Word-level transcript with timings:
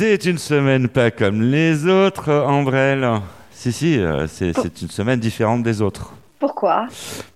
C'est 0.00 0.24
une 0.24 0.38
semaine 0.38 0.88
pas 0.88 1.10
comme 1.10 1.42
les 1.42 1.84
autres, 1.86 2.32
Ambrelle. 2.32 3.06
Si, 3.50 3.70
si, 3.70 3.98
euh, 3.98 4.26
c'est 4.26 4.80
une 4.80 4.88
semaine 4.88 5.20
différente 5.20 5.62
des 5.62 5.82
autres. 5.82 6.14
Pourquoi? 6.38 6.86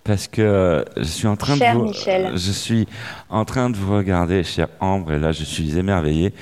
Parce 0.03 0.27
que 0.27 0.83
je 0.97 1.03
suis 1.03 1.27
en 1.27 1.35
train 1.35 1.55
Cher 1.57 1.75
de 1.75 1.77
vous, 1.77 1.85
Michel. 1.89 2.31
je 2.33 2.51
suis 2.51 2.87
en 3.29 3.45
train 3.45 3.69
de 3.69 3.75
vous 3.77 3.95
regarder, 3.95 4.43
chère 4.43 4.69
Ambre, 4.79 5.11
et 5.13 5.19
là 5.19 5.31
je 5.31 5.43
suis 5.43 5.77
émerveillé. 5.77 6.33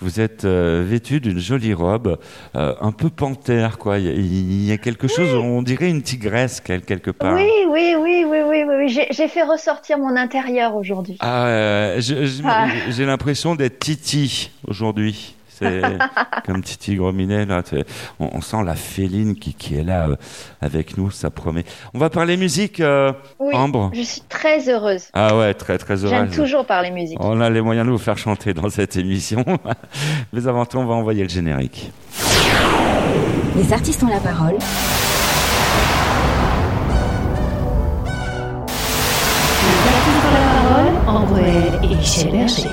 Vous 0.00 0.20
êtes 0.20 0.44
euh, 0.44 0.84
vêtue 0.86 1.18
d'une 1.18 1.38
jolie 1.38 1.72
robe, 1.72 2.18
euh, 2.56 2.74
un 2.82 2.92
peu 2.92 3.08
panthère, 3.08 3.78
quoi. 3.78 3.98
Il 3.98 4.62
y 4.66 4.72
a, 4.72 4.76
quelque 4.76 5.08
chose, 5.08 5.32
on 5.34 5.62
dirait 5.62 5.88
une 5.88 6.02
tigresse 6.02 6.60
quel- 6.60 6.82
quelque 6.82 7.10
part. 7.10 7.32
Oui, 7.36 7.48
oui, 7.70 7.94
oui, 7.98 8.26
oui, 8.28 8.42
oui, 8.46 8.64
oui. 8.68 8.74
oui. 8.80 9.06
J'ai- 9.10 9.28
fait 9.28 9.44
ressortir 9.44 9.96
mon 9.96 10.14
intérieur 10.14 10.76
aujourd'hui. 10.76 11.16
Ah, 11.20 11.46
euh, 11.46 12.00
Ah. 12.44 12.66
j'ai 12.90 13.06
l'impression 13.06 13.54
d'être 13.54 13.78
Titi 13.78 14.50
aujourd'hui. 14.68 15.36
C'est 15.60 15.82
comme 16.46 16.62
Titi 16.62 16.96
Grominet, 16.96 17.44
là. 17.46 17.62
On, 18.18 18.30
on 18.32 18.40
sent 18.40 18.62
la 18.64 18.74
féline 18.74 19.34
qui, 19.36 19.54
qui 19.54 19.76
est 19.76 19.84
là 19.84 20.08
euh, 20.08 20.16
avec 20.60 20.96
nous, 20.96 21.10
ça 21.10 21.30
promet. 21.30 21.64
On 21.94 21.98
va 21.98 22.10
parler 22.10 22.36
musique, 22.36 22.80
euh, 22.80 23.12
Oui, 23.38 23.54
Ambre? 23.54 23.90
je 23.94 24.02
suis 24.02 24.22
très 24.22 24.68
heureuse. 24.68 25.04
Ah 25.12 25.36
ouais, 25.36 25.54
très 25.54 25.78
très 25.78 25.96
J'aime 25.96 26.24
heureuse. 26.24 26.36
toujours 26.36 26.64
parler 26.66 26.90
musique. 26.90 27.18
On 27.20 27.40
a 27.40 27.50
les 27.50 27.60
moyens 27.60 27.86
de 27.86 27.92
vous 27.92 27.98
faire 27.98 28.18
chanter 28.18 28.54
dans 28.54 28.70
cette 28.70 28.96
émission. 28.96 29.44
Mais 30.32 30.46
avant 30.46 30.64
tout, 30.66 30.78
on 30.78 30.86
va 30.86 30.94
envoyer 30.94 31.22
le 31.22 31.28
générique. 31.28 31.90
Les 33.56 33.72
artistes 33.72 34.02
ont 34.02 34.08
la 34.08 34.20
parole. 34.20 34.56
Les 39.62 39.88
artistes 39.88 40.24
ont 40.26 40.34
la 40.34 40.40
parole, 40.62 40.92
Ambre 41.06 41.38
et 41.84 41.94
Michel 41.96 42.30
Berger. 42.32 42.68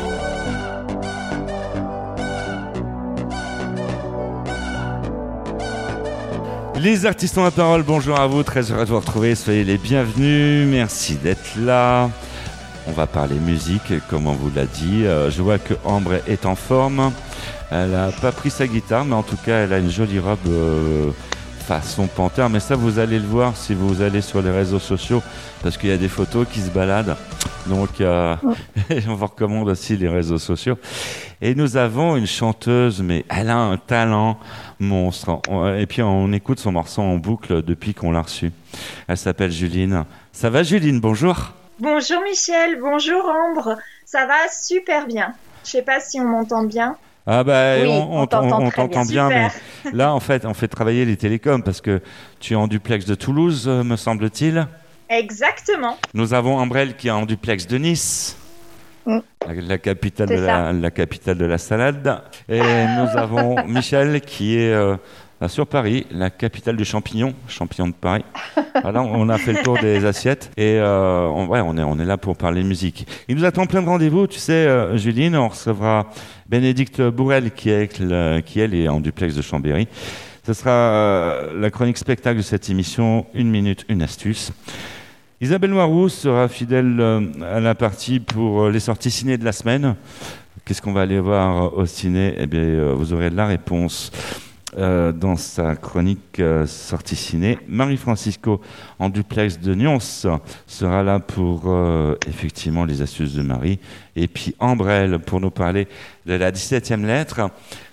Les 6.79 7.07
artistes 7.07 7.35
ont 7.39 7.43
la 7.43 7.49
parole, 7.49 7.81
bonjour 7.81 8.19
à 8.19 8.27
vous, 8.27 8.43
très 8.43 8.71
heureux 8.71 8.85
de 8.85 8.89
vous 8.89 8.99
retrouver, 8.99 9.33
soyez 9.33 9.63
les 9.63 9.79
bienvenus, 9.79 10.67
merci 10.67 11.15
d'être 11.15 11.55
là. 11.57 12.07
On 12.87 12.91
va 12.91 13.07
parler 13.07 13.35
musique, 13.35 13.93
comme 14.09 14.27
on 14.27 14.33
vous 14.33 14.51
l'a 14.55 14.65
dit. 14.65 15.05
Euh, 15.05 15.31
je 15.31 15.41
vois 15.41 15.57
que 15.57 15.73
Ambre 15.83 16.19
est 16.27 16.45
en 16.45 16.55
forme. 16.55 17.11
Elle 17.71 17.95
a 17.95 18.11
pas 18.21 18.31
pris 18.31 18.51
sa 18.51 18.67
guitare, 18.67 19.05
mais 19.05 19.15
en 19.15 19.23
tout 19.23 19.37
cas, 19.37 19.63
elle 19.63 19.73
a 19.73 19.79
une 19.79 19.89
jolie 19.89 20.19
robe 20.19 20.37
euh, 20.47 21.09
façon 21.67 22.07
panthère. 22.07 22.49
Mais 22.49 22.59
ça, 22.61 22.75
vous 22.75 22.97
allez 22.99 23.19
le 23.19 23.25
voir 23.27 23.55
si 23.57 23.73
vous 23.73 24.01
allez 24.01 24.21
sur 24.21 24.41
les 24.41 24.51
réseaux 24.51 24.79
sociaux, 24.79 25.21
parce 25.61 25.77
qu'il 25.77 25.89
y 25.89 25.93
a 25.93 25.97
des 25.97 26.07
photos 26.07 26.47
qui 26.51 26.61
se 26.61 26.69
baladent. 26.69 27.15
Donc, 27.67 27.99
euh, 27.99 28.35
on 29.07 29.15
vous 29.15 29.25
recommande 29.25 29.67
aussi 29.67 29.97
les 29.97 30.07
réseaux 30.07 30.37
sociaux. 30.37 30.77
Et 31.41 31.53
nous 31.53 31.75
avons 31.75 32.15
une 32.15 32.25
chanteuse, 32.27 33.01
mais 33.01 33.25
elle 33.29 33.49
a 33.49 33.57
un 33.57 33.77
talent 33.77 34.39
monstre. 34.79 35.39
On- 35.49 35.75
Et 35.75 35.85
puis, 35.85 36.01
on 36.01 36.31
écoute 36.31 36.59
son 36.59 36.71
morceau 36.71 37.01
en 37.01 37.17
boucle 37.17 37.61
depuis 37.61 37.93
qu'on 37.93 38.11
l'a 38.11 38.21
reçu. 38.21 38.51
Elle 39.07 39.17
s'appelle 39.17 39.51
Juline. 39.51 40.05
Ça 40.31 40.49
va, 40.49 40.63
Juline? 40.63 40.99
Bonjour. 41.01 41.51
Bonjour 41.79 42.21
Michel, 42.23 42.79
bonjour 42.81 43.23
Ambre, 43.25 43.77
ça 44.03 44.25
va 44.25 44.33
super 44.51 45.05
bien. 45.05 45.33
Je 45.63 45.69
sais 45.69 45.83
pas 45.83 45.99
si 45.99 46.19
on 46.19 46.25
m'entend 46.25 46.63
bien. 46.63 46.95
Ah 47.29 47.43
bah, 47.43 47.75
Oui, 47.81 47.87
on, 47.89 48.21
on 48.21 48.25
t'entend 48.25 49.03
bien. 49.05 49.27
mais 49.27 49.47
là, 49.91 50.13
en 50.13 50.19
fait, 50.21 50.45
on 50.45 50.53
fait 50.53 50.69
travailler 50.69 51.03
les 51.03 51.17
télécoms 51.17 51.61
parce 51.61 51.81
que 51.81 52.01
tu 52.39 52.53
es 52.53 52.55
en 52.55 52.67
duplex 52.67 53.05
de 53.05 53.15
Toulouse, 53.15 53.65
euh, 53.67 53.83
me 53.83 53.97
semble-t-il. 53.97 54.65
Exactement. 55.09 55.97
Nous 56.13 56.33
avons 56.33 56.57
Ambrelle 56.57 56.95
qui 56.95 57.09
est 57.09 57.11
en 57.11 57.25
duplex 57.25 57.67
de 57.67 57.77
Nice. 57.77 58.37
Mm. 59.05 59.19
La, 59.45 59.53
la 59.53 59.77
capitale 59.77 60.27
de 60.29 60.81
la 60.81 60.91
capitale 60.91 61.37
de 61.37 61.45
la 61.45 61.57
salade. 61.57 62.21
Et 62.49 62.59
nous 62.97 63.17
avons 63.17 63.61
Michel 63.67 64.21
qui 64.21 64.57
est 64.57 64.73
euh, 64.73 64.95
bah, 65.39 65.49
sur 65.49 65.67
Paris, 65.67 66.07
la 66.09 66.31
capitale 66.31 66.77
du 66.77 66.85
champignon, 66.85 67.35
champignon 67.47 67.87
de 67.87 67.93
Paris. 67.93 68.25
Voilà, 68.81 69.03
on 69.03 69.29
a 69.29 69.37
fait 69.37 69.53
le 69.53 69.61
tour 69.61 69.77
des 69.77 70.03
assiettes 70.05 70.51
et 70.57 70.77
euh, 70.79 71.27
on, 71.27 71.99
est, 71.99 72.05
là 72.05 72.17
pour 72.17 72.35
parler 72.35 72.63
musique. 72.63 73.07
Il 73.27 73.35
nous 73.35 73.45
attend 73.45 73.67
plein 73.67 73.83
de 73.83 73.87
rendez-vous, 73.87 74.25
tu 74.25 74.39
sais, 74.39 74.53
euh, 74.53 74.97
Juline, 74.97 75.35
on 75.35 75.49
recevra 75.49 76.07
Bénédicte 76.47 77.01
Bourrel 77.01 77.51
qui, 77.51 77.69
est, 77.69 77.99
elle 77.99 78.73
est 78.73 78.87
en 78.87 78.99
duplex 78.99 79.35
de 79.35 79.41
Chambéry. 79.43 79.87
Ce 80.43 80.53
sera 80.53 80.71
euh, 80.71 81.59
la 81.59 81.69
chronique 81.69 81.97
spectacle 81.97 82.37
de 82.37 82.43
cette 82.43 82.69
émission, 82.69 83.27
une 83.35 83.51
minute, 83.51 83.85
une 83.89 84.01
astuce. 84.01 84.51
Isabelle 85.39 85.71
Noiroux 85.71 86.09
sera 86.09 86.47
fidèle 86.47 86.97
euh, 86.99 87.21
à 87.43 87.59
la 87.59 87.75
partie 87.75 88.19
pour 88.19 88.69
les 88.69 88.79
sorties 88.79 89.11
ciné 89.11 89.37
de 89.37 89.45
la 89.45 89.51
semaine. 89.51 89.95
Qu'est-ce 90.65 90.81
qu'on 90.81 90.93
va 90.93 91.01
aller 91.01 91.19
voir 91.19 91.77
au 91.77 91.85
ciné? 91.85 92.33
Eh 92.39 92.47
bien, 92.47 92.93
vous 92.93 93.13
aurez 93.13 93.29
la 93.29 93.45
réponse 93.45 94.11
euh, 94.75 95.13
dans 95.13 95.37
sa 95.37 95.77
chronique 95.77 96.39
euh, 96.41 96.67
sortie 96.67 97.15
ciné. 97.15 97.57
Marie-Francisco, 97.69 98.59
en 98.99 99.07
duplex 99.07 99.59
de 99.59 99.73
Nyons, 99.73 99.99
sera 99.99 101.03
là 101.03 101.19
pour 101.19 101.63
euh, 101.67 102.17
effectivement 102.27 102.83
les 102.83 103.01
astuces 103.01 103.33
de 103.33 103.43
Marie. 103.43 103.79
Et 104.17 104.27
puis 104.27 104.55
Ambrelle 104.59 105.19
pour 105.19 105.39
nous 105.39 105.51
parler 105.51 105.87
de 106.25 106.33
la 106.33 106.51
17e 106.51 107.05
lettre, 107.05 107.49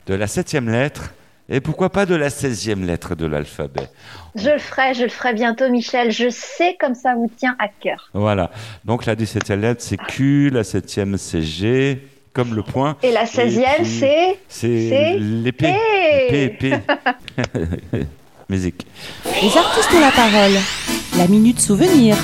de 0.07 0.15
la 0.15 0.27
7e 0.27 0.69
lettre, 0.69 1.15
et 1.49 1.61
pourquoi 1.61 1.91
pas 1.91 2.07
de 2.07 2.17
la 2.17 2.29
16e 2.29 2.84
lettre 2.84 3.15
de 3.15 3.27
l'alphabet. 3.27 3.89
Je 4.34 4.51
le 4.51 4.59
ferai, 4.59 4.95
je 4.95 5.05
le 5.05 5.11
ferai 5.11 5.33
bientôt, 5.33 5.69
Michel. 5.69 6.11
Je 6.11 6.29
sais 6.29 6.77
comme 6.81 6.97
ça 6.97 7.15
vous 7.15 7.31
tient 7.37 7.55
à 7.61 7.69
cœur. 7.69 8.11
Voilà. 8.15 8.51
Donc 8.84 9.07
la 9.07 9.15
17e 9.15 9.61
lettre, 9.61 9.81
c'est 9.81 9.99
Q, 9.99 10.51
la 10.51 10.63
7e, 10.63 11.19
c'est 11.19 11.43
G, 11.43 12.03
comme 12.34 12.55
le 12.55 12.62
point. 12.62 12.97
Et 13.03 13.12
la 13.12 13.25
16e, 13.25 13.62
puis- 13.78 13.87
c'est. 13.87 14.39
C'est 14.49 15.17
l'épée. 15.19 15.67
Hey 15.69 16.27
Épée, 16.45 16.45
épée. 16.45 16.75
Musique. 18.50 18.87
Les 19.25 19.56
artistes 19.56 19.91
ont 19.97 20.00
la 20.00 20.11
parole. 20.11 20.53
La 21.17 21.27
minute 21.28 21.61
souvenir. 21.61 22.17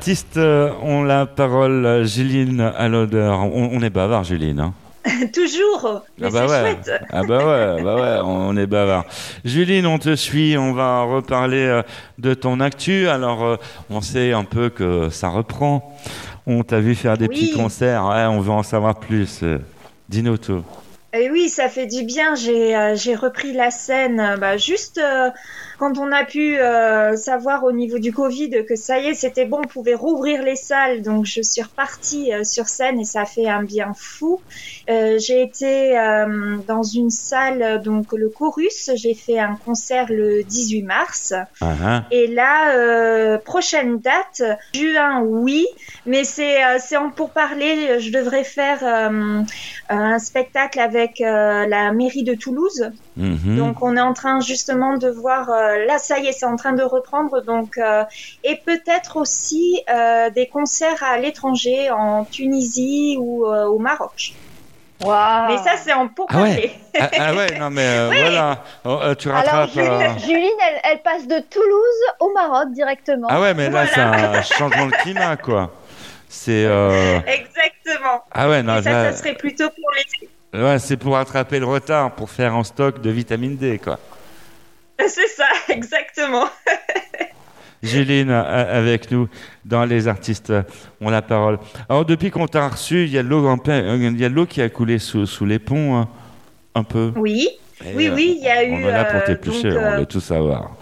Artistes 0.00 0.38
euh, 0.38 0.70
ont 0.82 1.02
la 1.02 1.26
parole. 1.26 2.04
Juline 2.06 2.72
à 2.74 2.88
l'odeur. 2.88 3.40
On, 3.40 3.68
on 3.74 3.82
est 3.82 3.90
bavard, 3.90 4.24
Juline. 4.24 4.58
hein. 4.60 4.72
Toujours. 5.34 6.02
Mais 6.18 6.28
ah 6.28 6.30
bah 6.30 6.44
c'est 6.46 6.52
ouais. 6.52 6.60
chouette. 6.72 7.02
Ah 7.12 7.22
bah 7.28 7.38
ouais, 7.76 7.82
bah 7.82 7.94
ouais, 7.96 8.20
on 8.24 8.56
est 8.56 8.66
bavard. 8.66 9.04
Juline, 9.44 9.86
on 9.86 9.98
te 9.98 10.16
suit, 10.16 10.56
on 10.56 10.72
va 10.72 11.02
reparler 11.02 11.64
euh, 11.66 11.82
de 12.18 12.32
ton 12.32 12.60
actu. 12.60 13.08
Alors, 13.08 13.44
euh, 13.44 13.56
on 13.90 14.00
sait 14.00 14.32
un 14.32 14.44
peu 14.44 14.70
que 14.70 15.10
ça 15.10 15.28
reprend. 15.28 15.94
On 16.46 16.62
t'a 16.62 16.80
vu 16.80 16.94
faire 16.94 17.18
des 17.18 17.26
Oui. 17.28 17.34
petits 17.34 17.52
concerts. 17.52 18.06
Ouais, 18.06 18.24
on 18.24 18.40
veut 18.40 18.52
en 18.52 18.62
savoir 18.62 18.98
plus. 18.98 19.40
Euh, 19.42 19.58
Dis-nous 20.08 20.38
tout. 20.38 20.62
Et 21.12 21.28
oui, 21.30 21.48
ça 21.50 21.68
fait 21.68 21.86
du 21.86 22.04
bien. 22.04 22.34
J'ai 22.36 22.74
euh, 22.74 22.94
repris 23.20 23.52
la 23.52 23.70
scène 23.70 24.18
euh, 24.20 24.36
bah, 24.38 24.56
juste 24.56 24.98
euh, 24.98 25.28
quand 25.80 25.98
on 25.98 26.12
a 26.12 26.24
pu 26.24 26.58
euh, 26.58 27.16
savoir 27.16 27.64
au 27.64 27.72
niveau 27.72 27.98
du 27.98 28.12
Covid 28.12 28.64
que 28.68 28.76
ça 28.76 29.00
y 29.00 29.06
est, 29.06 29.14
c'était 29.14 29.46
bon, 29.46 29.60
on 29.64 29.66
pouvait 29.66 29.94
rouvrir 29.94 30.42
les 30.42 30.54
salles. 30.54 31.02
Donc 31.02 31.24
je 31.24 31.42
suis 31.42 31.62
repartie 31.62 32.32
euh, 32.32 32.44
sur 32.44 32.68
scène 32.68 33.00
et 33.00 33.04
ça 33.04 33.22
a 33.22 33.24
fait 33.24 33.48
un 33.48 33.64
bien 33.64 33.92
fou. 33.96 34.40
Euh, 34.88 35.18
j'ai 35.18 35.42
été 35.42 35.98
euh, 35.98 36.58
dans 36.68 36.82
une 36.82 37.10
salle, 37.10 37.82
donc 37.82 38.12
le 38.12 38.28
Chorus. 38.28 38.90
J'ai 38.94 39.14
fait 39.14 39.40
un 39.40 39.56
concert 39.56 40.06
le 40.10 40.44
18 40.44 40.82
mars. 40.82 41.34
Hein. 41.60 42.04
Et 42.12 42.28
là, 42.28 42.76
euh, 42.76 43.38
prochaine 43.38 43.98
date, 43.98 44.42
juin, 44.74 45.22
oui, 45.22 45.66
mais 46.06 46.22
c'est 46.22 46.62
euh, 46.62 46.76
c'est 46.78 46.96
en 46.96 47.10
pour 47.10 47.30
parler. 47.30 47.98
Je 47.98 48.12
devrais 48.12 48.44
faire 48.44 48.78
euh, 48.84 49.42
un 49.88 50.18
spectacle 50.18 50.78
avec 50.78 51.00
avec 51.00 51.20
euh, 51.22 51.66
la 51.66 51.92
mairie 51.92 52.24
de 52.24 52.34
Toulouse. 52.34 52.90
Mhm. 53.20 53.56
Donc 53.56 53.82
on 53.82 53.96
est 53.96 54.00
en 54.00 54.14
train 54.14 54.40
justement 54.40 54.96
de 54.96 55.08
voir, 55.10 55.50
euh, 55.50 55.84
là 55.86 55.98
ça 55.98 56.18
y 56.18 56.26
est, 56.26 56.32
c'est 56.32 56.46
en 56.46 56.56
train 56.56 56.72
de 56.72 56.82
reprendre. 56.82 57.42
Donc 57.42 57.76
euh, 57.78 58.04
et 58.44 58.56
peut-être 58.64 59.16
aussi 59.18 59.82
euh, 59.90 60.30
des 60.30 60.46
concerts 60.48 61.02
à 61.02 61.18
l'étranger, 61.18 61.90
en 61.90 62.24
Tunisie 62.24 63.16
ou 63.20 63.44
euh, 63.46 63.66
au 63.66 63.78
Maroc. 63.78 64.32
Waouh. 65.02 65.48
Mais 65.48 65.56
ça 65.58 65.76
c'est 65.82 65.92
en 65.92 66.08
pour 66.08 66.26
Ah 66.30 66.42
ouais. 66.42 66.72
Ah, 66.98 67.08
ah 67.18 67.34
ouais, 67.34 67.58
non 67.58 67.70
mais 67.70 67.86
euh, 67.86 68.10
voilà, 68.20 68.62
Oh, 68.84 68.98
euh, 69.02 69.14
tu 69.14 69.30
Alors, 69.30 69.44
rattrapes. 69.54 69.70
euh, 69.76 69.98
Juline, 70.00 70.18
Juline, 70.18 70.58
elle, 70.66 70.80
elle 70.92 71.02
passe 71.02 71.26
de 71.26 71.38
Toulouse 71.38 72.02
au 72.20 72.32
Maroc 72.34 72.70
directement. 72.72 73.26
Ah 73.30 73.40
ouais, 73.40 73.54
mais 73.54 73.70
là 73.70 73.86
c'est 73.86 74.00
un 74.00 74.42
changement 74.58 74.86
de 74.86 74.92
climat 74.92 75.36
quoi. 75.36 75.70
C'est 76.28 76.64
euh, 76.66 77.18
Exactement. 77.26 78.22
ah 78.32 78.48
ouais, 78.48 78.62
non, 78.62 78.76
et 78.78 78.82
ça, 78.82 78.90
là- 78.90 79.12
ça 79.12 79.18
serait 79.18 79.34
plutôt 79.34 79.68
pour 79.68 79.90
les. 79.96 80.28
Ouais, 80.54 80.78
c'est 80.78 80.96
pour 80.96 81.14
rattraper 81.14 81.58
le 81.58 81.66
retard, 81.66 82.14
pour 82.14 82.30
faire 82.30 82.54
un 82.54 82.64
stock 82.64 83.00
de 83.00 83.10
vitamine 83.10 83.56
D 83.56 83.78
quoi. 83.78 83.98
C'est 84.98 85.28
ça, 85.28 85.46
exactement. 85.68 86.46
Juline 87.82 88.30
a- 88.30 88.42
avec 88.42 89.10
nous 89.10 89.28
dans 89.64 89.84
les 89.86 90.06
artistes 90.06 90.52
ont 91.00 91.08
la 91.08 91.22
parole. 91.22 91.58
Alors 91.88 92.04
depuis 92.04 92.30
qu'on 92.30 92.46
t'a 92.46 92.68
reçu, 92.68 93.04
il 93.04 93.10
y 93.10 93.18
a 93.18 93.22
de 93.22 93.28
l'eau 93.28 93.46
en 93.46 93.56
euh, 93.68 94.46
qui 94.46 94.60
a 94.60 94.68
coulé 94.68 94.98
sous, 94.98 95.24
sous 95.26 95.46
les 95.46 95.58
ponts 95.58 95.96
hein, 95.96 96.08
un 96.74 96.84
peu. 96.84 97.12
Oui. 97.16 97.48
Et, 97.82 97.94
Oui, 97.94 98.10
oui, 98.12 98.36
il 98.38 98.44
y 98.44 98.48
a 98.48 98.62
eu, 98.64 98.72
On 98.72 98.88
est 98.88 98.92
là 98.92 99.04
pour 99.06 99.20
euh, 99.20 99.26
t'éplucher, 99.26 99.70
donc, 99.70 99.78
on 99.82 99.84
euh, 99.92 99.96
veut 100.00 100.06
tout 100.06 100.20
savoir. 100.20 100.72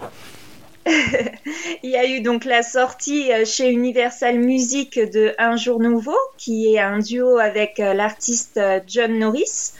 Il 1.83 1.91
y 1.91 1.97
a 1.97 2.07
eu 2.07 2.21
donc 2.21 2.45
la 2.45 2.63
sortie 2.63 3.33
euh, 3.33 3.45
chez 3.45 3.71
Universal 3.71 4.39
Music 4.39 4.99
de 4.99 5.35
Un 5.39 5.57
jour 5.57 5.81
nouveau, 5.81 6.17
qui 6.37 6.75
est 6.75 6.79
un 6.81 6.99
duo 6.99 7.39
avec 7.39 7.79
euh, 7.81 7.95
l'artiste 7.95 8.57
euh, 8.57 8.81
John 8.87 9.19
Norris. 9.19 9.73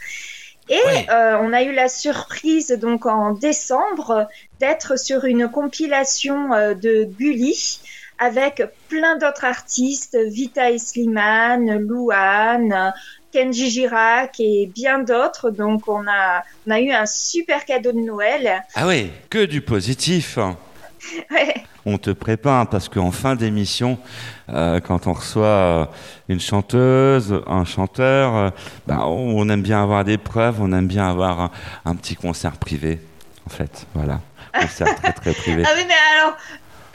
Et 0.69 0.75
Ouais. 0.85 1.07
euh, 1.09 1.37
on 1.41 1.51
a 1.51 1.63
eu 1.63 1.73
la 1.73 1.89
surprise 1.89 2.69
donc 2.79 3.05
en 3.07 3.31
décembre 3.33 4.27
d'être 4.59 4.99
sur 4.99 5.25
une 5.25 5.49
compilation 5.49 6.49
de 6.49 7.05
Gulli 7.05 7.79
avec 8.19 8.61
plein 8.87 9.17
d'autres 9.17 9.45
artistes, 9.45 10.15
Vita 10.27 10.77
Slimane, 10.77 11.79
Louane, 11.79 12.93
Kenji 13.31 13.69
Girac 13.71 14.35
et 14.39 14.69
bien 14.71 14.99
d'autres. 14.99 15.49
Donc 15.49 15.87
on 15.87 16.05
a, 16.07 16.43
on 16.67 16.71
a 16.71 16.79
eu 16.81 16.91
un 16.91 17.05
super 17.07 17.65
cadeau 17.65 17.91
de 17.91 17.99
Noël. 18.01 18.61
Ah 18.75 18.85
oui, 18.87 19.09
que 19.31 19.45
du 19.45 19.61
positif. 19.61 20.37
Ouais. 21.31 21.53
On 21.85 21.97
te 21.97 22.09
prépare 22.11 22.69
parce 22.69 22.89
qu'en 22.89 23.11
fin 23.11 23.35
d'émission, 23.35 23.97
euh, 24.49 24.79
quand 24.79 25.07
on 25.07 25.13
reçoit 25.13 25.45
euh, 25.45 25.85
une 26.27 26.39
chanteuse, 26.39 27.41
un 27.47 27.63
chanteur, 27.65 28.35
euh, 28.35 28.49
bah, 28.85 29.05
on 29.07 29.47
aime 29.49 29.61
bien 29.61 29.81
avoir 29.81 30.03
des 30.03 30.17
preuves, 30.17 30.61
on 30.61 30.71
aime 30.73 30.87
bien 30.87 31.09
avoir 31.09 31.39
un, 31.39 31.51
un 31.85 31.95
petit 31.95 32.15
concert 32.15 32.57
privé, 32.57 32.99
en 33.47 33.49
fait. 33.49 33.87
Voilà, 33.93 34.19
concert 34.59 34.93
très 34.95 35.13
très 35.13 35.33
privé. 35.33 35.63
Ah 35.67 35.71
oui, 35.75 35.83
mais 35.87 35.93
alors, 36.19 36.35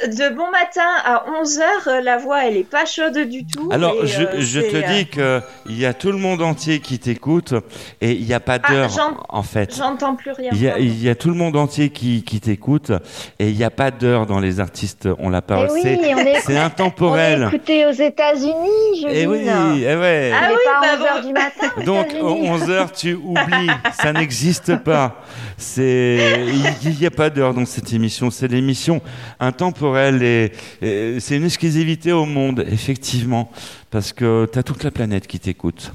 de 0.07 0.35
bon 0.35 0.51
matin 0.51 0.83
à 1.05 1.25
11h, 1.43 2.01
la 2.03 2.17
voix, 2.19 2.45
elle 2.47 2.57
est 2.57 2.69
pas 2.69 2.85
chaude 2.85 3.19
du 3.29 3.45
tout. 3.47 3.69
Alors, 3.73 3.95
et, 4.03 4.07
je, 4.07 4.23
euh, 4.23 4.41
je 4.41 4.61
te 4.61 4.77
euh, 4.77 4.83
dis 4.93 5.07
qu'il 5.07 5.79
y 5.79 5.87
a 5.87 5.95
tout 5.95 6.13
le 6.13 6.19
monde 6.19 6.43
entier 6.43 6.81
qui 6.81 6.99
t'écoute 6.99 7.55
et 8.01 8.13
il 8.13 8.25
n'y 8.25 8.35
a 8.35 8.41
pas 8.41 8.59
Ah, 8.63 8.73
d'heure, 8.73 8.91
en 9.29 9.43
fait. 9.43 9.75
J'entends 9.77 10.15
plus 10.17 10.33
rien. 10.33 10.51
Il 10.53 10.63
y, 10.63 10.67
a, 10.69 10.73
pardon. 10.73 10.85
il 10.85 11.03
y 11.03 11.09
a 11.09 11.15
tout 11.15 11.29
le 11.29 11.35
monde 11.35 11.57
entier 11.57 11.91
qui, 11.91 12.23
qui 12.25 12.41
t'écoute 12.41 12.93
et 13.39 13.49
il 13.51 13.57
n'y 13.57 13.65
a 13.65 13.71
pas 13.71 13.91
d'heure 13.91 14.27
dans 14.27 14.41
les 14.41 14.61
artistes 14.61 15.09
ont 15.19 15.29
la 15.31 15.39
Eh 15.39 15.43
parole. 15.43 15.69
oui, 15.73 15.81
C'est- 15.83 16.15
on 16.15 16.19
est, 16.19 16.41
C'est 16.41 16.53
on 16.53 16.57
est 16.57 16.59
intemporel. 16.61 17.49
écouté 17.53 17.87
aux 17.87 17.91
États-Unis, 17.93 19.01
Juline. 19.01 19.17
Et 19.17 19.27
oui, 19.27 19.41
eh 19.47 19.97
ouais. 19.97 20.33
Ah 20.35 20.49
On 20.51 20.53
oui, 20.53 20.59
pas 20.65 20.81
bah 20.81 20.87
à 20.93 20.97
11h 21.19 21.23
bon. 21.23 21.27
du 21.29 21.33
matin. 21.33 21.85
Donc, 21.85 22.07
États-Unis. 22.11 22.49
11 22.51 22.71
heures, 22.71 22.93
tu 22.93 23.15
oublies, 23.15 23.71
ça 24.01 24.13
n'existe 24.13 24.77
pas. 24.77 25.17
C'est, 25.57 26.47
il 26.85 26.99
n'y 26.99 27.07
a 27.07 27.11
pas 27.11 27.31
d'heure 27.31 27.55
dans 27.55 27.65
cette 27.65 27.93
émission. 27.93 28.31
C'est 28.31 28.49
l'émission 28.49 29.01
intemporelle 29.41 30.23
et, 30.23 30.53
et 30.83 31.21
c'est 31.21 31.37
une 31.37 31.45
exclusivité 31.45 32.13
au 32.13 32.27
monde, 32.27 32.65
effectivement, 32.71 33.51
parce 33.91 34.13
que 34.13 34.49
tu 34.53 34.59
as 34.59 34.63
toute 34.63 34.85
la 34.85 34.91
planète 34.91 35.27
qui 35.27 35.39
t'écoute. 35.39 35.93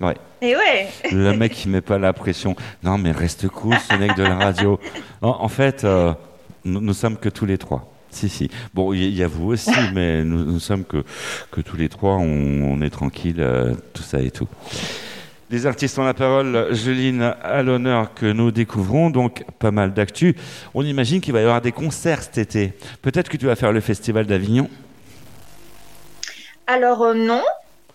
Ouais. 0.00 0.16
Et 0.40 0.56
ouais. 0.56 0.88
Le 1.12 1.36
mec 1.36 1.52
qui 1.52 1.68
met 1.68 1.82
pas 1.82 1.98
la 1.98 2.12
pression. 2.12 2.56
Non, 2.82 2.96
mais 2.96 3.12
reste 3.12 3.48
cool, 3.48 3.76
ce 3.90 3.96
mec 3.96 4.16
de 4.16 4.22
la 4.22 4.36
radio. 4.36 4.80
En, 5.20 5.36
en 5.40 5.48
fait, 5.48 5.84
euh, 5.84 6.14
nous, 6.64 6.80
nous 6.80 6.94
sommes 6.94 7.16
que 7.18 7.28
tous 7.28 7.44
les 7.44 7.58
trois. 7.58 7.92
Si, 8.10 8.28
si. 8.28 8.50
Bon, 8.74 8.92
il 8.92 9.10
y, 9.10 9.22
a 9.22 9.28
vous 9.28 9.52
aussi, 9.52 9.70
mais 9.94 10.24
nous, 10.24 10.44
nous 10.44 10.58
sommes 10.58 10.84
que, 10.84 11.04
que 11.50 11.60
tous 11.60 11.76
les 11.76 11.88
trois, 11.88 12.14
on, 12.16 12.72
on 12.72 12.82
est 12.82 12.90
tranquille, 12.90 13.36
euh, 13.38 13.74
tout 13.92 14.02
ça 14.02 14.20
et 14.20 14.30
tout. 14.30 14.48
Les 15.50 15.66
artistes 15.66 15.98
ont 15.98 16.04
la 16.04 16.14
parole. 16.14 16.68
Juline, 16.72 17.34
à 17.42 17.62
l'honneur 17.62 18.14
que 18.14 18.26
nous 18.26 18.50
découvrons, 18.52 19.10
donc 19.10 19.44
pas 19.58 19.70
mal 19.72 19.92
d'actu. 19.92 20.36
On 20.74 20.84
imagine 20.84 21.20
qu'il 21.20 21.32
va 21.32 21.40
y 21.40 21.42
avoir 21.42 21.60
des 21.60 21.72
concerts 21.72 22.22
cet 22.22 22.38
été. 22.38 22.72
Peut-être 23.02 23.28
que 23.28 23.36
tu 23.36 23.46
vas 23.46 23.56
faire 23.56 23.72
le 23.72 23.80
festival 23.80 24.26
d'Avignon. 24.26 24.70
Alors, 26.66 27.02
euh, 27.02 27.14
non. 27.14 27.42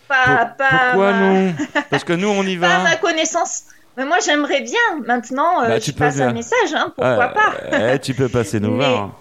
Pas, 0.08 0.26
Pour- 0.26 0.58
pas 0.58 0.70
Pourquoi 0.92 1.12
ma- 1.14 1.20
non? 1.34 1.54
Parce 1.90 2.04
que 2.04 2.14
nous, 2.14 2.28
on 2.28 2.44
y 2.44 2.58
Pas 2.58 2.68
à 2.76 2.78
va. 2.80 2.84
ma 2.84 2.96
connaissance. 2.98 3.64
Mais 3.98 4.06
moi, 4.06 4.18
j'aimerais 4.24 4.62
bien. 4.62 4.80
Maintenant, 5.08 5.64
euh, 5.64 5.68
Bah, 5.70 5.80
je 5.80 5.86
tu 5.86 5.94
peux 5.94 6.00
passe 6.00 6.18
bien. 6.18 6.28
un 6.28 6.34
message. 6.34 6.74
Hein, 6.76 6.92
pourquoi 6.96 7.24
Ah, 7.24 7.28
pas 7.70 7.94
eh, 7.94 8.00
Tu 8.00 8.14
peux 8.14 8.28
passer 8.30 8.60
nous 8.60 8.72
Mais- 8.76 8.86
voir. 8.86 9.12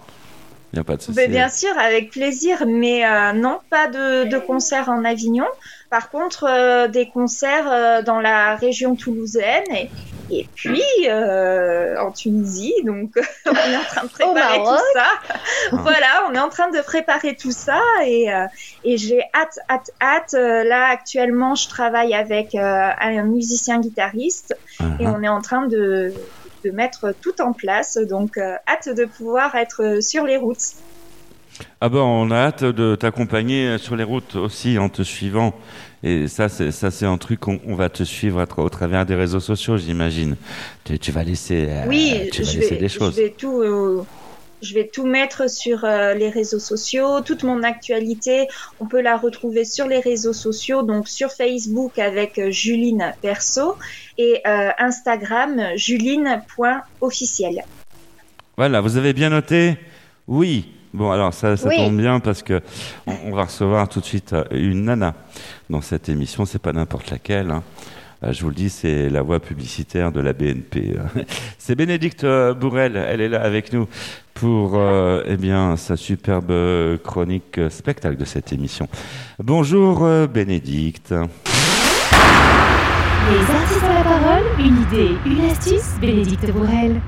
Il 0.73 0.79
n'y 0.79 0.81
a 0.81 0.83
pas 0.83 0.97
de 0.97 1.01
souci. 1.01 1.27
Bien 1.29 1.47
sûr, 1.47 1.69
avec 1.79 2.11
plaisir, 2.11 2.65
mais 2.67 3.05
euh, 3.05 3.31
non, 3.31 3.59
pas 3.69 3.87
de, 3.87 4.25
de 4.29 4.37
concert 4.39 4.89
en 4.89 5.05
Avignon. 5.05 5.45
Par 5.89 6.09
contre, 6.09 6.45
euh, 6.49 6.87
des 6.87 7.07
concerts 7.09 7.71
euh, 7.71 8.01
dans 8.01 8.19
la 8.19 8.55
région 8.55 8.95
toulousaine 8.95 9.63
et, 9.71 9.89
et 10.31 10.47
puis 10.55 10.81
euh, 11.07 11.95
en 11.99 12.11
Tunisie. 12.11 12.73
Donc, 12.83 13.11
on 13.45 13.51
est 13.51 13.77
en 13.77 13.83
train 13.83 14.03
de 14.03 14.09
préparer 14.09 14.57
tout 14.59 14.83
ça. 14.93 15.05
voilà, 15.71 16.27
on 16.29 16.33
est 16.33 16.39
en 16.39 16.49
train 16.49 16.69
de 16.69 16.81
préparer 16.81 17.35
tout 17.35 17.51
ça 17.51 17.79
et, 18.03 18.33
euh, 18.33 18.45
et 18.83 18.97
j'ai 18.97 19.21
hâte, 19.33 19.59
hâte, 19.69 19.91
hâte. 20.01 20.33
Euh, 20.33 20.63
Là, 20.63 20.87
actuellement, 20.89 21.53
je 21.55 21.69
travaille 21.69 22.13
avec 22.13 22.55
euh, 22.55 22.89
un 22.99 23.23
musicien 23.23 23.79
guitariste 23.79 24.55
et 24.99 25.05
Uh-huh. 25.05 25.13
on 25.15 25.23
est 25.23 25.29
en 25.29 25.41
train 25.41 25.67
de, 25.67 26.13
de 26.63 26.71
mettre 26.71 27.13
tout 27.21 27.41
en 27.41 27.53
place. 27.53 27.97
Donc, 27.97 28.37
euh, 28.37 28.55
hâte 28.67 28.89
de 28.89 29.05
pouvoir 29.05 29.55
être 29.55 30.01
sur 30.01 30.25
les 30.25 30.37
routes. 30.37 30.57
Ah 31.81 31.89
ben, 31.89 31.99
on 31.99 32.31
a 32.31 32.35
hâte 32.37 32.63
de 32.63 32.95
t'accompagner 32.95 33.77
sur 33.77 33.95
les 33.95 34.03
routes 34.03 34.35
aussi 34.35 34.77
en 34.77 34.89
te 34.89 35.03
suivant. 35.03 35.53
Et 36.03 36.27
ça, 36.27 36.49
c'est 36.49 36.71
ça, 36.71 36.91
c'est 36.91 37.05
un 37.05 37.17
truc 37.17 37.39
qu'on 37.39 37.59
on 37.65 37.75
va 37.75 37.89
te 37.89 38.03
suivre 38.03 38.39
à 38.39 38.45
tra- 38.45 38.61
au 38.61 38.69
travers 38.69 39.05
des 39.05 39.15
réseaux 39.15 39.39
sociaux, 39.39 39.77
j'imagine. 39.77 40.35
Tu, 40.83 40.99
tu 40.99 41.11
vas 41.11 41.23
laisser, 41.23 41.65
euh, 41.69 41.85
Oui, 41.87 42.29
tu 42.31 42.43
vas 42.43 42.51
je, 42.51 42.59
laisser 42.59 42.75
vais, 42.75 42.81
des 42.81 42.89
je 42.89 42.99
choses. 42.99 43.15
vais 43.15 43.29
tout, 43.35 43.61
euh, 43.61 44.03
je 44.61 44.73
vais 44.75 44.87
tout 44.91 45.05
mettre 45.05 45.49
sur 45.49 45.83
euh, 45.83 46.13
les 46.13 46.29
réseaux 46.29 46.59
sociaux. 46.59 47.21
Toute 47.21 47.43
mon 47.43 47.63
actualité, 47.63 48.47
on 48.79 48.85
peut 48.85 49.01
la 49.01 49.17
retrouver 49.17 49.63
sur 49.65 49.87
les 49.87 49.99
réseaux 49.99 50.33
sociaux, 50.33 50.83
donc 50.83 51.07
sur 51.07 51.31
Facebook 51.31 51.97
avec 51.97 52.39
Juline 52.49 53.13
Perso 53.21 53.75
et 54.17 54.41
euh, 54.45 54.69
Instagram 54.77 55.59
juline.officiel. 55.75 57.63
Voilà, 58.57 58.81
vous 58.81 58.97
avez 58.97 59.13
bien 59.13 59.29
noté? 59.29 59.75
Oui. 60.27 60.71
Bon, 60.95 61.11
alors 61.11 61.33
ça, 61.33 61.57
ça 61.57 61.67
Oui. 61.67 61.75
tombe 61.75 61.97
bien 61.97 62.19
parce 62.21 62.41
que 62.41 62.61
on, 63.05 63.13
on 63.25 63.35
va 63.35 63.43
recevoir 63.43 63.89
tout 63.89 63.99
de 63.99 64.05
suite 64.05 64.31
euh, 64.31 64.45
une 64.51 64.85
nana 64.85 65.13
dans 65.69 65.81
cette 65.81 66.07
émission. 66.07 66.45
C'est 66.45 66.61
pas 66.61 66.71
n'importe 66.71 67.11
laquelle. 67.11 67.51
hein. 67.51 67.63
Euh, 68.23 68.31
Je 68.31 68.41
vous 68.43 68.47
le 68.49 68.55
dis, 68.55 68.69
c'est 68.69 69.09
la 69.09 69.21
voix 69.21 69.41
publicitaire 69.41 70.13
de 70.13 70.21
la 70.21 70.31
BNP. 70.31 70.95
C'est 71.57 71.75
Bénédicte 71.75 72.23
euh, 72.23 72.53
Bourrel. 72.53 72.95
Elle 72.95 73.19
est 73.19 73.27
là 73.27 73.41
avec 73.41 73.73
nous 73.73 73.89
pour 74.33 74.75
euh, 74.75 75.21
eh 75.25 75.35
bien 75.35 75.75
sa 75.75 75.97
superbe 75.97 76.51
euh, 76.51 76.97
chronique 76.97 77.57
euh, 77.57 77.69
spectacle 77.69 78.15
de 78.15 78.23
cette 78.25 78.53
émission. 78.53 78.87
Bonjour 79.43 80.03
euh, 80.05 80.27
Bénédicte. 80.27 81.11
Les 83.31 83.53
artistes 83.53 83.83
ont 83.83 83.93
la 83.93 84.03
parole, 84.03 84.43
une 84.59 84.81
idée, 84.83 85.11
une 85.25 85.49
astuce, 85.49 85.95
Bénédicte 85.99 86.49
Bourrel. 86.53 87.01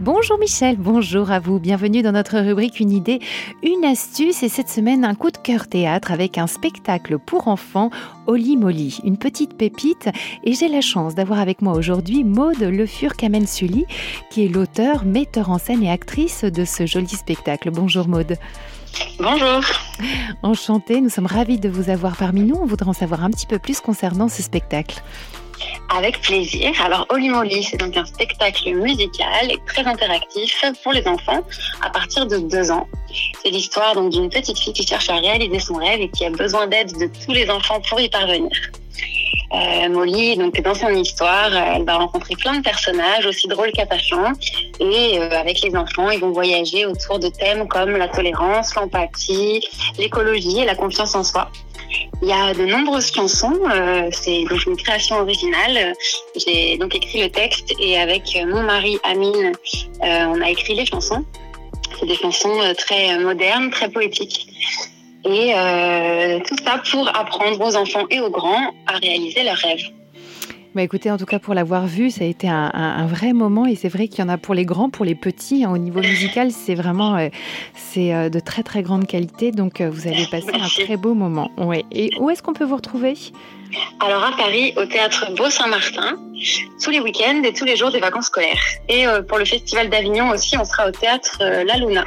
Bonjour 0.00 0.38
Michel, 0.38 0.76
bonjour 0.78 1.30
à 1.30 1.40
vous. 1.40 1.58
Bienvenue 1.58 2.00
dans 2.00 2.12
notre 2.12 2.38
rubrique 2.38 2.80
Une 2.80 2.90
idée, 2.90 3.20
une 3.62 3.84
astuce 3.84 4.42
et 4.42 4.48
cette 4.48 4.70
semaine 4.70 5.04
un 5.04 5.14
coup 5.14 5.30
de 5.30 5.36
cœur 5.36 5.68
théâtre 5.68 6.10
avec 6.10 6.38
un 6.38 6.46
spectacle 6.46 7.18
pour 7.18 7.48
enfants, 7.48 7.90
Oli 8.26 8.56
Molly, 8.56 9.00
une 9.04 9.18
petite 9.18 9.58
pépite. 9.58 10.08
Et 10.42 10.54
j'ai 10.54 10.68
la 10.68 10.80
chance 10.80 11.14
d'avoir 11.14 11.38
avec 11.38 11.60
moi 11.60 11.74
aujourd'hui 11.74 12.24
Maude 12.24 12.62
Le 12.62 12.86
Fur 12.86 13.14
Kamen 13.14 13.46
Sully, 13.46 13.84
qui 14.30 14.46
est 14.46 14.48
l'auteur, 14.48 15.04
metteur 15.04 15.50
en 15.50 15.58
scène 15.58 15.82
et 15.82 15.90
actrice 15.90 16.44
de 16.44 16.64
ce 16.64 16.86
joli 16.86 17.08
spectacle. 17.08 17.70
Bonjour 17.70 18.08
Maude. 18.08 18.38
Bonjour. 19.18 19.60
Enchantée, 20.42 21.02
nous 21.02 21.10
sommes 21.10 21.26
ravis 21.26 21.58
de 21.58 21.68
vous 21.68 21.90
avoir 21.90 22.16
parmi 22.16 22.40
nous. 22.40 22.56
On 22.56 22.64
voudrait 22.64 22.88
en 22.88 22.94
savoir 22.94 23.22
un 23.22 23.30
petit 23.30 23.46
peu 23.46 23.58
plus 23.58 23.80
concernant 23.80 24.28
ce 24.28 24.42
spectacle. 24.42 25.02
Avec 25.88 26.20
plaisir. 26.20 26.72
Alors, 26.82 27.06
Oli 27.10 27.28
Molly, 27.28 27.62
c'est 27.62 27.76
donc 27.76 27.96
un 27.96 28.04
spectacle 28.04 28.72
musical 28.74 29.50
et 29.50 29.58
très 29.66 29.84
interactif 29.84 30.64
pour 30.82 30.92
les 30.92 31.06
enfants 31.06 31.42
à 31.82 31.90
partir 31.90 32.26
de 32.26 32.38
deux 32.38 32.70
ans. 32.70 32.86
C'est 33.42 33.50
l'histoire 33.50 34.00
d'une 34.08 34.30
petite 34.30 34.58
fille 34.58 34.72
qui 34.72 34.86
cherche 34.86 35.08
à 35.10 35.16
réaliser 35.16 35.58
son 35.58 35.74
rêve 35.74 36.00
et 36.00 36.08
qui 36.10 36.24
a 36.24 36.30
besoin 36.30 36.66
d'aide 36.66 36.92
de 36.98 37.10
tous 37.24 37.32
les 37.32 37.48
enfants 37.50 37.80
pour 37.88 38.00
y 38.00 38.08
parvenir. 38.08 38.50
Euh, 39.52 39.88
Molly, 39.88 40.36
donc 40.36 40.60
dans 40.60 40.74
son 40.74 40.90
histoire, 40.90 41.52
elle 41.52 41.84
va 41.84 41.96
rencontrer 41.96 42.36
plein 42.36 42.56
de 42.58 42.62
personnages 42.62 43.26
aussi 43.26 43.48
drôles 43.48 43.72
qu'attachants 43.72 44.32
et 44.78 45.18
euh, 45.18 45.30
avec 45.30 45.60
les 45.62 45.74
enfants, 45.74 46.10
ils 46.10 46.20
vont 46.20 46.30
voyager 46.30 46.86
autour 46.86 47.18
de 47.18 47.28
thèmes 47.28 47.66
comme 47.66 47.96
la 47.96 48.06
tolérance, 48.06 48.74
l'empathie, 48.76 49.66
l'écologie 49.98 50.60
et 50.60 50.64
la 50.64 50.76
confiance 50.76 51.16
en 51.16 51.24
soi. 51.24 51.50
Il 52.22 52.28
y 52.28 52.32
a 52.32 52.54
de 52.54 52.64
nombreuses 52.64 53.12
chansons, 53.12 53.58
euh, 53.74 54.08
c'est 54.12 54.44
donc 54.44 54.64
une 54.66 54.76
création 54.76 55.16
originale. 55.16 55.94
J'ai 56.36 56.76
donc 56.78 56.94
écrit 56.94 57.22
le 57.22 57.30
texte 57.30 57.72
et 57.80 57.98
avec 57.98 58.38
mon 58.46 58.62
mari 58.62 58.98
Amine, 59.02 59.52
on 60.00 60.40
a 60.40 60.50
écrit 60.50 60.74
les 60.76 60.86
chansons. 60.86 61.24
C'est 61.98 62.06
des 62.06 62.14
chansons 62.14 62.56
très 62.78 63.18
modernes, 63.18 63.70
très 63.70 63.88
poétiques. 63.88 64.46
Et 65.24 65.52
euh, 65.54 66.38
tout 66.46 66.56
ça 66.64 66.80
pour 66.90 67.08
apprendre 67.14 67.60
aux 67.60 67.76
enfants 67.76 68.06
et 68.10 68.20
aux 68.20 68.30
grands 68.30 68.72
à 68.86 68.96
réaliser 69.02 69.42
leurs 69.44 69.56
rêves. 69.56 69.82
Bah 70.74 70.82
écoutez, 70.82 71.10
en 71.10 71.16
tout 71.18 71.26
cas 71.26 71.40
pour 71.40 71.52
l'avoir 71.52 71.86
vu, 71.86 72.10
ça 72.10 72.22
a 72.22 72.28
été 72.28 72.48
un, 72.48 72.70
un- 72.72 72.96
un 73.02 73.06
vrai 73.06 73.32
moment 73.32 73.66
et 73.66 73.74
c'est 73.74 73.88
vrai 73.88 74.06
qu'il 74.06 74.20
y 74.20 74.22
en 74.22 74.28
a 74.28 74.38
pour 74.38 74.54
les 74.54 74.64
grands, 74.64 74.88
pour 74.88 75.04
les 75.04 75.16
petits. 75.16 75.64
hein. 75.64 75.72
au 75.72 75.78
niveau 75.78 75.98
musical, 76.00 76.52
c'est 76.52 76.76
vraiment 76.76 77.16
euh, 77.16 77.28
c'est 77.74 78.14
euh, 78.14 78.28
de 78.28 78.38
très 78.38 78.62
très 78.62 78.82
grande 78.82 79.06
qualité. 79.08 79.50
Donc 79.50 79.80
euh, 79.80 79.90
vous 79.90 80.06
allez 80.06 80.26
passer 80.30 80.46
Merci. 80.54 80.82
un 80.82 80.84
très 80.84 80.96
beau 80.96 81.14
moment. 81.14 81.50
Ouais. 81.58 81.84
Et 81.90 82.10
où 82.20 82.30
est-ce 82.30 82.40
qu'on 82.42 82.52
peut 82.52 82.64
vous 82.64 82.76
retrouver? 82.76 83.14
Alors 83.98 84.22
à 84.24 84.30
Paris, 84.36 84.72
au 84.76 84.84
théâtre 84.86 85.32
Beau-Saint-Martin, 85.36 86.16
tous 86.82 86.90
les 86.90 87.00
week-ends 87.00 87.42
et 87.44 87.52
tous 87.52 87.64
les 87.64 87.76
jours 87.76 87.90
des 87.90 88.00
vacances 88.00 88.26
scolaires. 88.26 88.62
Et 88.88 89.04
pour 89.28 89.38
le 89.38 89.44
festival 89.44 89.90
d'Avignon 89.90 90.30
aussi, 90.30 90.56
on 90.56 90.64
sera 90.64 90.86
au 90.88 90.92
théâtre 90.92 91.38
La 91.40 91.76
Luna. 91.76 92.04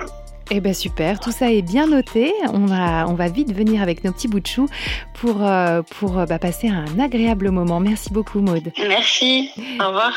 Eh 0.55 0.61
ben 0.61 0.73
super, 0.75 1.19
tout 1.19 1.31
ça 1.31 1.51
est 1.51 1.63
bien 1.63 1.87
noté. 1.87 2.31
On 2.53 2.67
va, 2.67 3.07
on 3.09 3.15
va 3.15 3.27
vite 3.27 3.51
venir 3.51 3.81
avec 3.81 4.03
nos 4.03 4.11
petits 4.11 4.27
bouts 4.27 4.39
de 4.39 4.45
chou 4.45 4.67
pour, 5.15 5.43
euh, 5.43 5.81
pour 5.97 6.19
euh, 6.19 6.25
bah, 6.27 6.37
passer 6.37 6.67
un 6.67 6.99
agréable 6.99 7.49
moment. 7.49 7.79
Merci 7.79 8.13
beaucoup 8.13 8.39
Maude. 8.39 8.71
Merci, 8.87 9.49
au 9.81 9.87
revoir. 9.87 10.13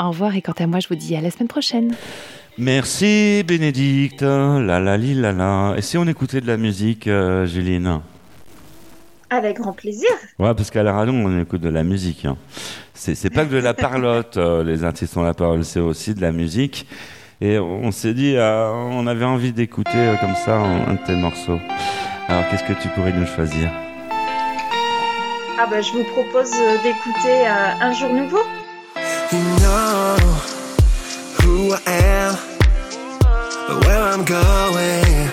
Au 0.00 0.08
revoir 0.08 0.34
et 0.36 0.40
quant 0.40 0.54
à 0.58 0.66
moi, 0.66 0.80
je 0.80 0.88
vous 0.88 0.94
dis 0.94 1.14
à 1.14 1.20
la 1.20 1.30
semaine 1.30 1.48
prochaine. 1.48 1.94
Merci 2.56 3.44
Bénédicte. 3.46 4.22
La 4.22 4.80
la 4.80 4.96
li 4.96 5.12
la 5.12 5.32
la. 5.32 5.74
Et 5.76 5.82
si 5.82 5.98
on 5.98 6.06
écoutait 6.06 6.40
de 6.40 6.46
la 6.46 6.56
musique, 6.56 7.06
euh, 7.06 7.44
Juline? 7.44 8.00
Avec 9.28 9.58
grand 9.58 9.72
plaisir. 9.74 10.08
Ouais, 10.38 10.54
parce 10.54 10.70
qu'à 10.70 10.82
la 10.82 10.94
radio, 10.94 11.12
on 11.12 11.42
écoute 11.42 11.60
de 11.60 11.68
la 11.68 11.84
musique. 11.84 12.24
hein. 12.24 12.38
C'est 12.94 13.14
c'est 13.14 13.28
pas 13.28 13.44
que 13.44 13.50
de 13.52 13.58
la 13.58 13.74
parlotte, 13.74 14.38
euh, 14.38 14.64
les 14.64 14.82
artistes 14.82 15.14
ont 15.18 15.22
la 15.24 15.34
parole, 15.34 15.62
c'est 15.62 15.80
aussi 15.80 16.14
de 16.14 16.22
la 16.22 16.32
musique. 16.32 16.86
Et 17.40 17.58
on 17.58 17.90
s'est 17.90 18.14
dit, 18.14 18.36
euh, 18.36 18.70
on 18.70 19.06
avait 19.06 19.24
envie 19.24 19.52
d'écouter 19.52 19.90
euh, 19.96 20.16
comme 20.16 20.34
ça 20.34 20.56
un, 20.56 20.88
un 20.88 20.94
de 20.94 21.04
tes 21.06 21.16
morceaux. 21.16 21.58
Alors, 22.28 22.44
qu'est-ce 22.48 22.64
que 22.64 22.72
tu 22.80 22.88
pourrais 22.88 23.12
nous 23.12 23.26
choisir? 23.26 23.70
Ah 25.56 25.66
bah 25.70 25.80
je 25.80 25.92
vous 25.92 26.04
propose 26.04 26.52
euh, 26.54 26.76
d'écouter 26.82 27.46
euh, 27.46 27.80
Un 27.80 27.92
jour 27.92 28.10
nouveau. 28.10 28.42
You 29.32 29.38
know 29.60 30.16
who 31.42 31.74
I 31.74 31.80
am, 31.86 32.36
but 33.68 33.84
where 33.86 34.02
I'm 34.02 34.24
going 34.24 35.30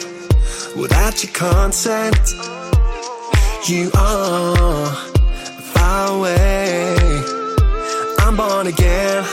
without 0.75 1.23
your 1.23 1.33
consent. 1.33 2.35
You 3.67 3.89
are 3.95 4.87
far 5.73 6.07
away. 6.17 6.95
I'm 8.19 8.35
born 8.35 8.67
again 8.67 9.23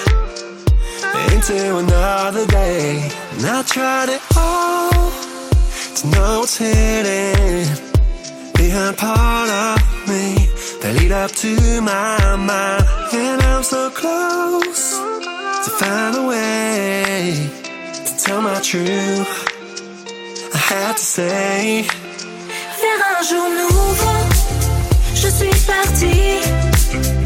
into 1.38 1.78
another 1.78 2.45
day. 2.47 3.09
And 3.35 3.47
I 3.47 3.62
tried 3.62 4.09
it 4.09 4.21
all 4.37 4.90
to 5.99 6.07
know 6.09 6.40
what's 6.40 6.57
hidden 6.57 7.62
behind 8.54 8.97
part 8.97 9.49
of 9.49 9.78
me 10.09 10.49
that 10.80 10.97
lead 10.99 11.12
up 11.12 11.30
to 11.45 11.80
my 11.80 12.35
mind. 12.35 12.85
And 13.12 13.40
I'm 13.42 13.62
so 13.62 13.88
close 13.90 14.99
to 15.64 15.71
find 15.80 16.16
a 16.16 16.25
way 16.26 17.50
to 18.07 18.12
tell 18.25 18.42
my 18.42 18.61
truth. 18.61 19.30
I 20.54 20.59
had 20.73 20.97
to 20.97 21.07
say, 21.16 21.87
Vers 22.80 23.02
un 23.11 23.23
jour 23.28 23.49
nouveau, 23.59 24.21
je 25.14 25.28
suis 25.30 25.54
partie. 25.66 27.17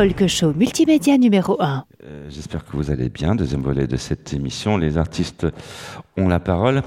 Talk 0.00 0.26
show 0.28 0.54
multimédia 0.54 1.18
numéro 1.18 1.60
1. 1.60 1.84
Euh, 2.04 2.26
J'espère 2.30 2.64
que 2.64 2.74
vous 2.74 2.90
allez 2.90 3.10
bien. 3.10 3.34
Deuxième 3.34 3.60
volet 3.60 3.86
de 3.86 3.98
cette 3.98 4.32
émission. 4.32 4.78
Les 4.78 4.96
artistes 4.96 5.46
ont 6.16 6.26
la 6.26 6.40
parole. 6.40 6.80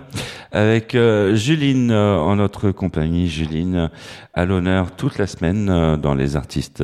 Avec 0.52 0.96
euh, 0.96 1.36
Juline 1.36 1.92
euh, 1.92 2.18
en 2.18 2.38
notre 2.38 2.72
compagnie. 2.72 3.28
Juline 3.28 3.92
à 4.34 4.46
l'honneur 4.46 4.96
toute 4.96 5.20
la 5.20 5.28
semaine 5.28 5.70
euh, 5.70 5.96
dans 5.96 6.16
Les 6.16 6.36
artistes 6.36 6.84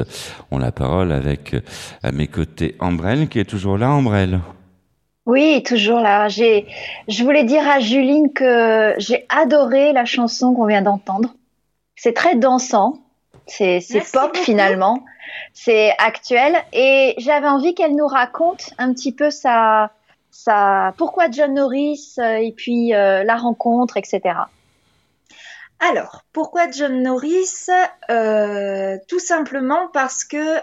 ont 0.52 0.60
la 0.60 0.72
parole 0.72 1.12
avec 1.12 1.56
euh, 1.56 1.62
à 2.04 2.12
mes 2.12 2.28
côtés 2.28 2.76
Ambrelle 2.80 3.28
qui 3.28 3.40
est 3.40 3.50
toujours 3.50 3.80
là. 3.80 3.90
Ambrelle. 3.90 4.40
Oui, 5.26 5.64
toujours 5.66 6.00
là. 6.00 6.28
J'ai, 6.28 6.68
je 7.08 7.24
voulais 7.24 7.44
dire 7.44 7.68
à 7.68 7.80
Juline 7.80 8.32
que 8.34 8.94
j'ai 9.00 9.26
adoré 9.30 9.94
la 9.94 10.06
chanson 10.06 10.54
qu'on 10.54 10.68
vient 10.68 10.84
d'entendre. 10.84 11.34
C'est 11.96 12.14
très 12.14 12.36
dansant. 12.36 13.00
C'est, 13.48 13.82
pop 14.14 14.32
beaucoup. 14.32 14.44
finalement. 14.44 15.04
C'est 15.54 15.94
actuel. 15.98 16.56
Et 16.74 17.16
j'avais 17.18 17.48
envie 17.48 17.76
qu'elle 17.76 17.96
nous 17.96 18.08
raconte 18.08 18.72
un 18.78 18.94
petit 18.94 19.14
peu 19.14 19.30
sa, 19.30 19.92
sa, 20.32 20.94
pourquoi 20.98 21.30
John 21.30 21.54
Norris 21.54 22.16
euh, 22.18 22.36
et 22.36 22.54
puis 22.54 22.94
euh, 22.94 23.24
la 23.24 23.36
rencontre, 23.36 23.98
etc. 23.98 24.22
Alors, 25.82 26.24
pourquoi 26.34 26.70
John 26.70 27.02
Norris 27.02 27.68
euh, 28.10 28.98
Tout 29.08 29.20
simplement 29.20 29.88
parce 29.94 30.26
que 30.26 30.58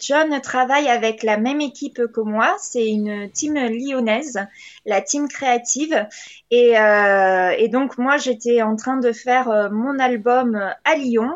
John 0.00 0.40
travaille 0.40 0.88
avec 0.88 1.22
la 1.22 1.36
même 1.36 1.60
équipe 1.60 2.00
que 2.06 2.20
moi. 2.22 2.56
C'est 2.58 2.88
une 2.88 3.30
team 3.30 3.54
lyonnaise, 3.54 4.38
la 4.86 5.02
team 5.02 5.28
créative. 5.28 6.06
Et, 6.50 6.72
donc, 7.68 7.98
moi, 7.98 8.16
j'étais 8.16 8.62
en 8.62 8.74
train 8.76 8.96
de 8.96 9.12
faire 9.12 9.70
mon 9.70 9.98
album 9.98 10.58
à 10.84 10.94
Lyon. 10.94 11.32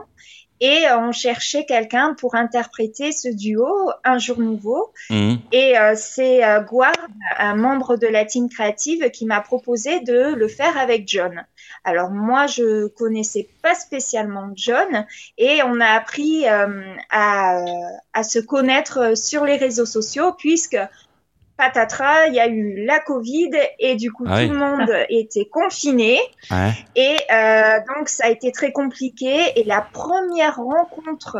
Et 0.61 0.85
on 0.91 1.13
cherchait 1.13 1.65
quelqu'un 1.65 2.15
pour 2.15 2.35
interpréter 2.35 3.13
ce 3.13 3.29
duo, 3.29 3.91
Un 4.05 4.19
jour 4.19 4.39
nouveau. 4.39 4.93
Mhm. 5.11 5.39
Et 5.53 5.79
euh, 5.79 5.95
c'est 5.97 6.45
euh, 6.45 6.61
Guard, 6.61 6.95
un 7.39 7.55
membre 7.55 7.97
de 7.97 8.07
la 8.07 8.25
team 8.25 8.49
créative, 8.49 9.11
qui 9.11 9.27
m'a 9.27 9.41
proposé 9.41 10.01
de 10.01 10.35
le 10.35 10.49
faire 10.49 10.79
avec 10.79 11.07
John. 11.07 11.45
Alors 11.85 12.11
moi, 12.11 12.47
je 12.47 12.89
connaissais 12.89 13.49
pas 13.63 13.75
spécialement 13.75 14.51
John 14.55 15.07
et 15.39 15.63
on 15.65 15.81
a 15.81 15.87
appris 15.87 16.49
euh, 16.49 16.83
à, 17.11 17.65
à 18.13 18.23
se 18.23 18.39
connaître 18.39 19.17
sur 19.17 19.45
les 19.45 19.57
réseaux 19.57 19.87
sociaux 19.87 20.33
puisque 20.33 20.79
patatras, 21.57 22.27
il 22.29 22.35
y 22.35 22.41
a 22.41 22.47
eu 22.49 22.85
la 22.85 22.99
Covid 23.01 23.51
et 23.79 23.97
du 23.97 24.13
coup 24.13 24.25
Ah 24.29 24.37
oui. 24.39 24.47
tout 24.49 24.53
le 24.55 24.59
monde 24.59 24.91
était 25.09 25.47
confiné 25.47 26.19
Ouais. 26.51 26.73
et 26.95 27.17
euh, 27.33 27.79
donc 27.97 28.09
ça 28.09 28.27
a 28.27 28.31
été 28.31 28.53
très 28.53 28.73
compliqué 28.73 29.35
et 29.57 29.65
la 29.65 29.81
première 29.81 30.57
rencontre, 30.57 31.39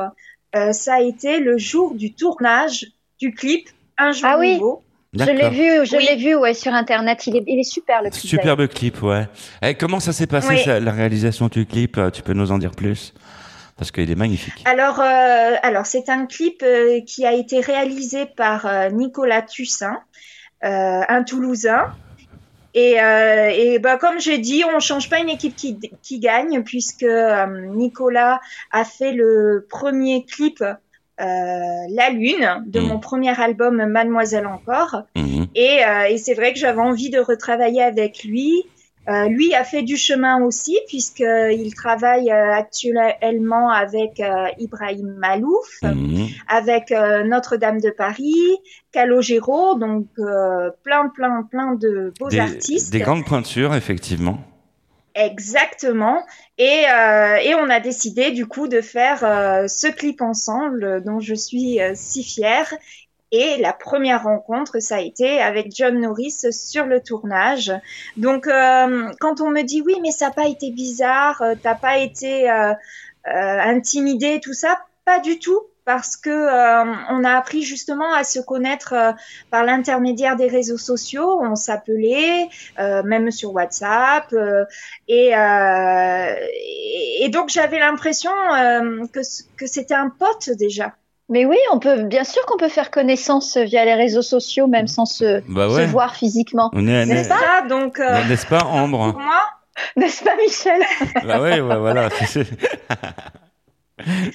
euh, 0.55 0.73
ça 0.73 0.95
a 0.95 1.01
été 1.01 1.39
le 1.39 1.59
jour 1.59 1.95
du 1.95 2.13
tournage 2.15 2.87
du 3.19 3.33
clip 3.35 3.69
Un 3.99 4.13
jour 4.13 4.29
Ah 4.31 4.39
oui. 4.39 4.55
nouveau. 4.55 4.83
Je 5.19 5.25
l'ai 5.25 5.49
vu, 5.49 5.87
je 5.87 5.97
Oui. 5.97 6.05
l'ai 6.07 6.17
vu 6.17 6.35
ouais, 6.35 6.53
sur 6.53 6.75
Internet. 6.75 7.27
Il 7.27 7.37
est, 7.37 7.45
il 7.47 7.59
est 7.59 7.63
super 7.63 8.03
le 8.03 8.11
clip. 8.11 8.21
Superbe 8.23 8.67
clip, 8.69 9.03
ouais. 9.03 9.27
Eh, 9.63 9.75
comment 9.75 9.99
ça 9.99 10.13
s'est 10.13 10.27
passé, 10.27 10.49
Oui. 10.51 10.59
ça, 10.63 10.79
la 10.79 10.93
réalisation 10.93 11.49
du 11.49 11.65
clip? 11.65 11.97
Euh, 11.97 12.11
Tu 12.11 12.21
peux 12.23 12.35
nous 12.35 12.53
en 12.53 12.59
dire 12.59 12.73
plus? 12.73 13.15
Parce 13.77 13.91
qu'il 13.91 14.11
est 14.11 14.15
magnifique. 14.17 14.63
Alors, 14.65 15.01
euh, 15.01 15.55
alors 15.63 15.85
c'est 15.87 16.09
un 16.09 16.27
clip 16.27 16.63
euh, 16.63 17.01
qui 17.07 17.27
a 17.27 17.33
été 17.33 17.61
réalisé 17.61 18.25
par 18.27 18.67
euh, 18.67 18.89
Nicolas 18.91 19.43
Tussin, 19.43 19.99
un 20.63 21.23
Toulousain. 21.23 21.93
Et, 22.75 22.97
et 22.99 23.79
bah, 23.79 23.97
comme 23.97 24.21
j'ai 24.21 24.39
dit, 24.39 24.63
on 24.75 24.81
change 24.81 25.09
pas 25.09 25.19
une 25.19 25.31
équipe 25.31 25.55
qui, 25.57 25.79
qui 26.03 26.19
gagne 26.19 26.63
puisque 26.63 27.07
Nicolas 27.75 28.41
a 28.71 28.85
fait 28.85 29.13
le 29.13 29.67
premier 29.71 30.25
clip 30.27 30.63
euh, 30.63 31.25
La 31.89 32.11
Lune 32.11 32.65
de 32.67 32.81
Mm. 32.81 32.87
mon 32.89 32.99
premier 32.99 33.41
album 33.41 33.87
Mademoiselle 33.87 34.47
encore. 34.47 35.05
Mhm. 35.15 35.47
Et, 35.55 35.83
euh, 35.87 36.05
et 36.11 36.19
c'est 36.19 36.35
vrai 36.35 36.53
que 36.53 36.59
j'avais 36.59 36.83
envie 36.83 37.09
de 37.09 37.19
retravailler 37.19 37.83
avec 37.83 38.25
lui. 38.25 38.65
Euh, 39.09 39.29
lui 39.29 39.55
a 39.55 39.63
fait 39.63 39.83
du 39.83 39.97
chemin 39.97 40.43
aussi 40.43 40.77
puisqu'il 40.89 41.73
travaille 41.77 42.31
euh, 42.31 42.53
actuellement 42.55 43.71
avec 43.71 44.19
euh, 44.19 44.47
Ibrahim 44.59 45.15
Malouf, 45.19 45.81
Mhm. 45.83 46.27
avec 46.49 46.91
Notre-Dame 47.25 47.81
de 47.81 47.91
Paris, 47.91 48.35
Calogero, 48.93 49.77
donc 49.77 50.07
plein, 50.83 51.09
plein, 51.15 51.43
plein 51.51 51.75
de 51.75 52.13
beaux 52.19 52.29
Des, 52.29 52.41
artistes. 52.41 52.93
des 52.93 53.01
grandes 53.01 53.25
pointures, 53.25 53.75
effectivement. 53.75 54.39
Exactement. 55.15 56.23
Et, 56.59 56.83
et 57.45 57.55
on 57.55 57.71
a 57.71 57.81
décidé 57.81 58.33
du 58.33 58.47
coup 58.47 58.69
de 58.69 58.81
faire 58.81 59.21
ce 59.69 59.87
clip 59.91 60.21
ensemble 60.21 61.03
dont 61.05 61.21
je 61.21 61.35
suis 61.35 61.79
si 61.95 62.23
fière. 62.23 62.73
Et 63.33 63.57
la 63.59 63.73
première 63.73 64.23
rencontre, 64.23 64.79
ça 64.79 64.97
a 64.97 65.01
été 65.01 65.41
avec 65.41 65.75
John 65.75 66.01
Norris 66.01 66.47
sur 66.53 66.87
le 66.87 67.01
tournage. 67.01 67.73
Donc, 68.17 68.47
euh, 68.47 69.11
quand 69.19 69.41
on 69.41 69.51
me 69.51 69.63
dit 69.63 69.83
oui, 69.83 69.97
mais 70.01 70.13
ça 70.13 70.27
n'a 70.27 70.33
pas 70.33 70.47
été 70.47 70.71
bizarre, 70.71 71.43
euh, 71.43 71.55
t'as 71.61 71.75
pas 71.75 71.99
été 71.99 72.49
euh, 72.49 72.73
euh, 72.73 72.75
intimidé, 73.27 74.41
tout 74.41 74.53
ça, 74.53 74.79
pas 75.05 75.19
du 75.19 75.41
tout, 75.41 75.61
parce 75.85 76.17
que 76.17 76.31
euh, 76.31 76.95
on 77.11 77.25
a 77.25 77.33
appris 77.33 77.63
justement 77.63 78.13
à 78.13 78.23
se 78.23 78.39
connaître 78.39 78.93
euh, 78.93 79.13
par 79.51 79.65
l'intermédiaire 79.65 80.37
des 80.37 80.47
réseaux 80.47 80.79
sociaux. 80.79 81.41
On 81.43 81.57
s'appelait, 81.57 82.49
euh, 82.79 83.03
même 83.03 83.33
sur 83.33 83.53
WhatsApp, 83.55 84.33
euh, 84.35 84.65
et, 85.09 85.33
et, 87.21 87.29
donc 87.31 87.49
j'avais 87.49 87.81
l'impression 87.81 88.31
que 89.13 89.21
que 89.57 89.67
c'était 89.67 89.95
un 89.95 90.11
pote 90.11 90.51
déjà. 90.51 90.95
Mais 91.29 91.45
oui, 91.45 91.57
on 91.73 91.81
peut, 91.81 92.03
bien 92.05 92.23
sûr 92.25 92.45
qu'on 92.47 92.57
peut 92.57 92.69
faire 92.69 92.91
connaissance 92.93 93.57
via 93.57 93.85
les 93.85 93.95
réseaux 93.95 94.23
sociaux, 94.23 94.69
même 94.69 94.87
sans 94.87 95.07
se, 95.07 95.41
Bah 95.49 95.69
se 95.69 95.85
voir 95.91 96.15
physiquement. 96.15 96.71
On 96.73 96.87
est, 96.87 97.05
N'est-ce 97.07 97.29
n'est- 97.29 97.35
Ça, 97.37 97.63
donc 97.69 97.99
euh, 97.99 98.25
n'est-ce 98.29 98.47
pas, 98.47 98.63
Ambre? 98.65 99.11
pour 99.13 99.21
moi, 99.21 99.43
N'est-ce 99.97 100.23
pas, 100.25 100.37
Michel? 100.37 100.81
Bah 101.27 101.41
ouais, 101.41 101.61
ouais, 101.61 101.77
voilà. 101.79 102.09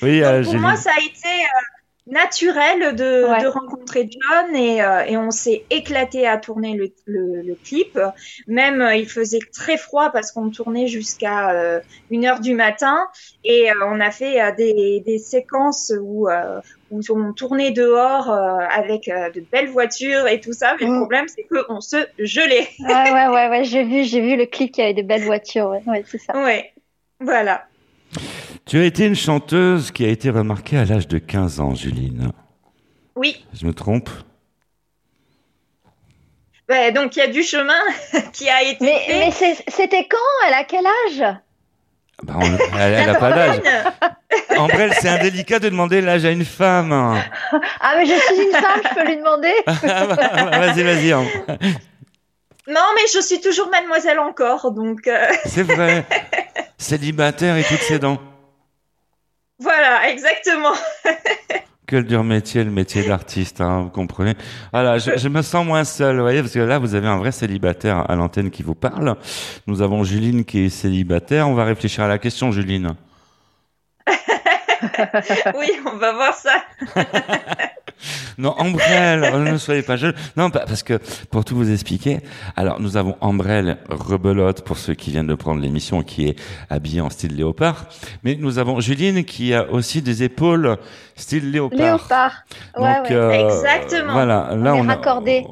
oui, 0.02 0.24
euh, 0.24 0.44
pour 0.44 0.56
moi, 0.56 0.76
ça 0.76 0.92
a 0.92 1.00
été 1.00 1.28
euh, 1.28 2.12
naturel 2.12 2.96
de, 2.96 3.26
Ouais. 3.30 3.42
de 3.42 3.48
rencontrer 3.48 4.10
John 4.12 4.56
et, 4.56 4.82
euh, 4.84 5.04
et 5.06 5.18
on 5.18 5.32
s'est 5.32 5.66
éclaté 5.70 6.28
à 6.28 6.38
tourner 6.38 6.74
le, 6.76 6.92
le, 7.06 7.42
le 7.42 7.56
clip. 7.56 7.98
Même 8.48 8.82
euh, 8.82 8.96
il 8.96 9.08
faisait 9.08 9.40
très 9.54 9.78
froid 9.78 10.10
parce 10.12 10.32
qu'on 10.32 10.50
tournait 10.50 10.88
jusqu'à 10.88 11.52
euh, 11.52 11.80
une 12.10 12.26
heure 12.26 12.40
du 12.40 12.54
matin 12.54 13.08
et 13.44 13.72
euh, 13.72 13.76
on 13.88 14.00
a 14.00 14.12
fait 14.12 14.42
euh, 14.42 14.52
des, 14.58 15.02
des 15.06 15.20
séquences 15.20 15.94
où, 16.02 16.28
euh, 16.28 16.60
où 16.92 17.02
on 17.10 17.34
tournait 17.34 17.72
dehors 17.72 18.30
euh, 18.30 18.58
avec 18.70 19.08
euh, 19.08 19.30
de 19.32 19.42
belles 19.52 19.70
voitures 19.70 20.28
et 20.28 20.40
tout 20.40 20.54
ça. 20.54 20.76
Mais 20.80 20.86
le 20.86 20.92
Mm. 20.94 20.98
problème, 21.00 21.26
c'est 21.28 21.44
qu'on 21.44 21.82
se 21.82 21.98
gelait. 22.20 22.68
Ouais, 22.80 23.12
ouais, 23.12 23.28
ouais, 23.28 23.50
ouais, 23.50 23.64
j'ai 23.64 23.84
vu, 23.84 24.04
j'ai 24.04 24.22
vu 24.22 24.36
le 24.36 24.46
clip, 24.46 24.76
y 24.78 24.82
avait 24.82 24.94
des 24.94 25.04
belles 25.04 25.24
voitures, 25.24 25.68
ouais, 25.70 25.82
ouais 25.88 26.04
c'est 26.08 26.18
ça. 26.20 26.34
Ouais, 26.36 26.74
voilà. 27.20 27.66
Tu 28.66 28.78
as 28.78 28.84
été 28.86 29.06
une 29.06 29.16
chanteuse 29.16 29.92
qui 29.92 30.06
a 30.06 30.10
été 30.10 30.30
remarquée 30.30 30.78
à 30.78 30.86
l'âge 30.86 31.08
de 31.08 31.18
15 31.18 31.60
ans, 31.60 31.74
Juline. 31.74 32.32
Oui. 33.16 33.46
Je 33.54 33.66
me 33.66 33.74
trompe? 33.74 34.10
Ouais, 36.70 36.92
donc 36.92 37.16
il 37.16 37.20
y 37.20 37.22
a 37.24 37.28
du 37.28 37.44
chemin 37.44 37.82
qui 38.34 38.50
a 38.50 38.64
été 38.64 38.84
Mais, 38.86 39.00
fait. 39.00 39.20
mais 39.20 39.32
c'était 39.68 40.08
quand? 40.08 40.18
Elle 40.48 40.54
a 40.54 40.64
quel 40.64 40.86
âge? 40.86 41.36
Bah, 42.24 42.34
on- 42.38 42.78
Elle 42.80 42.94
elle 42.94 43.10
a 43.10 43.16
pas 43.16 43.32
d'âge. 43.32 43.62
Ambrelle, 44.58 44.94
c'est 45.00 45.10
indélicat 45.10 45.60
de 45.60 45.70
demander 45.70 46.02
l'âge 46.02 46.24
à 46.26 46.30
une 46.32 46.46
femme. 46.46 46.92
Ah, 47.80 47.94
mais 47.98 48.06
je 48.06 48.14
suis 48.14 48.42
une 48.44 48.52
femme, 48.52 48.80
je 48.84 48.94
peux 48.96 49.06
lui 49.06 49.18
demander 49.18 49.54
vas-y, 49.66 50.84
vas-y. 50.84 51.14
Ambre. 51.14 51.30
Non, 52.68 52.82
mais 52.96 53.02
je 53.14 53.20
suis 53.22 53.42
toujours 53.42 53.70
mademoiselle 53.70 54.20
encore, 54.20 54.72
donc 54.72 55.08
euh, 55.08 55.28
C'est 55.46 55.64
vrai. 55.64 56.06
Célibataire 56.78 57.58
et 57.58 57.64
toutes 57.64 57.82
ses 57.82 57.98
dents. 58.00 58.20
voilà, 59.60 60.10
exactement. 60.10 60.74
Quel 61.92 62.06
dur 62.06 62.24
métier, 62.24 62.64
le 62.64 62.72
métier 62.72 63.06
d'artiste, 63.06 63.60
hein, 63.60 63.82
vous 63.82 63.90
comprenez. 63.90 64.36
Voilà, 64.72 64.98
je, 64.98 65.18
je 65.18 65.28
me 65.28 65.42
sens 65.42 65.66
moins 65.66 65.84
seul, 65.84 66.16
vous 66.16 66.22
voyez, 66.22 66.40
parce 66.40 66.54
que 66.54 66.60
là, 66.60 66.80
vous 66.80 66.96
avez 66.96 67.10
un 67.10 67.18
vrai 67.18 67.34
célibataire 67.34 68.10
à 68.10 68.16
l'antenne 68.16 68.50
qui 68.50 68.64
vous 68.64 68.76
parle. 68.76 69.18
Nous 69.68 69.82
avons 69.82 70.06
Juline 70.06 70.46
qui 70.46 70.60
est 70.60 70.70
célibataire. 70.70 71.50
On 71.50 71.54
va 71.54 71.66
réfléchir 71.66 72.06
à 72.06 72.08
la 72.08 72.18
question, 72.18 72.54
Juline. 72.54 72.96
Oui, 75.60 75.70
on 75.86 75.98
va 75.98 76.14
voir 76.14 76.34
ça. 76.34 76.64
Non, 78.38 78.56
Ambrelle, 78.58 79.22
ne 79.52 79.58
soyez 79.58 79.82
pas 79.82 79.96
jeune. 79.96 80.14
Non, 80.38 80.50
pa- 80.50 80.66
parce 80.66 80.84
que 80.84 81.00
pour 81.30 81.46
tout 81.46 81.56
vous 81.56 81.72
expliquer, 81.72 82.20
alors 82.56 82.80
nous 82.80 82.98
avons 82.98 83.16
Ambrelle 83.22 83.78
rebelote 83.90 84.62
pour 84.64 84.78
ceux 84.78 84.94
qui 84.94 85.12
viennent 85.12 85.28
de 85.28 85.36
prendre 85.36 85.62
l'émission, 85.62 86.04
qui 86.04 86.28
est 86.28 86.40
habillée 86.70 87.02
en 87.02 87.10
style 87.10 87.36
léopard. 87.36 87.86
Mais 88.24 88.36
nous 88.40 88.60
avons 88.60 88.80
Juline 88.80 89.24
qui 89.24 89.54
a 89.54 89.70
aussi 89.72 90.02
des 90.02 90.24
épaules 90.24 90.78
style 91.16 91.52
léopard. 91.52 91.78
Léopard. 91.80 92.32
Ouais, 92.78 92.96
Donc, 92.98 93.10
ouais. 93.10 93.16
euh, 93.16 93.50
Exactement. 93.50 94.14
Voilà, 94.14 94.56
là 94.56 94.76
est 94.76 94.80
on, 94.80 94.90
a, 94.90 94.98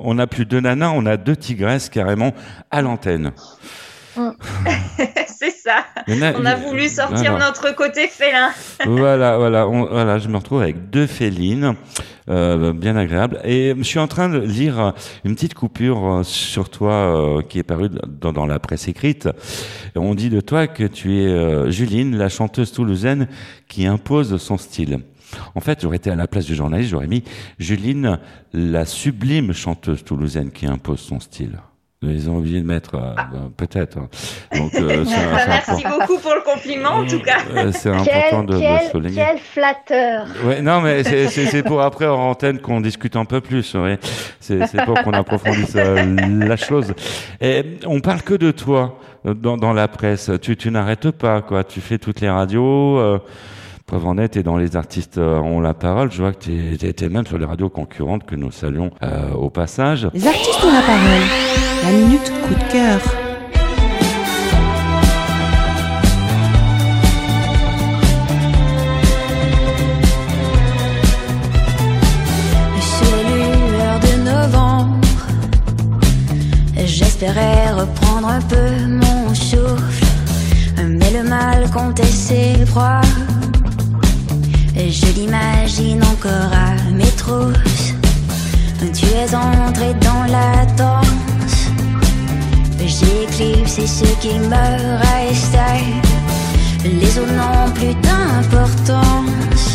on 0.01 0.17
a 0.19 0.27
plus 0.27 0.45
deux 0.45 0.59
nanas, 0.61 0.89
on 0.95 1.05
a 1.05 1.17
deux 1.17 1.35
tigresses 1.35 1.89
carrément 1.89 2.33
à 2.71 2.81
l'antenne. 2.81 3.31
C'est 5.27 5.51
ça. 5.51 5.85
On 6.07 6.45
a 6.45 6.55
voulu 6.55 6.87
sortir 6.89 7.31
voilà. 7.31 7.47
notre 7.47 7.73
côté 7.75 8.07
félin. 8.07 8.49
voilà, 8.85 9.37
voilà, 9.37 9.67
on- 9.67 9.85
voilà, 9.85 10.19
je 10.19 10.27
me 10.27 10.37
retrouve 10.37 10.61
avec 10.61 10.89
deux 10.89 11.07
félines, 11.07 11.75
euh, 12.29 12.73
bien 12.73 12.95
agréables. 12.97 13.39
Et 13.43 13.73
je 13.77 13.83
suis 13.83 13.99
en 13.99 14.07
train 14.07 14.29
de 14.29 14.39
lire 14.39 14.93
une 15.23 15.35
petite 15.35 15.53
coupure 15.53 16.05
euh, 16.11 16.23
sur 16.23 16.69
toi 16.69 16.91
euh, 16.93 17.41
qui 17.41 17.59
est 17.59 17.63
parue 17.63 17.89
dans, 17.89 18.33
dans 18.33 18.45
la 18.45 18.59
presse 18.59 18.87
écrite. 18.87 19.29
On 19.95 20.15
dit 20.15 20.29
de 20.29 20.41
toi 20.41 20.67
que 20.67 20.83
tu 20.83 21.19
es 21.21 21.27
euh, 21.27 21.69
Juline, 21.71 22.17
la 22.17 22.29
chanteuse 22.29 22.71
toulousaine 22.71 23.27
qui 23.67 23.85
impose 23.85 24.37
son 24.37 24.57
style. 24.57 24.99
En 25.53 25.59
fait, 25.61 25.79
j'aurais 25.83 25.97
été 25.97 26.09
à 26.09 26.15
la 26.15 26.27
place 26.27 26.45
du 26.45 26.55
journaliste, 26.55 26.89
j'aurais 26.89 27.05
mis 27.07 27.23
Juline, 27.59 28.19
la 28.51 28.85
sublime 28.85 29.53
chanteuse 29.53 30.03
toulousaine 30.03 30.49
qui 30.51 30.65
impose 30.65 30.99
son 30.99 31.19
style. 31.19 31.59
Ils 32.01 32.29
ont 32.29 32.37
oublié 32.37 32.61
de 32.61 32.65
mettre, 32.65 32.95
euh, 32.95 33.13
ben, 33.33 33.51
peut-être. 33.57 33.97
hein. 33.97 34.07
Donc, 34.57 34.73
euh, 34.75 35.03
c'est 35.05 35.15
un- 35.15 35.37
c'est 35.37 35.47
Merci 35.49 35.71
important. 35.71 35.89
beaucoup 35.99 36.17
pour 36.21 36.33
le 36.33 36.41
compliment, 36.41 36.89
en 36.91 37.05
tout 37.05 37.19
cas. 37.19 37.39
Euh, 37.53 37.73
c'est 37.73 37.89
important 37.89 38.45
Quel, 38.45 38.45
de, 38.45 38.53
de 38.53 38.59
quel, 38.59 38.89
souligner. 38.89 39.15
quel 39.27 39.37
flatteur. 39.37 40.27
Ouais, 40.45 40.61
non, 40.61 40.79
mais 40.79 41.03
c'est- 41.03 41.27
c'est 41.27 41.47
c'est 41.47 41.61
pour 41.61 41.81
après 41.81 42.07
en 42.07 42.29
antenne 42.29 42.59
qu'on 42.59 42.79
discute 42.79 43.17
un 43.17 43.25
peu 43.25 43.41
plus. 43.41 43.75
oui. 43.75 43.97
C'est 44.39 44.65
c'est 44.67 44.85
pour 44.85 45.01
qu'on 45.03 45.11
approfondisse 45.11 45.73
euh, 45.75 46.15
la 46.39 46.55
chose. 46.55 46.93
Et 47.41 47.65
on 47.85 47.99
parle 47.99 48.21
que 48.21 48.33
de 48.35 48.51
toi 48.51 48.97
dans, 49.25 49.57
dans 49.57 49.73
la 49.73 49.89
presse. 49.89 50.31
Tu, 50.41 50.55
tu 50.55 50.71
n'arrêtes 50.71 51.11
pas, 51.11 51.41
quoi. 51.41 51.65
Tu 51.65 51.81
fais 51.81 51.97
toutes 51.97 52.21
les 52.21 52.29
radios. 52.29 52.97
Euh, 52.97 53.19
preuve 53.85 54.05
en 54.05 54.17
est, 54.19 54.37
et 54.37 54.43
dans 54.43 54.55
les 54.55 54.75
artistes 54.77 55.17
ont 55.17 55.59
la 55.59 55.73
parole. 55.73 56.11
Je 56.13 56.21
vois 56.21 56.31
que 56.31 56.43
tu 56.45 56.75
étais 56.85 57.09
même 57.09 57.25
sur 57.25 57.37
les 57.39 57.45
radios 57.45 57.69
concurrentes 57.69 58.23
que 58.25 58.35
nous 58.35 58.51
saluons 58.51 58.91
euh, 59.03 59.31
au 59.33 59.49
passage. 59.49 60.07
Les 60.13 60.27
artistes 60.27 60.63
ont 60.63 60.71
la 60.71 60.81
parole. 60.81 61.68
La 61.83 61.91
minute 61.91 62.31
coup 62.43 62.53
de 62.53 62.71
cœur. 62.71 62.99
Les 73.11 73.51
lueurs 73.71 73.99
de 73.99 74.13
novembre, 74.23 74.97
j'espérais 76.85 77.71
reprendre 77.71 78.27
un 78.27 78.41
peu 78.41 78.85
mon 78.87 79.33
souffle, 79.33 80.05
mais 80.85 81.11
le 81.11 81.23
mal 81.27 81.69
comptait 81.71 82.03
ses 82.05 82.65
proies. 82.65 83.01
Je 84.75 85.05
l'imagine 85.13 86.01
encore 86.03 86.51
à 86.53 86.91
mes 86.91 87.11
trousses. 87.17 87.93
Tu 88.93 89.05
es 89.05 89.35
entré 89.35 89.93
dans 90.01 90.23
la 90.31 90.65
danse. 90.77 91.28
J'ai 92.89 93.23
éclipsé 93.23 93.85
ce 93.85 94.05
qui 94.19 94.33
me 94.39 94.97
restait. 94.97 95.85
Les 96.83 97.19
autres 97.19 97.33
n'ont 97.33 97.71
plus 97.75 97.93
d'importance. 98.05 99.65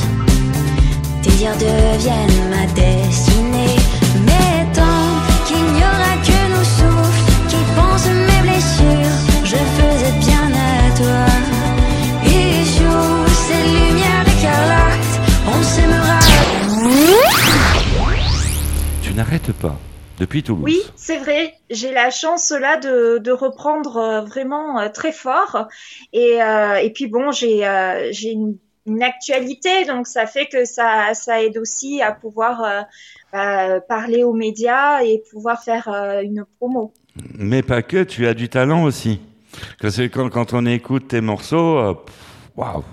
Tes 1.23 1.31
dires 1.31 1.57
deviennent 1.57 2.51
ma 2.51 2.67
destinée. 2.75 3.77
Mais 4.27 4.67
tant 4.75 5.07
qu'il 5.47 5.65
n'y 5.75 5.83
aura 5.93 6.15
que 6.27 6.39
nos 6.55 6.67
souffles 6.79 7.25
qui 7.49 7.61
pensent 7.77 8.11
mes 8.29 8.43
blessures, 8.43 9.17
je 9.45 9.61
faisais 9.77 10.15
bien 10.27 10.47
à 10.53 10.91
toi. 11.01 11.25
Et 12.27 12.65
sous 12.75 13.27
ces 13.47 13.63
lumières 13.77 14.27
écarlates, 14.37 15.15
on 15.47 15.63
s'aimera. 15.63 16.19
Tu 19.03 19.15
n'arrêtes 19.15 19.53
pas 19.53 19.79
depuis 20.25 20.43
Toulouse. 20.43 20.65
Oui, 20.65 20.81
c'est 20.97 21.19
vrai. 21.19 21.55
J'ai 21.71 21.93
la 21.93 22.11
chance 22.11 22.51
là 22.51 22.79
de, 22.79 23.19
de 23.19 23.31
reprendre 23.31 23.97
euh, 23.97 24.21
vraiment 24.23 24.81
euh, 24.81 24.89
très 24.89 25.13
fort. 25.13 25.69
Et, 26.13 26.43
euh, 26.43 26.77
et 26.77 26.91
puis 26.91 27.09
bon, 27.09 27.31
j'ai 27.31 27.67
euh, 27.67 28.11
une, 28.23 28.57
une 28.87 29.03
actualité, 29.03 29.85
donc 29.85 30.07
ça 30.07 30.27
fait 30.27 30.47
que 30.47 30.65
ça, 30.65 31.13
ça 31.13 31.43
aide 31.43 31.59
aussi 31.59 32.01
à 32.01 32.13
pouvoir 32.13 32.63
euh, 32.63 32.81
bah, 33.33 33.81
parler 33.81 34.25
aux 34.25 34.33
médias 34.33 35.03
et 35.03 35.23
pouvoir 35.31 35.63
faire 35.63 35.89
une 36.23 36.45
promo. 36.59 36.93
Mais 37.35 37.63
pas 37.63 37.83
que, 37.83 38.03
tu 38.03 38.27
as 38.27 38.35
du 38.35 38.49
talent 38.49 38.85
aussi. 38.85 39.21
Quand, 39.81 40.31
quand 40.31 40.53
on 40.55 40.65
écoute 40.67 41.09
tes 41.09 41.21
morceaux, 41.21 41.97
waouh. 42.57 42.85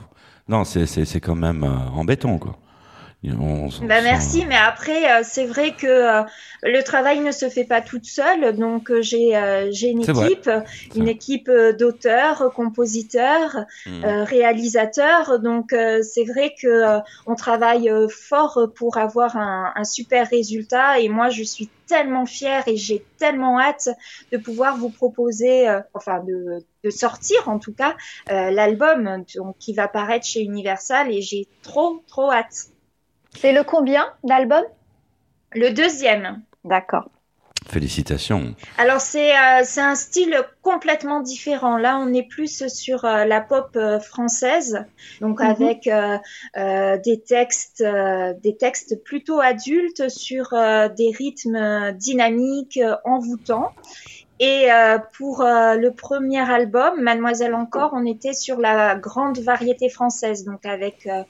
Non, 0.48 0.64
c'est 0.66 1.20
quand 1.22 1.36
même 1.36 1.64
embêtant, 1.96 2.38
quoi. 2.38 2.58
On- 3.24 3.70
Bah 3.86 4.02
merci, 4.02 4.46
mais 4.48 4.56
après 4.58 5.12
euh, 5.12 5.22
c'est 5.24 5.46
vrai 5.46 5.76
que 5.76 5.86
euh, 5.86 6.24
le 6.64 6.82
travail 6.82 7.20
ne 7.20 7.32
se 7.32 7.50
fait 7.50 7.66
pas 7.66 7.80
toute 7.80 8.06
seule, 8.06 8.56
donc 8.58 8.90
euh, 8.90 9.04
j'ai 9.04 9.38
euh, 9.38 9.72
une 9.72 10.02
équipe, 10.02 10.50
une 10.96 11.08
équipe 11.08 11.52
d'auteurs, 11.78 12.52
compositeurs, 12.56 13.58
Mm. 13.86 14.04
euh, 14.06 14.24
réalisateurs, 14.24 15.40
donc 15.40 15.72
c'est 15.72 16.24
vrai 16.26 16.56
que 16.60 17.00
on 17.28 17.36
travaille 17.36 17.92
fort 18.10 18.60
pour 18.76 18.98
avoir 18.98 19.38
un, 19.38 19.72
un 19.76 19.84
super 19.84 20.28
résultat. 20.28 21.00
Et 21.00 21.08
moi 21.10 21.30
je 21.30 21.44
suis 21.44 21.70
tellement 21.88 22.26
fière 22.26 22.64
et 22.68 22.78
j'ai 22.78 23.04
tellement 23.20 23.60
hâte 23.60 23.90
de 24.32 24.38
pouvoir 24.38 24.78
vous 24.78 24.90
proposer, 24.90 25.70
euh, 25.70 25.80
enfin 25.94 26.24
de, 26.24 26.64
de 26.84 26.90
sortir 26.90 27.48
en 27.50 27.60
tout 27.60 27.74
cas 27.74 27.96
euh, 28.32 28.50
l'album 28.50 29.24
qui 29.60 29.74
va 29.74 29.88
paraître 29.88 30.26
chez 30.26 30.42
Universal. 30.42 31.12
Et 31.12 31.22
j'ai 31.22 31.48
trop 31.62 32.02
trop 32.08 32.32
hâte. 32.32 32.68
C'est 33.36 33.52
le 33.54 33.64
combien 33.64 34.08
d'albums 34.24 34.66
Le 35.54 35.70
deuxième. 35.72 36.42
D'accord. 36.64 37.10
Félicitations. 37.70 38.56
Alors 38.80 39.00
c'est 39.00 39.32
euh, 39.32 39.62
c'est 39.64 39.82
un 39.82 39.96
style 39.96 40.36
complètement 40.62 41.22
différent. 41.22 41.78
Là, 41.78 41.98
on 42.00 42.12
est 42.12 42.28
plus 42.28 42.68
sur 42.68 43.06
euh, 43.06 43.24
la 43.24 43.40
pop 43.40 43.70
euh, 43.76 44.00
française, 44.00 44.84
donc 45.22 45.40
Mhm. 45.40 45.46
avec 45.50 45.88
euh, 45.88 46.18
euh, 46.58 46.98
des 46.98 47.22
textes 47.22 47.82
euh, 47.82 48.34
des 48.44 48.58
textes 48.58 49.02
plutôt 49.04 49.40
adultes 49.40 50.10
sur 50.10 50.54
euh, 50.54 50.90
des 50.90 51.12
rythmes 51.12 51.92
dynamiques, 51.94 52.78
euh, 52.84 52.96
envoûtants. 53.06 53.72
Et 54.40 54.72
euh, 54.72 54.98
pour 55.18 55.42
euh, 55.42 55.76
le 55.76 55.92
premier 55.92 56.40
album, 56.42 57.00
Mademoiselle 57.00 57.54
encore, 57.54 57.92
on 57.94 58.06
était 58.08 58.34
sur 58.34 58.60
la 58.60 58.96
grande 58.96 59.38
variété 59.38 59.88
française, 59.88 60.44
donc 60.46 60.66
avec 60.66 61.06
euh, 61.06 61.22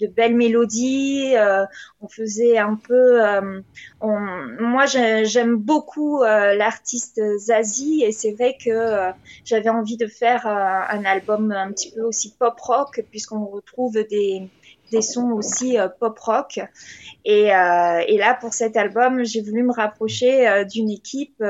de 0.00 0.06
belles 0.06 0.34
mélodies. 0.36 1.34
euh, 1.36 1.64
on 2.00 2.08
faisait 2.08 2.58
un 2.58 2.74
peu. 2.76 3.24
euh, 3.24 3.60
on- 4.00 4.18
moi, 4.60 4.86
j'ai- 4.86 5.24
j'aime 5.26 5.56
beaucoup 5.56 6.22
euh, 6.22 6.54
l'artiste 6.54 7.20
Zazie 7.38 8.04
et 8.04 8.12
c'est 8.12 8.32
vrai 8.32 8.56
que 8.62 8.70
euh, 8.70 9.10
j'avais 9.44 9.68
envie 9.70 9.96
de 9.96 10.06
faire 10.06 10.46
euh, 10.46 10.50
un 10.96 11.04
album 11.04 11.52
un 11.52 11.72
petit 11.72 11.92
peu 11.92 12.02
aussi 12.02 12.34
pop 12.38 12.58
rock 12.60 13.02
puisqu'on 13.10 13.44
retrouve 13.46 13.94
des 14.10 14.48
des 14.90 15.02
sons 15.02 15.32
aussi 15.32 15.78
euh, 15.78 15.88
pop 15.88 16.18
rock 16.18 16.60
et, 17.24 17.48
et 17.48 18.18
là 18.18 18.34
pour 18.40 18.54
cet 18.54 18.76
album 18.76 19.24
j'ai 19.24 19.42
voulu 19.42 19.62
me 19.62 19.72
rapprocher 19.72 20.64
d'une 20.72 20.88
équipe 20.90 21.42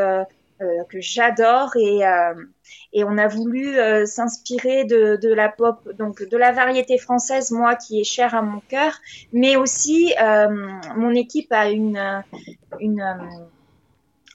que 0.89 1.01
j'adore 1.01 1.77
et 1.77 2.07
euh, 2.07 2.35
et 2.93 3.05
on 3.05 3.19
a 3.19 3.29
voulu 3.29 3.79
euh, 3.79 4.07
s'inspirer 4.07 4.85
de, 4.85 5.17
de 5.17 5.33
la 5.33 5.49
pop 5.49 5.89
donc 5.99 6.23
de 6.23 6.37
la 6.37 6.53
variété 6.53 6.99
française 6.99 7.51
moi 7.51 7.77
qui 7.77 8.01
est 8.01 8.05
chère 8.05 8.35
à 8.35 8.43
mon 8.43 8.61
cœur 8.69 8.99
mais 9.33 9.57
aussi 9.57 10.15
euh, 10.21 10.49
mon 10.97 11.15
équipe 11.15 11.53
a 11.53 11.71
une 11.71 12.25
une 12.81 13.01
euh, 13.01 13.45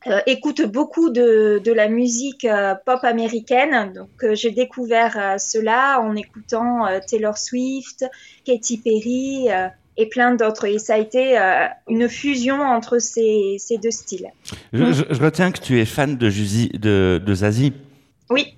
euh, 0.08 0.20
écoute 0.26 0.62
beaucoup 0.64 1.10
de, 1.10 1.62
de 1.64 1.72
la 1.72 1.88
musique 1.88 2.44
euh, 2.44 2.76
pop 2.76 3.00
américaine. 3.04 3.94
Donc 3.94 4.10
euh, 4.24 4.36
j'ai 4.36 4.52
découvert 4.52 5.18
euh, 5.18 5.38
cela 5.38 6.02
en 6.02 6.16
écoutant 6.16 6.86
euh, 6.86 7.00
Taylor 7.08 7.38
Swift, 7.38 8.06
Katy 8.44 8.80
Perry 8.80 9.50
euh, 9.50 9.70
et 9.98 10.08
plein 10.08 10.36
d'autres. 10.36 10.66
Et 10.66 10.80
ça 10.80 10.96
a 10.96 10.98
été 10.98 11.38
euh, 11.40 11.68
une 11.88 12.10
fusion 12.10 12.62
entre 12.62 13.00
ces, 13.00 13.56
ces 13.60 13.78
deux 13.78 13.92
styles. 13.92 14.28
Je, 14.74 14.92
je- 14.92 15.04
je 15.10 15.22
retiens 15.24 15.52
que 15.52 15.60
tu 15.60 15.80
es 15.80 15.86
fan 15.86 16.18
de, 16.18 16.30
Juzi, 16.30 16.70
de, 16.70 17.22
de 17.26 17.34
Zazie. 17.34 17.74
Oui. 18.30 18.56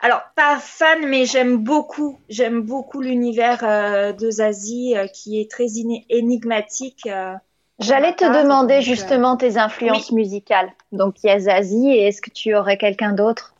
Alors, 0.00 0.22
pas 0.34 0.58
fan, 0.58 1.06
mais 1.06 1.26
j'aime 1.26 1.58
beaucoup, 1.58 2.18
j'aime 2.28 2.62
beaucoup 2.62 3.00
l'univers 3.00 3.60
euh, 3.62 4.12
de 4.12 4.30
Zazie 4.30 4.96
euh, 4.96 5.06
qui 5.06 5.40
est 5.40 5.50
très 5.50 5.66
énigmatique. 6.08 7.06
euh, 7.06 7.34
J'allais 7.78 8.14
te 8.14 8.24
Ah, 8.24 8.42
demander 8.42 8.74
donc, 8.74 8.82
euh, 8.82 8.86
justement 8.86 9.36
tes 9.36 9.58
influences 9.58 10.12
musicales. 10.12 10.72
Donc 10.92 11.16
il 11.22 11.26
y 11.28 11.30
a 11.30 11.38
Zazie 11.40 11.88
et 11.90 12.06
est-ce 12.08 12.20
que 12.22 12.30
tu 12.30 12.54
aurais 12.54 12.76
quelqu'un 12.76 13.12
d'autre? 13.12 13.51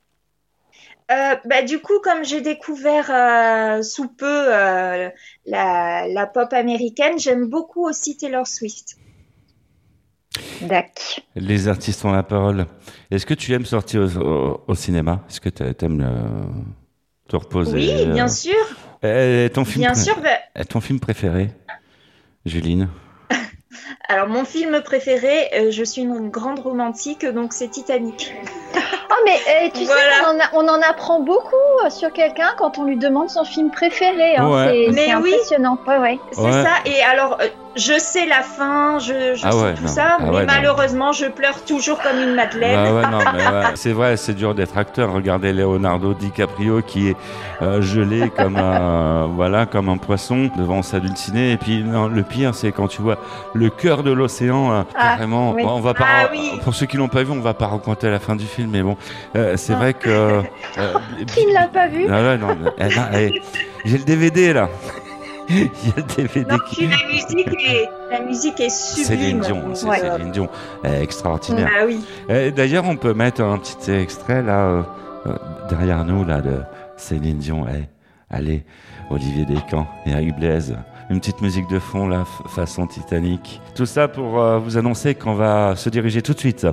Euh, 1.12 1.36
bah, 1.44 1.62
du 1.62 1.78
coup, 1.80 1.98
comme 2.02 2.24
j'ai 2.24 2.40
découvert 2.40 3.10
euh, 3.10 3.82
sous 3.82 4.08
peu 4.08 4.26
euh, 4.54 5.10
la, 5.46 6.06
la 6.08 6.26
pop 6.26 6.52
américaine, 6.52 7.18
j'aime 7.18 7.46
beaucoup 7.48 7.86
aussi 7.86 8.16
Taylor 8.16 8.46
Swift. 8.46 8.96
Dac. 10.62 11.22
Les 11.34 11.68
artistes 11.68 12.04
ont 12.04 12.12
la 12.12 12.22
parole. 12.22 12.66
Est-ce 13.10 13.26
que 13.26 13.34
tu 13.34 13.52
aimes 13.52 13.66
sortir 13.66 14.00
au, 14.02 14.18
au- 14.18 14.64
au 14.68 14.74
cinéma? 14.74 15.22
Est-ce 15.28 15.40
que 15.40 15.48
tu 15.50 15.62
aimes 15.84 16.08
te 17.28 17.36
reposer? 17.36 17.72
Oui, 17.78 18.06
bien 18.12 18.28
sûr, 18.28 18.54
ton 19.02 19.64
film 19.64 19.84
bien 19.84 19.94
sûr. 19.94 20.16
bah, 20.22 20.64
ton 20.64 20.80
film 20.80 21.00
préféré, 21.00 21.50
Juline? 22.46 22.88
alors, 24.12 24.28
mon 24.28 24.44
film 24.44 24.80
préféré, 24.82 25.48
euh, 25.54 25.70
je 25.70 25.82
suis 25.84 26.02
une 26.02 26.28
grande 26.28 26.58
romantique, 26.58 27.24
donc 27.26 27.52
c'est 27.52 27.68
Titanic. 27.68 28.34
Oh 28.74 29.14
mais 29.26 29.36
eh, 29.66 29.70
tu 29.70 29.84
Voilà. 29.84 30.00
sais, 30.00 30.24
on 30.24 30.36
en, 30.36 30.40
a- 30.40 30.64
on 30.64 30.68
en 30.68 30.80
apprend 30.82 31.20
beaucoup 31.20 31.46
euh, 31.84 31.90
sur 31.90 32.12
quelqu'un 32.12 32.48
quand 32.56 32.78
on 32.78 32.84
lui 32.84 32.96
demande 32.96 33.28
son 33.30 33.44
film 33.44 33.70
préféré. 33.70 34.36
hein. 34.36 34.48
Ouais. 34.48 34.88
C'est- 34.92 35.14
oui. 35.16 35.32
impressionnant. 35.34 35.78
Ouais, 35.86 35.98
ouais. 35.98 36.18
C'est 36.32 36.40
Ouais. 36.40 36.50
ça. 36.52 36.70
Et 36.86 37.02
alors, 37.02 37.36
euh, 37.42 37.46
je 37.76 37.98
sais 37.98 38.26
la 38.26 38.42
fin, 38.42 38.98
je, 38.98 39.34
je 39.34 39.42
Ah 39.46 39.52
sais 39.52 39.58
ouais, 39.62 39.74
tout 39.74 39.82
non. 39.82 39.88
ça, 39.88 40.16
Ah 40.18 40.22
mais 40.22 40.30
ouais, 40.30 40.40
non. 40.40 40.46
malheureusement, 40.46 41.12
je 41.12 41.26
pleure 41.26 41.62
toujours 41.64 42.00
comme 42.00 42.18
une 42.20 42.34
madeleine. 42.34 42.74
Bah 43.02 43.10
ouais. 43.34 43.72
C'est 43.74 43.92
vrai, 43.92 44.16
c'est 44.16 44.32
dur 44.34 44.54
d'être 44.54 44.76
acteur. 44.78 45.12
Regardez 45.12 45.52
Leonardo 45.52 46.14
DiCaprio 46.14 46.80
qui 46.82 47.10
est 47.10 47.16
euh, 47.60 47.82
gelé 47.82 48.30
comme 48.30 48.56
un, 48.56 49.26
voilà, 49.34 49.66
comme 49.66 49.90
un 49.90 49.98
poisson 49.98 50.50
devant 50.56 50.80
sa 50.82 51.00
dulcinée. 51.00 51.52
Et 51.52 51.56
puis, 51.58 51.82
non, 51.84 52.08
le 52.08 52.22
pire, 52.22 52.54
c'est 52.54 52.72
quand 52.72 52.88
tu 52.88 53.02
vois 53.02 53.18
le 53.52 53.68
cœur 53.68 54.01
de 54.02 54.10
l'océan, 54.12 54.72
euh, 54.72 54.82
Ah, 54.94 55.12
carrément. 55.16 55.52
oui. 55.52 55.62
Bon, 55.62 55.70
on 55.76 55.80
va 55.80 55.94
pas, 55.94 56.04
Ah 56.24 56.28
oui. 56.32 56.52
pour 56.64 56.74
ceux 56.74 56.86
qui 56.86 56.96
l'ont 56.96 57.08
pas 57.08 57.22
vu, 57.22 57.30
on 57.32 57.40
va 57.40 57.54
pas 57.54 57.66
raconter 57.66 58.10
la 58.10 58.18
fin 58.18 58.36
du 58.36 58.44
film, 58.46 58.70
mais 58.70 58.82
bon, 58.82 58.96
euh, 59.36 59.56
c'est 59.56 59.74
vrai 59.74 59.94
que. 59.94 60.08
euh, 60.08 60.42
Qui 61.26 61.46
ne 61.46 61.52
l'a 61.54 61.68
pas 61.68 61.88
vu 61.88 62.06
Ah 62.10 62.36
non, 62.36 62.56
eh, 62.78 62.82
non, 62.84 63.02
eh, 63.14 63.42
j'ai 63.84 63.98
le 63.98 64.04
DVD 64.04 64.52
là. 64.52 64.68
Il 65.48 65.58
y 65.58 65.64
a 65.64 65.96
le 65.96 66.02
DVD 66.02 66.50
Non, 66.50 66.58
qui. 66.68 66.86
la 66.86 66.96
musique 67.10 67.48
est, 67.68 67.88
la 68.10 68.20
musique 68.20 68.60
est 68.60 68.68
Céline 68.70 69.42
sublime. 69.42 69.60
Dion, 69.60 69.74
c'est 69.74 69.86
Ouais. 69.86 69.98
Céline 70.00 70.30
Dion, 70.30 70.48
Elle 70.84 70.94
est 70.94 71.02
extraordinaire. 71.02 71.68
Ah 71.78 71.82
oui. 71.86 72.00
Eh, 72.28 72.50
D'ailleurs, 72.52 72.84
on 72.86 72.96
peut 72.96 73.12
mettre 73.12 73.42
un 73.42 73.58
petit 73.58 73.90
extrait 73.90 74.42
là 74.42 74.84
derrière 75.68 76.04
nous 76.04 76.24
là 76.24 76.40
de 76.40 76.60
Céline 76.96 77.38
Dion. 77.38 77.66
Eh, 77.68 77.84
allez, 78.30 78.64
Olivier 79.10 79.44
Descamps 79.44 79.86
et 80.06 80.10
Eric 80.10 80.36
Blaise. 80.36 80.76
Une 81.12 81.20
petite 81.20 81.42
musique 81.42 81.68
de 81.68 81.78
fond 81.78 82.08
là, 82.08 82.24
façon 82.46 82.86
Titanic. 82.86 83.60
Tout 83.74 83.84
ça 83.84 84.08
pour 84.08 84.40
euh, 84.40 84.58
vous 84.58 84.78
annoncer 84.78 85.14
qu'on 85.14 85.34
va 85.34 85.76
se 85.76 85.90
diriger 85.90 86.22
tout 86.22 86.32
de 86.32 86.38
suite 86.38 86.66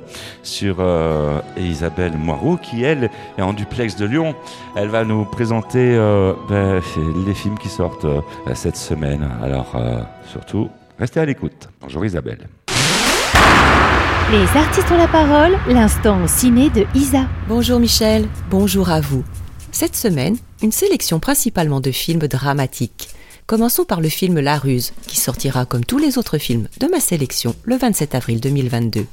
sur 0.44 0.78
euh, 0.80 1.42
Isabelle 1.58 2.16
Moirou 2.16 2.56
qui 2.56 2.86
elle 2.86 3.10
est 3.38 3.42
en 3.42 3.52
duplex 3.52 3.98
de 3.98 4.06
Lyon. 4.06 4.36
Elle 4.78 4.88
va 4.88 5.04
nous 5.04 5.26
présenter 5.26 5.94
euh, 5.94 6.32
ben, 6.48 6.82
les 7.28 7.34
films 7.34 7.58
qui 7.58 7.68
sortent 7.68 8.06
euh, 8.06 8.22
cette 8.54 8.78
semaine. 8.78 9.30
Alors 9.44 9.74
euh, 9.76 10.04
surtout, 10.32 10.70
restez 10.98 11.20
à 11.20 11.26
l'écoute. 11.26 11.68
Bonjour 11.82 12.06
Isabelle. 12.06 12.48
Les 14.32 14.58
artistes 14.58 14.90
ont 14.90 14.98
la 14.98 15.10
parole, 15.10 15.58
l'instant 15.68 16.26
ciné 16.28 16.70
de 16.70 16.86
Isa. 16.96 17.28
Bonjour 17.50 17.78
Michel, 17.78 18.26
bonjour 18.50 18.90
à 18.90 19.02
vous. 19.02 19.26
Cette 19.74 19.98
semaine, 19.98 20.38
une 20.64 20.72
sélection 20.72 21.20
principalement 21.20 21.82
de 21.82 21.92
films 21.92 22.28
dramatiques. 22.30 23.10
Commençons 23.50 23.84
par 23.84 24.00
le 24.00 24.10
film 24.10 24.40
La 24.40 24.60
Ruse, 24.60 24.94
qui 25.08 25.18
sortira 25.20 25.66
comme 25.66 25.84
tous 25.84 25.98
les 25.98 26.20
autres 26.20 26.38
films 26.38 26.68
de 26.80 26.86
ma 26.86 27.00
sélection 27.00 27.56
le 27.64 27.78
27 27.78 28.14
avril 28.14 28.40
2022. 28.40 29.08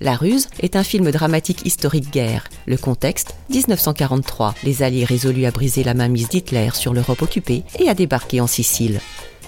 La 0.00 0.16
Ruse 0.16 0.48
est 0.58 0.74
un 0.76 0.82
film 0.82 1.10
dramatique 1.10 1.66
historique 1.66 2.10
guerre. 2.10 2.48
Le 2.64 2.78
contexte 2.78 3.34
1943. 3.50 4.54
Les 4.64 4.82
Alliés 4.82 5.04
résolus 5.04 5.44
à 5.44 5.50
briser 5.50 5.84
la 5.84 5.92
mainmise 5.92 6.30
d'Hitler 6.30 6.70
sur 6.72 6.94
l'Europe 6.94 7.20
occupée 7.20 7.62
et 7.78 7.90
à 7.90 7.94
débarquer 7.94 8.40
en 8.40 8.46
Sicile. 8.46 9.00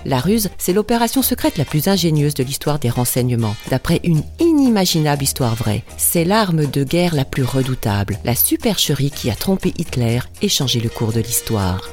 La 0.05 0.21
ruse, 0.21 0.51
c'est 0.59 0.75
l'opération 0.75 1.23
secrète 1.23 1.57
la 1.57 1.65
plus 1.65 1.89
ingénieuse 1.89 2.35
de 2.35 2.45
l'histoire 2.45 2.79
des 2.79 2.91
renseignements, 2.91 3.57
d'après 3.71 4.01
une 4.05 4.23
inimaginable 4.39 5.25
histoire 5.25 5.55
vraie. 5.55 5.83
C'est 5.97 6.27
l'arme 6.27 6.67
de 6.67 6.85
guerre 6.85 7.15
la 7.15 7.25
plus 7.25 7.43
redoutable, 7.43 8.19
la 8.23 8.35
supercherie 8.35 9.11
qui 9.11 9.31
a 9.31 9.35
trompé 9.35 9.73
Hitler 9.79 10.21
et 10.43 10.51
changé 10.51 10.81
le 10.81 10.91
cours 10.91 11.15
de 11.15 11.21
l'histoire. 11.21 11.89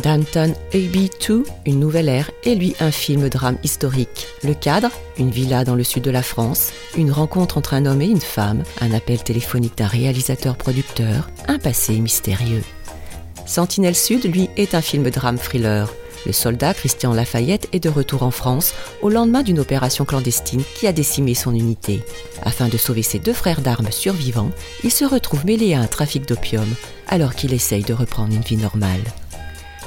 Danton 0.00 0.54
AB 0.72 1.10
2, 1.28 1.44
une 1.66 1.78
nouvelle 1.78 2.08
ère, 2.08 2.30
est 2.44 2.54
lui 2.54 2.74
un 2.80 2.90
film 2.90 3.28
drame 3.28 3.58
historique. 3.62 4.26
Le 4.42 4.54
cadre, 4.54 4.90
une 5.18 5.30
villa 5.30 5.64
dans 5.64 5.74
le 5.74 5.84
sud 5.84 6.02
de 6.02 6.10
la 6.10 6.22
France, 6.22 6.72
une 6.96 7.12
rencontre 7.12 7.58
entre 7.58 7.74
un 7.74 7.84
homme 7.84 8.00
et 8.00 8.06
une 8.06 8.20
femme, 8.20 8.64
un 8.80 8.92
appel 8.92 9.22
téléphonique 9.22 9.76
d'un 9.76 9.86
réalisateur-producteur, 9.86 11.28
un 11.46 11.58
passé 11.58 11.98
mystérieux. 12.00 12.62
Sentinelle 13.44 13.94
Sud, 13.94 14.24
lui, 14.24 14.48
est 14.56 14.74
un 14.74 14.80
film 14.80 15.10
drame 15.10 15.38
thriller. 15.38 15.92
Le 16.24 16.32
soldat 16.32 16.72
Christian 16.72 17.12
Lafayette 17.12 17.68
est 17.72 17.80
de 17.80 17.88
retour 17.88 18.22
en 18.22 18.30
France 18.30 18.74
au 19.02 19.10
lendemain 19.10 19.42
d'une 19.42 19.58
opération 19.58 20.04
clandestine 20.04 20.62
qui 20.74 20.86
a 20.86 20.92
décimé 20.92 21.34
son 21.34 21.52
unité. 21.52 22.02
Afin 22.42 22.68
de 22.68 22.78
sauver 22.78 23.02
ses 23.02 23.18
deux 23.18 23.32
frères 23.32 23.60
d'armes 23.60 23.90
survivants, 23.90 24.52
il 24.84 24.90
se 24.90 25.04
retrouve 25.04 25.44
mêlé 25.44 25.74
à 25.74 25.80
un 25.80 25.86
trafic 25.86 26.26
d'opium 26.26 26.68
alors 27.08 27.34
qu'il 27.34 27.52
essaye 27.52 27.82
de 27.82 27.92
reprendre 27.92 28.34
une 28.34 28.40
vie 28.40 28.56
normale. 28.56 29.02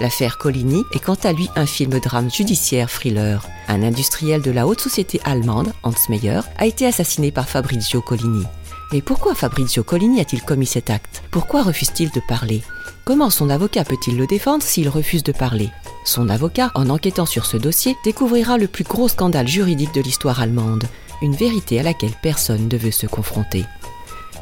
L'affaire 0.01 0.37
Coligny 0.37 0.83
est 0.91 0.99
quant 0.99 1.17
à 1.23 1.31
lui 1.31 1.49
un 1.55 1.65
film 1.65 1.99
drame 1.99 2.29
judiciaire 2.29 2.89
thriller. 2.89 3.47
Un 3.69 3.81
industriel 3.81 4.41
de 4.41 4.51
la 4.51 4.67
haute 4.67 4.81
société 4.81 5.21
allemande, 5.23 5.71
Hans 5.83 5.93
Meyer, 6.09 6.41
a 6.57 6.65
été 6.65 6.85
assassiné 6.85 7.31
par 7.31 7.47
Fabrizio 7.47 8.01
Coligny. 8.01 8.43
Mais 8.91 9.01
pourquoi 9.01 9.35
Fabrizio 9.35 9.83
Coligny 9.83 10.19
a-t-il 10.19 10.43
commis 10.43 10.65
cet 10.65 10.89
acte? 10.89 11.23
Pourquoi 11.31 11.63
refuse-t-il 11.63 12.11
de 12.11 12.21
parler? 12.27 12.61
Comment 13.05 13.29
son 13.29 13.49
avocat 13.49 13.85
peut-il 13.85 14.17
le 14.17 14.27
défendre 14.27 14.63
s'il 14.63 14.89
refuse 14.89 15.23
de 15.23 15.31
parler? 15.31 15.69
Son 16.03 16.27
avocat, 16.27 16.71
en 16.75 16.89
enquêtant 16.89 17.25
sur 17.25 17.45
ce 17.45 17.55
dossier, 17.55 17.95
découvrira 18.03 18.57
le 18.57 18.67
plus 18.67 18.83
gros 18.83 19.07
scandale 19.07 19.47
juridique 19.47 19.93
de 19.93 20.01
l'histoire 20.01 20.41
allemande, 20.41 20.83
une 21.21 21.35
vérité 21.35 21.79
à 21.79 21.83
laquelle 21.83 22.13
personne 22.21 22.67
ne 22.67 22.77
veut 22.77 22.91
se 22.91 23.07
confronter. 23.07 23.63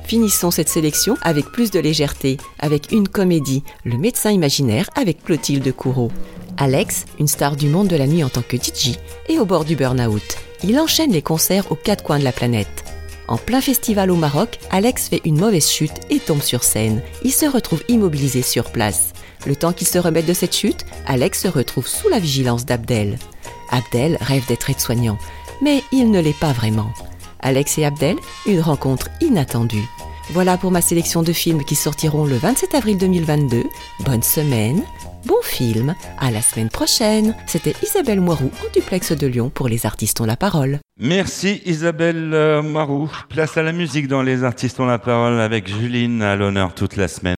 Finissons 0.05 0.51
cette 0.51 0.69
sélection 0.69 1.17
avec 1.21 1.45
plus 1.45 1.71
de 1.71 1.79
légèreté, 1.79 2.37
avec 2.59 2.91
une 2.91 3.07
comédie, 3.07 3.63
Le 3.83 3.97
médecin 3.97 4.31
imaginaire 4.31 4.89
avec 4.95 5.23
Clotilde 5.23 5.71
Courreau. 5.73 6.11
Alex, 6.57 7.05
une 7.19 7.27
star 7.27 7.55
du 7.55 7.67
monde 7.67 7.87
de 7.87 7.95
la 7.95 8.05
nuit 8.05 8.23
en 8.23 8.29
tant 8.29 8.41
que 8.41 8.57
DJ, 8.57 8.97
est 9.27 9.39
au 9.39 9.45
bord 9.45 9.65
du 9.65 9.75
burn-out. 9.75 10.37
Il 10.63 10.79
enchaîne 10.79 11.11
les 11.11 11.21
concerts 11.21 11.71
aux 11.71 11.75
quatre 11.75 12.03
coins 12.03 12.19
de 12.19 12.23
la 12.23 12.31
planète. 12.31 12.83
En 13.27 13.37
plein 13.37 13.61
festival 13.61 14.11
au 14.11 14.15
Maroc, 14.15 14.59
Alex 14.69 15.07
fait 15.07 15.21
une 15.25 15.39
mauvaise 15.39 15.69
chute 15.69 16.01
et 16.09 16.19
tombe 16.19 16.41
sur 16.41 16.63
scène. 16.63 17.01
Il 17.23 17.31
se 17.31 17.45
retrouve 17.45 17.83
immobilisé 17.87 18.41
sur 18.41 18.65
place. 18.65 19.13
Le 19.47 19.55
temps 19.55 19.73
qu'il 19.73 19.87
se 19.87 19.97
remette 19.97 20.25
de 20.25 20.33
cette 20.33 20.55
chute, 20.55 20.85
Alex 21.05 21.41
se 21.41 21.47
retrouve 21.47 21.87
sous 21.87 22.09
la 22.09 22.19
vigilance 22.19 22.65
d'Abdel. 22.65 23.17
Abdel 23.71 24.17
rêve 24.21 24.45
d'être 24.47 24.69
aide-soignant, 24.69 25.17
mais 25.61 25.81
il 25.91 26.11
ne 26.11 26.19
l'est 26.19 26.37
pas 26.37 26.51
vraiment. 26.51 26.91
Alex 27.39 27.77
et 27.77 27.85
Abdel, 27.85 28.17
une 28.45 28.61
rencontre 28.61 29.09
inattendue. 29.21 29.87
Voilà 30.31 30.57
pour 30.57 30.71
ma 30.71 30.81
sélection 30.81 31.21
de 31.21 31.33
films 31.33 31.63
qui 31.63 31.75
sortiront 31.75 32.25
le 32.25 32.37
27 32.37 32.75
avril 32.75 32.97
2022. 32.97 33.63
Bonne 34.05 34.23
semaine, 34.23 34.83
bon 35.25 35.41
film, 35.43 35.95
à 36.17 36.31
la 36.31 36.41
semaine 36.41 36.69
prochaine. 36.69 37.35
C'était 37.45 37.75
Isabelle 37.83 38.21
Moirou 38.21 38.49
en 38.61 38.71
duplex 38.73 39.11
de 39.11 39.27
Lyon 39.27 39.51
pour 39.53 39.67
Les 39.67 39.85
Artistes 39.85 40.21
ont 40.21 40.25
la 40.25 40.37
parole. 40.37 40.79
Merci 40.99 41.61
Isabelle 41.65 42.33
euh, 42.33 42.61
Marou. 42.61 43.11
Place 43.29 43.57
à 43.57 43.63
la 43.63 43.73
musique 43.73 44.07
dans 44.07 44.21
Les 44.21 44.43
Artistes 44.43 44.79
ont 44.79 44.85
la 44.85 44.99
parole 44.99 45.39
avec 45.39 45.67
Juline 45.67 46.21
à 46.21 46.35
l'honneur 46.35 46.73
toute 46.73 46.95
la 46.95 47.07
semaine. 47.07 47.35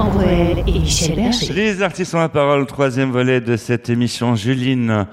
L 0.00 0.58
et 0.66 0.78
Michel 0.78 1.16
Berger. 1.16 1.52
Les 1.54 1.82
artistes 1.82 2.14
ont 2.14 2.18
la 2.18 2.28
parole, 2.28 2.66
troisième 2.66 3.10
volet 3.10 3.40
de 3.40 3.56
cette 3.56 3.88
émission. 3.88 4.34
Juline 4.36 5.06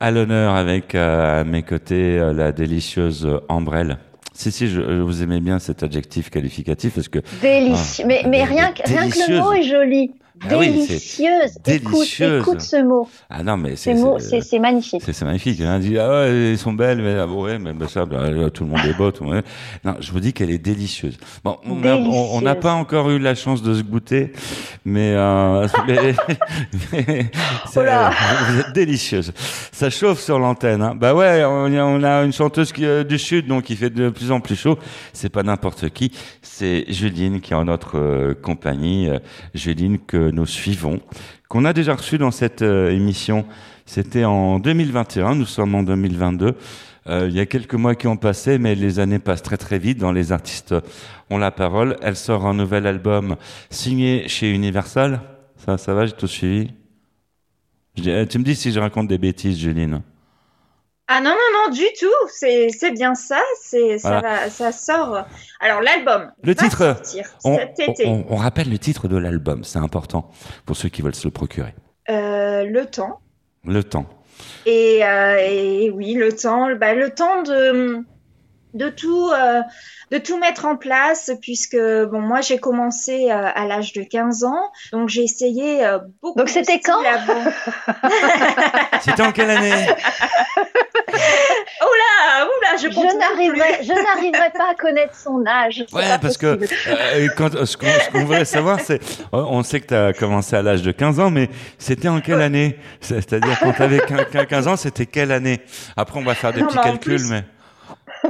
à 0.00 0.10
l'honneur 0.10 0.54
avec 0.54 0.94
euh, 0.94 1.40
à 1.40 1.44
mes 1.44 1.62
côtés 1.62 2.18
euh, 2.18 2.32
la 2.32 2.52
délicieuse 2.52 3.28
Ambrelle. 3.48 3.98
Si, 4.34 4.52
si, 4.52 4.68
je, 4.68 4.80
je 4.80 5.00
vous 5.00 5.22
aimais 5.24 5.40
bien 5.40 5.58
cet 5.58 5.82
adjectif 5.82 6.30
qualificatif 6.30 6.94
parce 6.94 7.08
que 7.08 7.18
Délicieux. 7.42 8.04
mais 8.06 8.20
mais 8.24 8.30
mais 8.30 8.44
rien, 8.44 8.70
que- 8.70 8.82
rien 8.88 9.08
que 9.10 9.30
le 9.32 9.40
mot 9.40 9.52
est 9.52 9.64
joli. 9.64 10.12
Ah 10.48 10.56
oui, 10.56 10.66
c'est 10.66 10.72
délicieuse. 10.88 11.54
délicieuse. 11.64 12.40
Écoute, 12.40 12.48
écoute 12.48 12.60
ce 12.60 12.82
mot. 12.82 13.08
Ah 13.28 13.42
non, 13.42 13.56
mais 13.56 13.76
C'est 13.76 13.94
c'est 14.40 14.58
magnifique. 14.58 15.02
C'est 15.04 15.22
magnifique. 15.24 15.60
On 15.64 15.78
dit 15.78 15.98
ah 15.98 16.08
ouais, 16.08 16.52
ils 16.52 16.58
sont 16.58 16.72
belles, 16.72 17.02
mais 17.02 17.14
ah 17.18 17.26
bon, 17.26 17.44
ouais, 17.44 17.58
mais 17.58 17.72
bah, 17.72 17.86
ça, 17.88 18.04
bah, 18.06 18.28
tout 18.52 18.64
le 18.64 18.70
monde 18.70 18.80
est 18.86 18.96
beau. 18.96 19.10
Tout 19.10 19.24
le 19.24 19.30
monde... 19.30 19.42
Non, 19.84 19.96
je 20.00 20.12
vous 20.12 20.20
dis 20.20 20.32
qu'elle 20.32 20.50
est 20.50 20.58
délicieuse. 20.58 21.16
Bon, 21.44 21.56
on 21.64 21.76
n'a 21.76 21.96
Délicieuse. 21.96 22.60
pas 22.60 22.72
encore 22.74 23.10
eu 23.10 23.18
la 23.18 23.34
chance 23.34 23.62
de 23.62 23.74
se 23.74 23.82
goûter, 23.82 24.32
mais, 24.84 25.12
euh, 25.14 25.66
mais- 25.88 26.14
mais 26.92 27.30
c'est- 27.66 27.80
Oh 27.80 27.82
là. 27.82 28.10
vous 28.50 28.60
êtes 28.60 28.72
délicieuse. 28.72 29.32
Ça 29.72 29.90
chauffe 29.90 30.20
sur 30.20 30.38
l'antenne. 30.38 30.82
Hein. 30.82 30.94
Bah 30.94 31.14
ouais, 31.14 31.44
on, 31.44 31.66
a- 31.74 31.84
on 31.84 32.02
a 32.02 32.22
une 32.24 32.32
chanteuse 32.32 32.72
qui, 32.72 32.84
euh, 32.84 33.04
du 33.04 33.18
sud, 33.18 33.46
donc 33.46 33.64
qui 33.64 33.76
fait 33.76 33.90
de 33.90 34.08
plus 34.10 34.30
en 34.30 34.40
plus 34.40 34.56
chaud. 34.56 34.78
C'est 35.12 35.28
pas 35.30 35.42
n'importe 35.42 35.88
qui, 35.90 36.12
c'est 36.42 36.84
Juline 36.88 37.40
qui 37.40 37.52
est 37.52 37.56
en 37.56 37.64
notre 37.64 37.98
euh, 37.98 38.34
compagnie. 38.34 39.08
Euh, 39.08 39.18
Juline 39.54 39.98
que 39.98 40.27
nous 40.30 40.46
suivons, 40.46 41.00
qu'on 41.48 41.64
a 41.64 41.72
déjà 41.72 41.94
reçue 41.94 42.18
dans 42.18 42.30
cette 42.30 42.62
euh, 42.62 42.90
émission. 42.90 43.44
C'était 43.86 44.24
en 44.24 44.58
2021, 44.58 45.34
nous 45.34 45.46
sommes 45.46 45.74
en 45.74 45.82
2022. 45.82 46.54
Euh, 47.08 47.26
il 47.28 47.34
y 47.34 47.40
a 47.40 47.46
quelques 47.46 47.74
mois 47.74 47.94
qui 47.94 48.06
ont 48.06 48.16
passé, 48.16 48.58
mais 48.58 48.74
les 48.74 48.98
années 48.98 49.18
passent 49.18 49.42
très 49.42 49.56
très 49.56 49.78
vite. 49.78 49.98
Dans 49.98 50.12
les 50.12 50.32
artistes 50.32 50.74
ont 51.30 51.38
la 51.38 51.50
parole. 51.50 51.96
Elle 52.02 52.16
sort 52.16 52.46
un 52.46 52.54
nouvel 52.54 52.86
album 52.86 53.36
signé 53.70 54.28
chez 54.28 54.52
Universal. 54.52 55.20
Ça, 55.56 55.78
ça 55.78 55.94
va, 55.94 56.06
j'ai 56.06 56.12
tout 56.12 56.26
suivi. 56.26 56.70
Euh, 58.06 58.26
tu 58.26 58.38
me 58.38 58.44
dis 58.44 58.54
si 58.54 58.72
je 58.72 58.78
raconte 58.78 59.08
des 59.08 59.18
bêtises, 59.18 59.58
Juline. 59.58 60.02
Ah 61.10 61.20
non, 61.22 61.30
non, 61.30 61.36
non, 61.68 61.70
du 61.74 61.86
tout. 61.98 62.06
C'est 62.28 62.90
bien 62.92 63.14
ça. 63.14 63.40
C'est 63.62 63.98
ça, 63.98 64.20
Voilà. 64.20 64.40
va, 64.44 64.50
ça 64.50 64.72
sort. 64.72 65.24
Alors, 65.60 65.80
l'album. 65.80 66.30
Le 66.42 66.52
va 66.54 66.62
titre, 66.62 66.78
sortir 66.78 67.26
On, 67.44 67.56
cet 67.56 67.80
été. 67.80 68.06
on- 68.06 68.26
on 68.28 68.36
rappelle 68.36 68.68
le 68.70 68.78
titre 68.78 69.08
de 69.08 69.16
l'album, 69.16 69.64
c'est 69.64 69.78
important 69.78 70.30
pour 70.66 70.76
ceux 70.76 70.88
qui 70.90 71.00
veulent 71.02 71.14
se 71.14 71.26
le 71.26 71.30
procurer. 71.32 71.74
Euh, 72.10 72.64
le 72.64 72.86
temps. 72.86 73.20
Le 73.64 73.82
temps. 73.82 74.06
Et, 74.66 75.00
euh, 75.04 75.36
et 75.40 75.90
oui, 75.90 76.12
le 76.14 76.32
temps, 76.32 76.68
bah, 76.76 76.92
le 76.94 77.10
temps 77.10 77.42
de 77.42 78.04
de 78.74 78.88
tout 78.90 79.30
euh, 79.30 79.62
de 80.10 80.18
tout 80.18 80.38
mettre 80.38 80.64
en 80.66 80.76
place 80.76 81.30
puisque 81.40 81.76
bon 81.76 82.20
moi 82.20 82.40
j'ai 82.42 82.58
commencé 82.58 83.30
euh, 83.30 83.50
à 83.54 83.64
l'âge 83.66 83.92
de 83.94 84.02
15 84.02 84.44
ans 84.44 84.70
donc 84.92 85.08
j'ai 85.08 85.22
essayé 85.22 85.84
euh, 85.86 85.98
beaucoup 86.22 86.38
Donc 86.38 86.48
c'était 86.50 86.80
quand? 86.80 86.98
C'était 89.02 89.22
en 89.22 89.32
quelle 89.32 89.50
année? 89.50 89.86
Oula 91.80 92.44
oula 92.46 92.76
je 92.76 92.88
Je 92.88 92.94
compte 92.94 93.04
même 93.04 93.12
plus. 93.12 93.18
n'arriverai, 93.18 93.84
je 93.84 93.92
n'arriverai 93.92 94.50
pas 94.50 94.70
à 94.70 94.74
connaître 94.74 95.14
son 95.16 95.44
âge. 95.46 95.84
Ouais, 95.92 96.08
pas 96.08 96.18
parce 96.18 96.36
que 96.36 96.54
possible. 96.54 96.74
euh, 96.88 97.28
quand, 97.36 97.64
ce 97.64 97.76
qu'on 97.76 97.86
ce 97.86 98.10
qu'on 98.10 98.24
voudrait 98.24 98.44
savoir, 98.44 98.80
c'est, 98.80 99.00
on 99.32 99.62
sait 99.62 99.80
que 99.80 99.86
tu 99.86 99.94
as 99.94 100.12
commencé 100.12 100.56
à 100.56 100.62
l'âge 100.62 100.82
de 100.82 100.92
15 100.92 101.20
ans, 101.20 101.30
mais 101.30 101.48
c'était 101.78 102.08
en 102.08 102.20
quelle 102.20 102.42
année? 102.42 102.78
C'est- 103.00 103.16
C'est-à-dire 103.20 103.58
quand 103.60 103.72
tu 103.72 103.82
avais 103.82 104.00
15 104.46 104.68
ans, 104.68 104.76
c'était 104.76 105.06
quelle 105.06 105.32
année? 105.32 105.60
Après, 105.96 106.18
on 106.18 106.24
va 106.24 106.34
faire 106.34 106.52
des 106.52 106.60
Non, 106.60 106.66
petits 106.68 106.78
calculs, 106.78 107.16
plus- 107.16 107.30
mais 107.30 107.44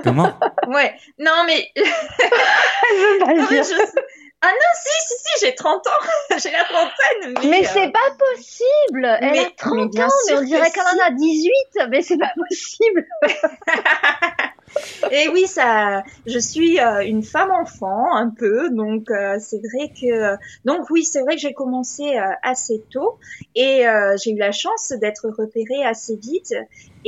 comment? 0.04 0.32
Ouais 0.68 0.94
non 1.18 1.44
mais 1.46 1.70
Elle 1.76 1.84
veut 1.84 3.18
pas 3.20 3.32
le 3.32 3.38
Non, 3.40 3.46
mais 3.50 3.56
dire. 3.62 3.64
je- 3.64 4.00
Ah 4.40 4.46
non, 4.52 4.70
si, 4.80 5.08
si, 5.08 5.14
si, 5.18 5.46
j'ai 5.46 5.54
30 5.56 5.84
ans. 5.88 6.06
j'ai 6.40 6.52
la 6.52 6.62
trentaine. 6.62 7.34
Mais, 7.42 7.48
Mais 7.50 7.66
euh, 7.66 7.70
c'est 7.72 7.90
pas 7.90 8.08
possible. 8.32 9.18
Elle 9.20 9.32
mais- 9.32 9.46
a 9.46 9.50
30 9.56 9.74
mais 9.74 9.86
bien 9.88 10.06
ans, 10.06 10.10
mais 10.28 10.34
on 10.36 10.42
dirait 10.42 10.70
que 10.70 10.74
qu'elle 10.74 10.84
en 11.00 11.06
a 11.06 11.10
18. 11.10 11.52
Mais 11.90 12.02
c'est 12.02 12.18
pas 12.18 12.30
possible. 12.48 13.04
Et 15.10 15.28
oui, 15.30 15.46
ça, 15.46 16.02
je 16.26 16.38
suis 16.38 16.78
euh, 16.78 17.00
une 17.02 17.22
femme 17.22 17.50
enfant 17.50 18.14
un 18.14 18.28
peu, 18.30 18.68
donc 18.70 19.10
euh, 19.10 19.38
c'est 19.40 19.56
vrai 19.58 19.90
que, 19.98 20.36
donc 20.66 20.90
oui, 20.90 21.04
c'est 21.04 21.22
vrai 21.22 21.36
que 21.36 21.40
j'ai 21.40 21.54
commencé 21.54 22.16
euh, 22.18 22.22
assez 22.42 22.84
tôt 22.92 23.18
et 23.54 23.88
euh, 23.88 24.14
j'ai 24.22 24.32
eu 24.32 24.36
la 24.38 24.52
chance 24.52 24.92
d'être 25.00 25.26
repérée 25.36 25.84
assez 25.86 26.16
vite 26.16 26.54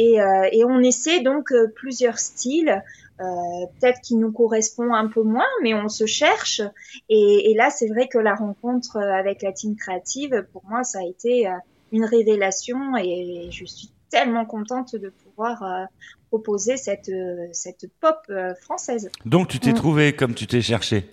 et, 0.02 0.20
euh, 0.20 0.48
et 0.52 0.64
on 0.64 0.78
essaie 0.80 1.20
donc 1.20 1.52
euh, 1.52 1.68
plusieurs 1.74 2.18
styles. 2.18 2.82
Euh, 3.20 3.66
peut-être 3.78 4.00
qui 4.00 4.16
nous 4.16 4.32
correspond 4.32 4.94
un 4.94 5.06
peu 5.06 5.22
moins, 5.22 5.50
mais 5.62 5.74
on 5.74 5.90
se 5.90 6.06
cherche. 6.06 6.62
Et, 7.10 7.50
et 7.50 7.54
là, 7.54 7.68
c'est 7.68 7.88
vrai 7.88 8.08
que 8.08 8.16
la 8.16 8.34
rencontre 8.34 8.96
avec 8.96 9.42
la 9.42 9.52
team 9.52 9.76
créative, 9.76 10.46
pour 10.54 10.62
moi, 10.70 10.84
ça 10.84 11.00
a 11.00 11.04
été 11.04 11.46
une 11.92 12.06
révélation 12.06 12.96
et 12.96 13.48
je 13.50 13.64
suis 13.66 13.90
tellement 14.10 14.46
contente 14.46 14.96
de 14.96 15.10
pouvoir 15.22 15.62
euh, 15.62 15.84
proposer 16.30 16.78
cette, 16.78 17.10
cette 17.52 17.84
pop 18.00 18.16
euh, 18.30 18.54
française. 18.62 19.10
Donc 19.26 19.48
tu 19.48 19.60
t'es 19.60 19.72
Mm. 19.72 19.82
trouvé 19.82 20.16
comme 20.16 20.34
tu 20.34 20.46
t'es 20.46 20.62
cherché. 20.62 21.04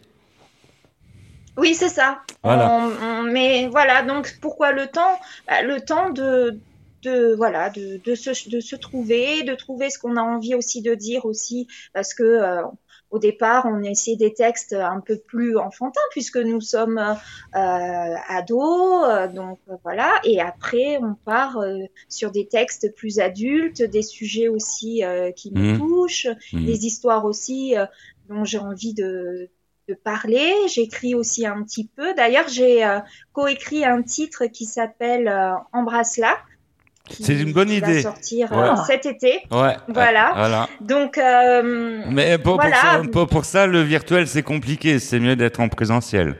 Oui, 1.58 1.74
c'est 1.74 1.90
ça. 1.90 2.22
Voilà. 2.44 2.70
On- 2.72 3.06
on- 3.06 3.24
mais 3.24 3.68
voilà, 3.68 4.04
donc 4.04 4.38
pourquoi 4.42 4.72
le 4.72 4.88
temps? 4.88 5.20
Bah, 5.48 5.62
Le 5.64 5.82
temps 5.82 6.12
de, 6.12 6.60
de 7.04 7.34
voilà, 7.36 7.70
de, 7.70 7.98
de, 8.04 8.16
se, 8.16 8.50
de 8.50 8.60
se 8.60 8.76
trouver, 8.76 9.44
de 9.44 9.56
trouver 9.56 9.90
ce 9.90 10.00
qu'on 10.00 10.16
a 10.18 10.22
envie 10.22 10.56
aussi 10.56 10.82
de 10.82 10.96
dire 10.96 11.26
aussi, 11.26 11.68
parce 11.94 12.14
que 12.14 12.24
euh, 12.24 12.64
au 13.10 13.20
départ, 13.20 13.66
on 13.66 13.82
essaie 13.84 14.18
des 14.18 14.34
textes 14.34 14.74
un 14.74 15.00
peu 15.00 15.18
plus 15.18 15.58
enfantins 15.58 16.02
puisque 16.12 16.36
nous 16.38 16.60
sommes 16.60 16.98
euh, 17.56 18.16
ados, 18.28 19.06
euh, 19.08 19.28
donc 19.28 19.60
euh, 19.70 19.76
voilà. 19.84 20.12
Et 20.26 20.42
après, 20.42 20.98
on 21.02 21.16
part 21.16 21.58
euh, 21.60 21.78
sur 22.10 22.32
des 22.32 22.48
textes 22.48 22.94
plus 22.96 23.20
adultes, 23.20 23.82
des 23.82 24.02
sujets 24.02 24.50
aussi 24.50 25.04
euh, 25.06 25.32
qui 25.32 25.52
nous 25.52 25.62
Mhm. 25.62 25.78
touchent, 25.78 26.28
Mhm. 26.52 26.66
des 26.66 26.86
histoires 26.86 27.24
aussi 27.26 27.78
euh, 27.78 27.86
dont 28.30 28.44
j'ai 28.44 28.60
envie 28.60 28.94
de, 28.94 29.50
de 29.88 29.94
parler. 29.94 30.52
J'écris 30.68 31.16
aussi 31.16 31.46
un 31.46 31.64
petit 31.64 31.88
peu. 31.96 32.14
D'ailleurs, 32.14 32.50
j'ai 32.50 32.84
euh, 32.84 33.00
coécrit 33.32 33.86
un 33.86 34.02
titre 34.04 34.48
qui 34.48 34.66
s'appelle 34.66 35.30
euh, 35.30 35.54
Embrasse-la. 35.72 36.38
C'est 37.10 37.40
une 37.40 37.54
bonne 37.54 37.70
qui 37.70 37.78
idée. 37.78 38.02
Va 38.02 38.02
sortir 38.02 38.52
Ouais. 38.52 38.58
euh, 38.70 38.76
cet 38.88 39.06
été. 39.06 39.42
Ouais. 39.52 39.76
Voilà. 39.88 40.34
voilà. 40.36 40.70
Donc, 40.82 41.18
euh, 41.18 42.02
Mais 42.10 42.38
pour, 42.38 42.58
pour 42.58 42.70
ça, 42.70 43.02
pour, 43.12 43.28
pour 43.28 43.46
ça, 43.46 43.68
le 43.68 43.82
virtuel, 43.82 44.28
c'est 44.28 44.44
compliqué. 44.44 45.00
C'est 45.00 45.20
mieux 45.20 45.36
d'être 45.36 45.60
en 45.60 45.70
présentiel. 45.70 46.36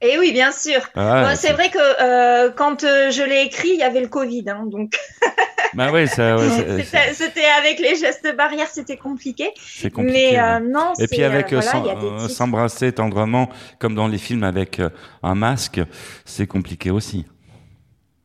et 0.00 0.18
oui, 0.18 0.32
bien 0.32 0.50
sûr. 0.52 0.80
Ah, 0.96 1.22
Bon, 1.24 1.36
c'est 1.36 1.52
vrai 1.52 1.70
que 1.70 1.78
euh, 1.78 2.50
quand 2.50 2.80
je 2.82 3.22
l'ai 3.28 3.42
écrit, 3.42 3.70
il 3.74 3.78
y 3.78 3.82
avait 3.84 4.00
le 4.00 4.08
Covid, 4.08 4.44
hein, 4.48 4.64
donc 4.66 4.94
Bah 5.74 5.88
oui, 5.90 6.06
ça, 6.06 6.36
ouais, 6.36 6.84
c'était 7.14 7.46
avec 7.58 7.78
les 7.78 7.96
gestes 7.96 8.28
barrières, 8.36 8.66
c'était 8.70 8.98
compliqué. 8.98 9.52
c'est 9.58 9.90
compliqué. 9.90 10.32
Mais 10.32 10.38
euh, 10.38 10.58
non, 10.60 10.92
Et 10.98 11.06
puis 11.06 11.22
avec 11.22 11.50
euh, 11.54 11.60
voilà, 11.60 12.28
s'embrasser 12.28 12.92
tendrement, 12.92 13.48
comme 13.78 13.94
dans 13.94 14.06
les 14.06 14.18
films 14.18 14.44
avec 14.44 14.82
un 15.22 15.34
masque, 15.34 15.80
c'est 16.26 16.46
compliqué 16.46 16.90
aussi. 16.90 17.24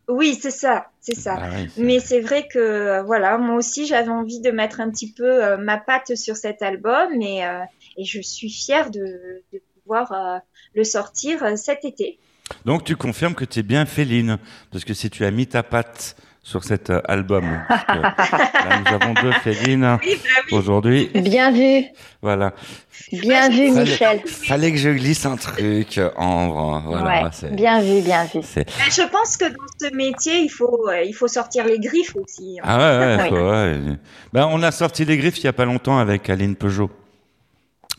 Oui, 0.08 0.38
c'est 0.42 0.52
ça, 0.52 0.88
c'est 1.02 1.16
ça. 1.16 1.36
Ah 1.42 1.50
c'est- 1.76 1.82
Mais 1.82 2.00
c'est 2.00 2.22
vrai 2.22 2.48
que 2.48 2.60
euh, 2.60 3.04
voilà, 3.04 3.38
moi 3.38 3.56
aussi 3.56 3.86
j'avais 3.86 4.10
envie 4.10 4.40
de 4.40 4.52
mettre 4.52 4.80
un 4.80 4.90
petit 4.90 5.12
peu 5.12 5.44
euh, 5.44 5.58
ma 5.58 5.78
patte 5.78 6.16
sur 6.16 6.36
cet 6.38 6.62
album 6.62 7.22
et, 7.22 7.44
euh, 7.46 7.60
et 7.98 8.06
je 8.06 8.22
suis 8.22 8.50
fière 8.50 8.90
de, 8.90 9.44
de 9.54 9.62
pouvoir 9.84 10.12
euh, 10.14 10.38
le 10.76 10.84
sortir 10.86 11.58
cet 11.58 11.84
été. 11.84 12.20
Donc 12.64 12.86
tu 12.86 12.96
confirmes 12.96 13.36
que 13.36 13.44
tu 13.44 13.60
es 13.60 13.64
bien 13.64 13.86
féline, 13.86 14.38
parce 14.72 14.86
que 14.86 14.94
si 14.94 15.10
tu 15.10 15.26
as 15.26 15.32
mis 15.32 15.48
ta 15.48 15.64
patte 15.64 16.16
sur 16.48 16.64
cet 16.64 16.90
euh, 16.90 17.02
album, 17.10 17.44
là 17.70 18.16
nous 18.80 18.94
avons 18.94 19.14
deux 19.22 19.34
félines 19.44 19.98
Oui, 20.02 20.18
bah 20.24 20.58
aujourd'hui, 20.58 21.10
Bien 21.14 21.52
vu. 21.52 21.84
voilà. 22.22 22.54
Bien 23.12 23.50
vu, 23.50 23.68
Fallait- 23.74 23.82
Michel. 23.82 24.22
Fallait 24.26 24.72
que 24.72 24.78
je 24.78 24.90
glisse 24.92 25.26
un 25.26 25.36
truc 25.36 26.00
en 26.16 26.80
voilà. 26.86 27.24
ouais. 27.24 27.30
c'est- 27.34 27.54
Bien 27.54 27.82
vu, 27.82 28.02
bien 28.02 28.24
vu. 28.24 28.40
Mais 28.56 28.66
je 28.90 29.10
pense 29.12 29.36
que 29.36 29.46
dans 29.46 29.68
ce 29.82 29.94
métier, 29.94 30.40
il 30.40 30.50
faut 30.50 30.88
euh, 30.90 31.04
il 31.04 31.14
faut 31.14 31.28
sortir 31.28 31.66
les 31.66 31.80
griffes 31.80 32.16
aussi. 32.16 32.58
hein. 32.60 32.64
Ah 32.66 32.78
ouais, 32.78 32.98
ouais, 33.06 33.24
Oui. 33.24 33.30
faut- 33.30 33.50
ouais. 33.52 33.80
Ben, 34.32 34.48
on 34.50 34.64
a 34.64 34.72
sorti 34.72 35.04
les 35.04 35.18
griffes 35.18 35.40
il 35.40 35.44
y 35.44 35.48
a 35.50 35.54
pas 35.54 35.66
longtemps 35.66 35.98
avec 36.00 36.30
Aline 36.30 36.56
Peugeot. 36.56 36.90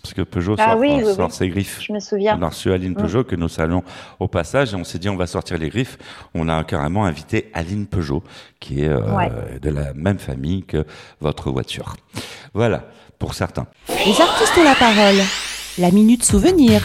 Parce 0.09 0.15
que 0.15 0.23
Peugeot 0.23 0.55
Ah 0.59 0.71
sort, 0.71 0.79
oui, 0.79 1.03
oui, 1.05 1.15
sort 1.15 1.27
oui. 1.29 1.33
ses 1.33 1.49
griffes. 1.51 1.81
Je 1.87 1.93
me 1.93 2.01
souviens. 2.01 2.39
On 2.41 2.43
a 2.43 2.49
reçu 2.49 2.73
Aline 2.73 2.95
Peugeot 2.95 3.25
que 3.25 3.37
nous 3.37 3.49
saluons 3.51 3.83
au 4.19 4.27
passage 4.27 4.73
et 4.73 4.77
on 4.77 4.83
s'est 4.85 4.99
dit 4.99 5.11
on 5.11 5.17
va 5.17 5.27
sortir 5.27 5.59
les 5.59 5.69
griffes. 5.69 5.99
On 6.35 6.49
a 6.49 6.65
carrément 6.65 7.05
invité 7.05 7.51
Aline 7.53 7.87
Peugeot 7.87 8.23
qui 8.59 8.85
est 8.85 8.89
euh, 8.89 9.03
Ouais. 9.15 9.31
de 9.61 9.69
la 9.69 9.93
même 9.93 10.19
famille 10.19 10.63
que 10.63 10.87
votre 11.21 11.51
voiture. 11.51 11.95
Voilà, 12.55 12.85
pour 13.19 13.35
certains. 13.35 13.67
Les 13.89 14.19
artistes 14.19 14.57
ont 14.59 14.65
la 14.65 14.75
parole. 14.77 15.17
La 15.77 15.91
minute 15.91 16.25
souvenir. 16.25 16.81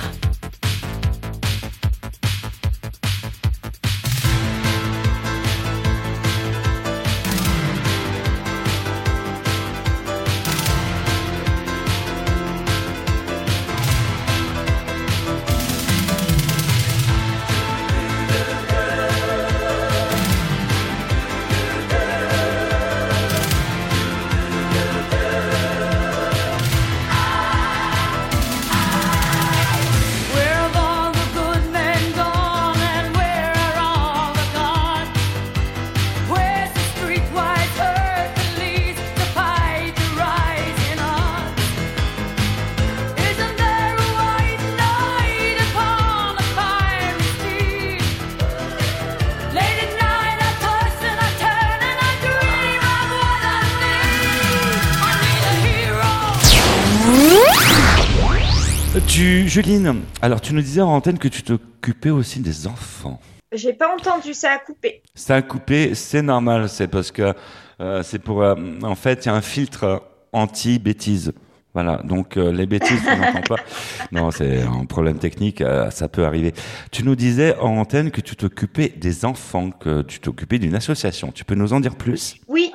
Juline, 59.53 60.01
alors 60.23 60.41
tu 60.41 60.55
nous 60.55 60.61
disais 60.63 60.81
en 60.81 60.89
antenne 60.89 61.19
que 61.19 61.27
tu 61.27 61.43
t'occupais 61.43 62.09
aussi 62.09 62.39
des 62.39 62.65
enfants. 62.65 63.19
J'ai 63.51 63.73
pas 63.73 63.93
entendu, 63.93 64.33
ça 64.33 64.49
a 64.53 64.57
coupé. 64.57 65.03
Ça 65.13 65.35
a 65.35 65.41
coupé, 65.43 65.93
c'est 65.93 66.23
normal, 66.23 66.67
c'est 66.69 66.87
parce 66.87 67.11
que 67.11 67.35
euh, 67.79 68.01
c'est 68.01 68.17
pour. 68.17 68.41
euh, 68.41 68.55
en 68.81 68.95
fait, 68.95 69.23
il 69.23 69.27
y 69.27 69.29
a 69.29 69.35
un 69.35 69.43
filtre 69.43 70.01
anti-bêtises. 70.31 71.33
Voilà, 71.75 71.97
donc 72.03 72.37
euh, 72.37 72.51
les 72.51 72.65
bêtises, 72.65 72.99
on 73.07 73.15
n'entend 73.15 73.41
pas. 73.41 73.61
Non, 74.11 74.31
c'est 74.31 74.63
un 74.63 74.85
problème 74.85 75.19
technique, 75.19 75.61
euh, 75.61 75.91
ça 75.91 76.07
peut 76.07 76.25
arriver. 76.25 76.55
Tu 76.91 77.03
nous 77.03 77.15
disais 77.15 77.55
en 77.59 77.77
antenne 77.77 78.09
que 78.09 78.21
tu 78.21 78.35
t'occupais 78.35 78.89
des 78.97 79.23
enfants, 79.23 79.69
que 79.69 80.01
tu 80.01 80.19
t'occupais 80.19 80.57
d'une 80.57 80.73
association. 80.73 81.31
Tu 81.31 81.45
peux 81.45 81.53
nous 81.53 81.73
en 81.73 81.79
dire 81.79 81.95
plus? 81.95 82.37
Oui, 82.47 82.71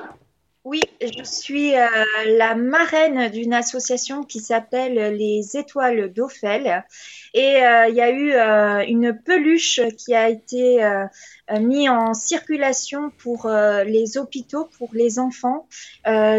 oui, 0.69 0.81
je 1.01 1.23
suis 1.23 1.75
euh, 1.75 1.87
la 2.37 2.53
marraine 2.53 3.31
d'une 3.31 3.55
association 3.55 4.23
qui 4.23 4.39
s'appelle 4.39 5.17
les 5.17 5.57
Étoiles 5.57 6.13
d'Ophel. 6.13 6.85
Et 7.33 7.63
euh, 7.63 7.87
il 7.87 7.95
y 7.95 8.01
a 8.01 8.11
eu 8.11 8.33
euh, 8.33 8.85
une 8.87 9.17
peluche 9.19 9.81
qui 9.97 10.13
a 10.13 10.29
été 10.29 10.77
mise 11.59 11.89
en 11.89 12.13
circulation 12.13 13.09
pour 13.17 13.49
les 13.49 14.19
hôpitaux, 14.19 14.69
pour 14.77 14.89
les 14.93 15.17
enfants, 15.17 15.67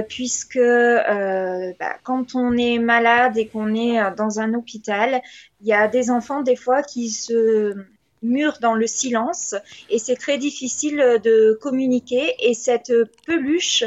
puisque 0.08 0.60
bah, 0.60 1.96
quand 2.04 2.36
on 2.36 2.56
est 2.56 2.78
malade 2.78 3.36
et 3.36 3.48
qu'on 3.48 3.74
est 3.74 3.98
dans 4.16 4.38
un 4.38 4.54
hôpital, 4.54 5.22
il 5.60 5.66
y 5.66 5.72
a 5.72 5.88
des 5.88 6.12
enfants 6.12 6.42
des 6.42 6.56
fois 6.56 6.84
qui 6.84 7.10
se 7.10 7.74
murent 8.22 8.58
dans 8.60 8.74
le 8.74 8.86
silence 8.86 9.54
et 9.88 9.98
c'est 9.98 10.14
très 10.14 10.38
difficile 10.38 11.18
de 11.24 11.58
communiquer 11.60 12.34
et 12.38 12.54
cette 12.54 12.92
peluche 13.26 13.84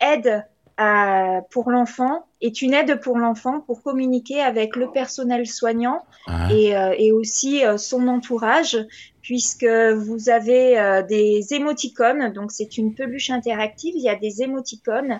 aide 0.00 0.44
à- 0.78 1.40
pour 1.50 1.70
l'enfant 1.70 2.26
est 2.42 2.60
une 2.60 2.74
aide 2.74 3.00
pour 3.00 3.16
l'enfant 3.18 3.60
pour 3.60 3.82
communiquer 3.82 4.42
avec 4.42 4.76
le 4.76 4.90
personnel 4.90 5.46
soignant 5.46 6.02
Ah. 6.26 6.48
et, 6.52 6.76
euh, 6.76 6.94
et 6.98 7.12
aussi 7.12 7.64
euh, 7.64 7.78
son 7.78 8.06
entourage 8.08 8.76
puisque 9.22 9.64
vous 9.64 10.28
avez 10.28 10.78
euh, 10.78 11.02
des 11.02 11.54
émoticônes 11.54 12.30
donc 12.34 12.52
c'est 12.52 12.76
une 12.76 12.92
peluche 12.94 13.30
interactive. 13.30 13.94
Il 13.96 14.02
y 14.02 14.10
a 14.10 14.16
des 14.16 14.42
émoticônes 14.42 15.18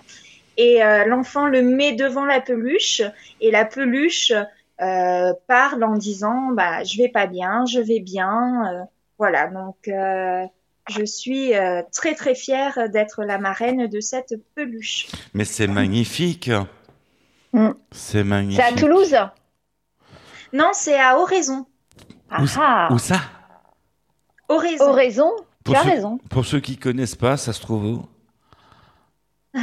et 0.59 0.83
euh, 0.85 1.07
l'enfant 1.07 1.47
le 1.47 1.63
met 1.63 1.93
devant 1.93 2.27
la 2.27 2.41
peluche 2.43 3.01
et 3.41 3.51
la 3.51 3.65
peluche 3.65 4.33
euh, 4.83 5.33
parle 5.47 5.85
en 5.85 5.95
disant 5.95 6.51
bah 6.53 6.85
je 6.85 6.99
vais 6.99 7.09
pas 7.09 7.27
bien 7.27 7.65
je 7.65 7.81
vais 7.81 8.01
bien 8.01 8.73
euh, 8.75 8.83
voilà 9.19 9.47
donc 9.49 9.89
euh, 9.89 10.45
je 10.89 11.05
suis 11.05 11.55
euh, 11.55 11.83
très 11.93 12.15
très 12.15 12.35
fière 12.35 12.89
d'être 12.91 13.25
la 13.25 13.39
marraine 13.39 13.87
de 13.89 14.01
cette 14.01 14.35
peluche. 14.55 15.07
Mais 15.35 15.45
c'est 15.45 15.67
magnifique. 15.67 16.51
Mm. 17.53 17.71
C'est 17.93 18.25
magnifique. 18.25 18.63
C'est 18.65 18.73
à 18.73 18.77
Toulouse 18.77 19.17
Non, 20.53 20.71
c'est 20.73 20.99
à 20.99 21.19
Oraison. 21.19 21.67
Ah 22.31 22.43
Où, 22.43 22.47
ah 22.61 22.89
où 22.93 22.99
ça 22.99 23.21
Oraison. 24.49 24.85
Oraison 24.91 25.33
Tu 25.37 25.45
Pour 25.65 25.77
as 25.77 25.83
ceux- 25.83 25.89
raison. 25.91 26.19
Pour 26.31 26.45
ceux 26.47 26.61
qui 26.61 26.77
connaissent 26.77 27.15
pas, 27.17 27.37
ça 27.37 27.53
se 27.53 27.61
trouve 27.61 27.85
où 27.85 28.07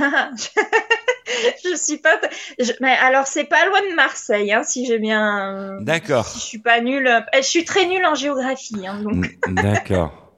je 1.64 1.76
suis 1.76 1.98
pas. 2.00 2.20
je- 2.60 2.72
Mais 2.82 2.96
alors, 2.98 3.28
c'est 3.28 3.44
pas 3.46 3.66
loin 3.68 3.80
de 3.82 3.96
Marseille, 3.96 4.52
hein, 4.52 4.64
si 4.64 4.86
j'ai 4.86 5.00
bien. 5.00 5.78
D'accord. 5.82 6.26
Si 6.28 6.40
je 6.40 6.44
suis 6.44 6.60
pas 6.60 6.82
nulle. 6.82 7.08
euh, 7.08 7.22
Je 7.36 7.42
suis 7.42 7.64
très 7.66 7.86
nulle 7.86 8.06
en 8.06 8.16
géographie, 8.16 8.86
hein, 8.88 9.00
donc. 9.04 9.38
D'accord. 9.48 10.34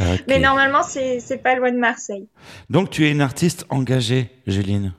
Ok. 0.00 0.24
Mais 0.28 0.38
normalement, 0.38 0.82
c'est 0.82 1.42
pas 1.42 1.54
loin 1.56 1.72
de 1.72 1.78
Marseille. 1.78 2.28
Donc 2.70 2.90
tu 2.90 3.06
es 3.06 3.10
une 3.10 3.20
artiste 3.20 3.66
engagée, 3.68 4.30
Juline? 4.46 4.92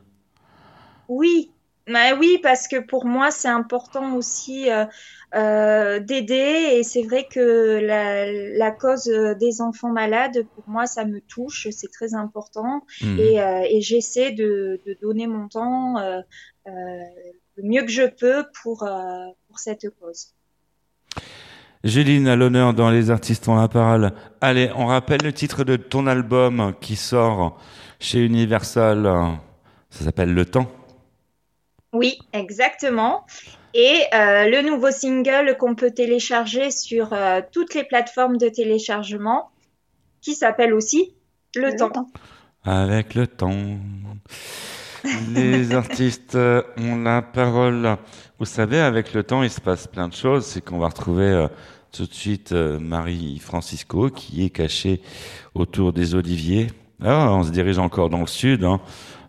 Oui, 1.08 1.52
bah 1.88 2.14
oui, 2.20 2.40
parce 2.44 2.68
que 2.68 2.80
pour 2.80 3.06
moi, 3.06 3.32
c'est 3.32 3.48
important 3.48 4.16
aussi 4.16 4.70
euh, 4.70 4.86
euh, 5.34 6.00
d'aider. 6.00 6.76
Et 6.76 6.84
c'est 6.84 7.02
vrai 7.02 7.28
que 7.32 7.80
la, 7.80 8.32
la 8.32 8.72
cause 8.72 9.08
euh, 9.10 9.34
des 9.34 9.62
enfants 9.62 9.90
malades, 9.90 10.46
pour 10.54 10.66
moi, 10.68 10.86
ça 10.86 11.06
me 11.06 11.20
touche. 11.20 11.68
C'est 11.72 11.92
très 11.92 12.14
important. 12.14 12.86
Mhm. 13.02 13.20
Et, 13.20 13.42
euh, 13.42 13.66
et 13.68 13.82
j'essaie 13.82 14.32
de, 14.32 14.80
de 14.86 14.98
donner 15.02 15.26
mon 15.26 15.48
temps 15.48 15.96
le 16.66 17.64
mieux 17.64 17.82
que 17.82 17.92
je 17.92 18.04
peux 18.04 18.46
pour, 18.62 18.88
pour 19.48 19.60
cette 19.60 19.90
cause. 20.00 20.36
Juline, 21.84 22.28
à 22.28 22.36
l'honneur 22.36 22.74
dans 22.74 22.90
Les 22.90 23.10
Artistes 23.10 23.48
ont 23.48 23.56
la 23.56 23.70
parole. 23.70 24.12
Allez, 24.42 24.70
on 24.76 24.88
rappelle 24.88 25.22
le 25.24 25.32
titre 25.32 25.64
de 25.64 25.78
ton 25.78 26.08
album 26.08 26.74
qui 26.82 26.96
sort 26.96 27.58
chez 28.00 28.20
Universal. 28.20 29.38
Ça 29.90 30.04
s'appelle 30.04 30.34
Le 30.34 30.46
Temps. 30.46 30.70
Oui, 31.94 32.20
exactement. 32.34 33.26
Et 33.74 34.04
euh, 34.14 34.50
le 34.50 34.62
nouveau 34.62 34.92
single 34.92 35.56
qu'on 35.58 35.76
peut 35.76 35.92
télécharger 35.92 36.72
sur 36.72 37.14
euh, 37.14 37.42
toutes 37.52 37.74
les 37.74 37.84
plateformes 37.84 38.38
de 38.38 38.50
téléchargement, 38.50 39.50
qui 40.22 40.34
s'appelle 40.34 40.74
aussi 40.74 41.14
Le, 41.56 41.76
temps. 41.76 42.10
Avec 42.64 43.16
le 43.16 43.28
temps. 43.28 43.78
Les 45.34 45.74
artistes 45.74 46.36
euh, 46.36 46.62
ont 46.78 47.02
la 47.02 47.22
parole. 47.22 47.98
Vous 48.40 48.46
savez, 48.46 48.80
avec 48.80 49.14
le 49.14 49.24
temps, 49.24 49.44
il 49.44 49.50
se 49.50 49.62
passe 49.62 49.88
plein 49.88 50.08
de 50.08 50.14
choses. 50.14 50.46
C'est 50.46 50.64
qu'on 50.64 50.80
va 50.80 50.88
retrouver 50.88 51.26
euh, 51.26 51.48
tout 51.92 52.06
de 52.06 52.14
suite 52.14 52.52
euh, 52.52 52.80
Marie 52.80 53.40
Francisco 53.40 54.10
qui 54.10 54.46
est 54.46 54.50
cachée 54.50 55.02
autour 55.56 55.94
des 55.94 56.16
oliviers. 56.16 56.68
Ah, 57.04 57.32
on 57.32 57.44
se 57.44 57.52
dirige 57.52 57.80
encore 57.80 58.10
dans 58.10 58.22
le 58.22 58.28
sud, 58.28 58.64
hein, 58.64 58.80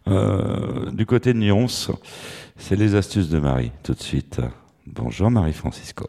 euh, 0.09 0.91
du 0.91 1.07
côté 1.07 1.33
de 1.33 1.39
Nyons. 1.39 1.67
C'est 2.57 2.77
les 2.77 2.95
astuces 2.95 3.29
de 3.29 3.39
Marie, 3.39 3.73
tout 3.83 3.95
de 3.95 4.03
suite. 4.03 4.41
Bonjour 4.87 5.31
Marie 5.31 5.53
Francisco. 5.53 6.09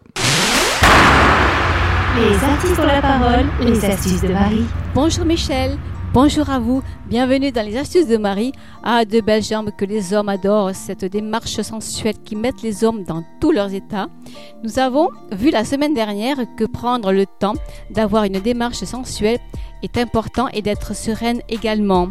Les 2.17 2.35
artistes 2.43 2.79
ont 2.79 2.87
la 2.87 3.01
parole, 3.01 3.45
les 3.61 3.85
astuces 3.85 4.21
de 4.21 4.33
Marie. 4.33 4.65
Bonjour 4.93 5.23
Michel, 5.23 5.77
bonjour 6.13 6.49
à 6.49 6.59
vous, 6.59 6.81
bienvenue 7.07 7.51
dans 7.51 7.65
les 7.65 7.77
astuces 7.77 8.07
de 8.07 8.17
Marie. 8.17 8.51
Ah, 8.83 9.05
de 9.05 9.21
belles 9.21 9.43
jambes 9.43 9.71
que 9.77 9.85
les 9.85 10.13
hommes 10.13 10.29
adorent, 10.29 10.75
cette 10.75 11.05
démarche 11.05 11.61
sensuelle 11.61 12.17
qui 12.23 12.35
met 12.35 12.51
les 12.63 12.83
hommes 12.83 13.03
dans 13.03 13.23
tous 13.39 13.51
leurs 13.51 13.73
états. 13.73 14.07
Nous 14.63 14.79
avons 14.79 15.09
vu 15.31 15.51
la 15.51 15.63
semaine 15.63 15.93
dernière 15.93 16.37
que 16.57 16.65
prendre 16.65 17.11
le 17.11 17.25
temps 17.25 17.53
d'avoir 17.89 18.25
une 18.25 18.39
démarche 18.39 18.83
sensuelle 18.83 19.39
est 19.83 19.97
important 19.97 20.47
et 20.53 20.61
d'être 20.61 20.95
sereine 20.95 21.41
également. 21.49 22.09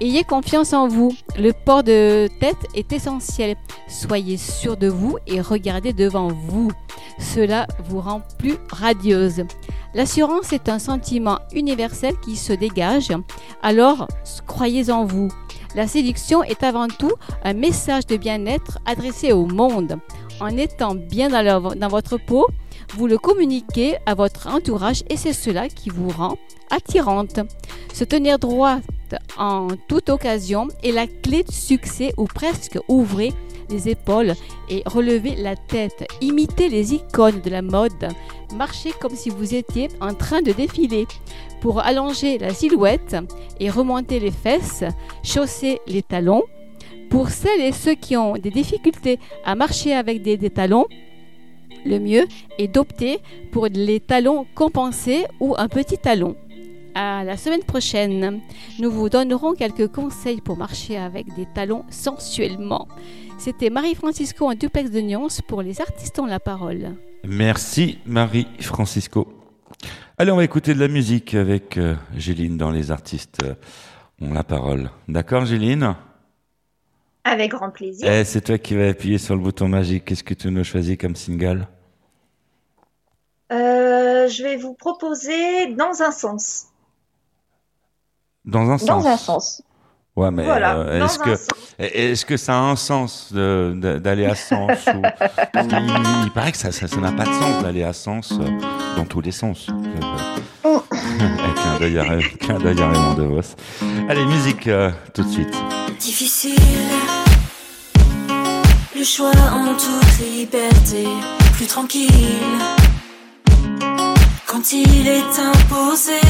Ayez 0.00 0.24
confiance 0.24 0.74
en 0.74 0.88
vous, 0.88 1.14
le 1.38 1.52
port 1.52 1.82
de 1.82 2.28
tête 2.38 2.66
est 2.74 2.92
essentiel. 2.92 3.56
Soyez 3.88 4.36
sûr 4.36 4.76
de 4.76 4.88
vous 4.88 5.16
et 5.26 5.40
regardez 5.40 5.94
devant 5.94 6.28
vous. 6.28 6.70
Cela 7.18 7.66
vous 7.88 8.00
rend 8.00 8.20
plus 8.38 8.56
radieuse. 8.70 9.44
L'assurance 9.96 10.52
est 10.52 10.68
un 10.68 10.78
sentiment 10.78 11.38
universel 11.54 12.12
qui 12.22 12.36
se 12.36 12.52
dégage, 12.52 13.12
alors 13.62 14.06
croyez 14.46 14.90
en 14.90 15.06
vous. 15.06 15.28
La 15.74 15.88
séduction 15.88 16.42
est 16.42 16.62
avant 16.62 16.86
tout 16.86 17.14
un 17.42 17.54
message 17.54 18.04
de 18.06 18.18
bien-être 18.18 18.78
adressé 18.84 19.32
au 19.32 19.46
monde. 19.46 19.96
En 20.38 20.54
étant 20.54 20.94
bien 20.94 21.30
dans, 21.30 21.88
votre 21.88 22.18
peau, 22.18 22.46
vous 22.94 23.06
le 23.06 23.16
communiquez 23.16 23.96
à 24.04 24.14
votre 24.14 24.48
entourage 24.48 25.02
et 25.08 25.16
c'est 25.16 25.32
cela 25.32 25.70
qui 25.70 25.88
vous 25.88 26.10
rend 26.10 26.36
attirante. 26.70 27.40
Se 27.94 28.04
tenir 28.04 28.38
droite 28.38 28.84
en 29.38 29.68
toute 29.88 30.10
occasion 30.10 30.68
est 30.82 30.92
la 30.92 31.06
clé 31.06 31.42
du 31.42 31.54
succès 31.54 32.12
ou 32.18 32.24
presque 32.24 32.78
ouvrez 32.86 33.32
les 33.70 33.88
épaules 33.88 34.34
et 34.68 34.82
relevez 34.86 35.36
la 35.36 35.56
tête. 35.56 36.06
Imitez 36.20 36.68
les 36.68 36.94
icônes 36.94 37.40
de 37.40 37.50
la 37.50 37.62
mode. 37.62 38.08
Marchez 38.54 38.92
comme 39.00 39.14
si 39.14 39.30
vous 39.30 39.54
étiez 39.54 39.88
en 40.00 40.14
train 40.14 40.42
de 40.42 40.52
défiler. 40.52 41.06
Pour 41.60 41.80
allonger 41.80 42.38
la 42.38 42.52
silhouette 42.52 43.16
et 43.60 43.70
remonter 43.70 44.20
les 44.20 44.30
fesses, 44.30 44.84
chaussez 45.22 45.80
les 45.86 46.02
talons. 46.02 46.44
Pour 47.10 47.30
celles 47.30 47.60
et 47.60 47.72
ceux 47.72 47.94
qui 47.94 48.16
ont 48.16 48.34
des 48.34 48.50
difficultés 48.50 49.18
à 49.44 49.54
marcher 49.54 49.94
avec 49.94 50.22
des, 50.22 50.36
des 50.36 50.50
talons, 50.50 50.86
le 51.84 51.98
mieux 51.98 52.26
est 52.58 52.68
d'opter 52.68 53.20
pour 53.52 53.66
les 53.66 54.00
talons 54.00 54.46
compensés 54.54 55.24
ou 55.40 55.54
un 55.56 55.68
petit 55.68 55.98
talon. 55.98 56.36
À 56.98 57.24
la 57.24 57.36
semaine 57.36 57.62
prochaine, 57.62 58.40
nous 58.78 58.90
vous 58.90 59.10
donnerons 59.10 59.52
quelques 59.52 59.88
conseils 59.88 60.40
pour 60.40 60.56
marcher 60.56 60.96
avec 60.96 61.26
des 61.34 61.44
talons 61.54 61.84
sensuellement. 61.90 62.88
C'était 63.36 63.68
Marie-Francisco 63.68 64.46
en 64.46 64.54
duplex 64.54 64.90
de 64.90 65.00
Nyons 65.00 65.28
pour 65.46 65.60
les 65.60 65.82
artistes 65.82 66.18
ont 66.18 66.24
la 66.24 66.40
parole. 66.40 66.94
Merci 67.22 67.98
Marie 68.06 68.46
Francisco. 68.60 69.28
Allez, 70.16 70.30
on 70.32 70.36
va 70.36 70.44
écouter 70.44 70.72
de 70.72 70.80
la 70.80 70.88
musique 70.88 71.34
avec 71.34 71.76
euh, 71.76 71.96
Géline 72.16 72.56
dans 72.56 72.70
Les 72.70 72.90
Artistes 72.90 73.44
euh, 73.44 73.52
ont 74.22 74.32
la 74.32 74.42
parole. 74.42 74.88
D'accord, 75.06 75.44
Géline? 75.44 75.96
Avec 77.24 77.50
grand 77.50 77.68
plaisir. 77.68 78.10
Eh, 78.10 78.24
c'est 78.24 78.40
toi 78.40 78.56
qui 78.56 78.74
vas 78.74 78.88
appuyer 78.88 79.18
sur 79.18 79.34
le 79.36 79.42
bouton 79.42 79.68
magique. 79.68 80.06
Qu'est-ce 80.06 80.24
que 80.24 80.32
tu 80.32 80.50
nous 80.50 80.64
choisis 80.64 80.96
comme 80.96 81.14
single? 81.14 81.68
Euh, 83.52 84.28
je 84.28 84.42
vais 84.42 84.56
vous 84.56 84.72
proposer 84.72 85.74
Dans 85.74 86.00
un 86.00 86.10
sens. 86.10 86.68
Dans 88.46 88.70
un 88.70 88.78
sens. 88.78 88.86
Dans 89.04 89.06
un 89.08 89.16
sens. 89.16 89.62
Ouais, 90.14 90.30
mais 90.30 90.44
Voilà, 90.44 90.76
euh, 90.76 91.04
est-ce 91.04 91.18
un 91.20 91.24
que 91.24 91.36
est-ce 91.78 92.24
que 92.24 92.36
ça 92.38 92.54
a 92.54 92.60
un 92.60 92.76
sens 92.76 93.30
d'aller 93.34 94.24
à 94.24 94.34
Sens 94.34 94.78
ou... 94.94 95.02
Parce 95.52 95.66
qu'il- 95.66 95.92
il, 96.24 96.30
paraît 96.30 96.52
que 96.52 96.56
ça 96.58 96.72
ça 96.72 96.86
n'a 96.96 97.12
pas 97.12 97.24
de 97.24 97.32
sens 97.34 97.62
d'aller 97.62 97.82
à 97.84 97.92
Sens 97.92 98.32
euh, 98.32 98.48
dans 98.96 99.04
tous 99.04 99.20
les 99.20 99.32
sens. 99.32 99.66
Euh, 100.64 100.78
d'œil 101.80 101.98
à 101.98 102.02
Ray- 102.04 102.36
clin 102.40 102.58
d'œil 102.58 102.80
à 102.80 102.88
Raymond 102.88 103.12
DeVos. 103.14 103.56
Allez, 104.08 104.24
musique 104.24 104.66
euh, 104.68 104.90
tout 105.12 105.22
de 105.22 105.28
suite. 105.28 105.54
difficile. 106.00 106.54
Le 108.96 109.04
choix 109.04 109.32
en 109.52 109.74
toute 109.74 110.18
liberté, 110.26 111.06
plus 111.52 111.66
tranquille. 111.66 112.10
Quand 114.46 114.72
il 114.72 115.06
est 115.06 115.38
imposé, 115.38 116.20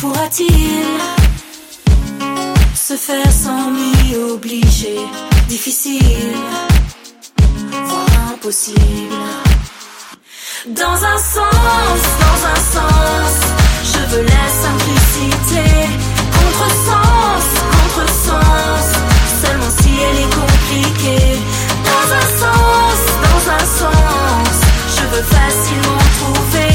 pourra-t-il 0.00 0.86
se 2.86 2.96
faire 2.98 3.32
sans 3.32 3.70
m'y 3.70 4.14
obliger 4.14 4.98
Difficile, 5.48 6.36
voire 7.86 8.32
impossible. 8.34 9.24
Dans 10.68 10.98
un 11.12 11.18
sens, 11.34 12.00
dans 12.24 12.40
un 12.54 12.60
sens, 12.74 13.36
je 13.90 14.00
veux 14.10 14.24
la 14.24 14.46
simplicité. 14.64 15.64
Contresens, 16.36 17.48
contresens, 17.72 18.88
seulement 19.42 19.72
si 19.80 19.90
elle 20.06 20.18
est 20.24 20.34
compliquée. 20.42 21.38
Dans 21.88 22.06
un 22.20 22.26
sens, 22.42 23.00
dans 23.26 23.44
un 23.60 23.66
sens, 23.80 24.56
je 24.96 25.04
veux 25.12 25.26
facilement 25.38 26.04
trouver. 26.18 26.74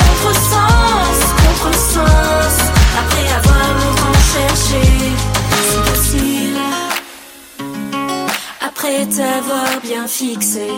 Contresens, 0.00 1.20
contresens, 1.44 2.56
après 2.98 3.26
avoir 3.38 3.68
longtemps 3.80 4.20
cherché. 4.32 5.35
Après 8.86 9.06
t'avoir 9.06 9.80
bien 9.82 10.06
fixé, 10.06 10.68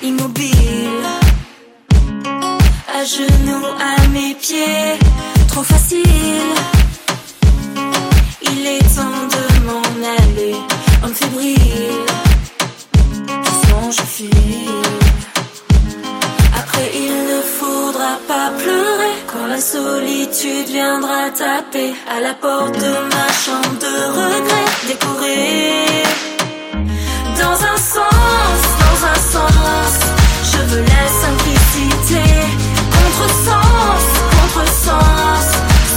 immobile 0.00 1.02
à 2.96 3.04
genoux 3.04 3.66
à 3.80 4.06
mes 4.08 4.36
pieds, 4.36 5.00
trop 5.48 5.64
facile. 5.64 6.04
Il 8.42 8.66
est 8.66 8.86
temps 8.94 9.26
de 9.34 9.64
m'en 9.66 9.82
aller, 10.20 10.54
homme 11.02 11.12
fébrile. 11.12 12.06
Doucement 13.26 13.90
je 13.90 14.02
file. 14.02 14.30
Après 16.56 16.88
il 16.94 17.14
ne 17.32 17.40
faudra 17.58 18.20
pas 18.28 18.52
pleurer 18.62 19.14
quand 19.26 19.46
la 19.48 19.60
solitude 19.60 20.68
viendra 20.68 21.30
taper 21.30 21.94
à 22.16 22.20
la 22.20 22.34
porte 22.34 22.78
de 22.78 22.92
ma 23.12 23.28
chambre 23.32 23.76
de 23.80 23.94
regret 24.20 24.70
décorée. 24.86 26.35
Dans 27.38 27.52
un 27.52 27.76
sens, 27.76 28.60
dans 28.82 28.98
un 29.06 29.20
sens, 29.32 29.94
je 30.42 30.58
veux 30.70 30.82
la 30.82 31.06
simplicité. 31.22 32.24
Contresens, 32.96 34.06
contresens, 34.36 35.48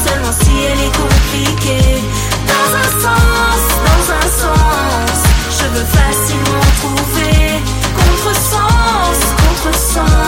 seulement 0.05 0.33
si 0.41 0.51
elle 0.65 0.81
est 0.87 0.95
compliquée. 0.97 2.03
Dans 2.45 2.69
un 2.83 2.89
sens, 3.03 3.61
dans 3.87 4.05
un 4.13 4.27
sens, 4.41 5.19
je 5.57 5.65
veux 5.73 5.85
facilement 5.85 6.67
trouver. 6.81 7.61
Contresens, 7.95 9.19
contresens, 9.43 10.18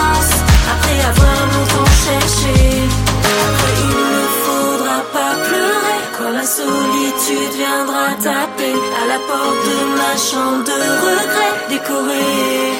porte 9.28 9.62
de 9.70 9.78
ma 10.00 10.14
chambre 10.28 10.64
de 10.64 10.78
regret 11.06 11.54
décorée. 11.70 12.74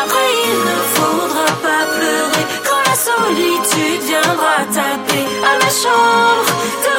Après 0.00 0.30
il 0.48 0.58
ne 0.70 0.78
faudra 0.96 1.46
pas 1.66 1.84
pleurer 1.96 2.44
quand 2.66 2.82
la 2.90 2.96
solitude 3.08 4.02
viendra 4.10 4.56
taper 4.76 5.26
à 5.50 5.52
ma 5.62 5.70
chambre 5.82 6.52
de 6.84 6.97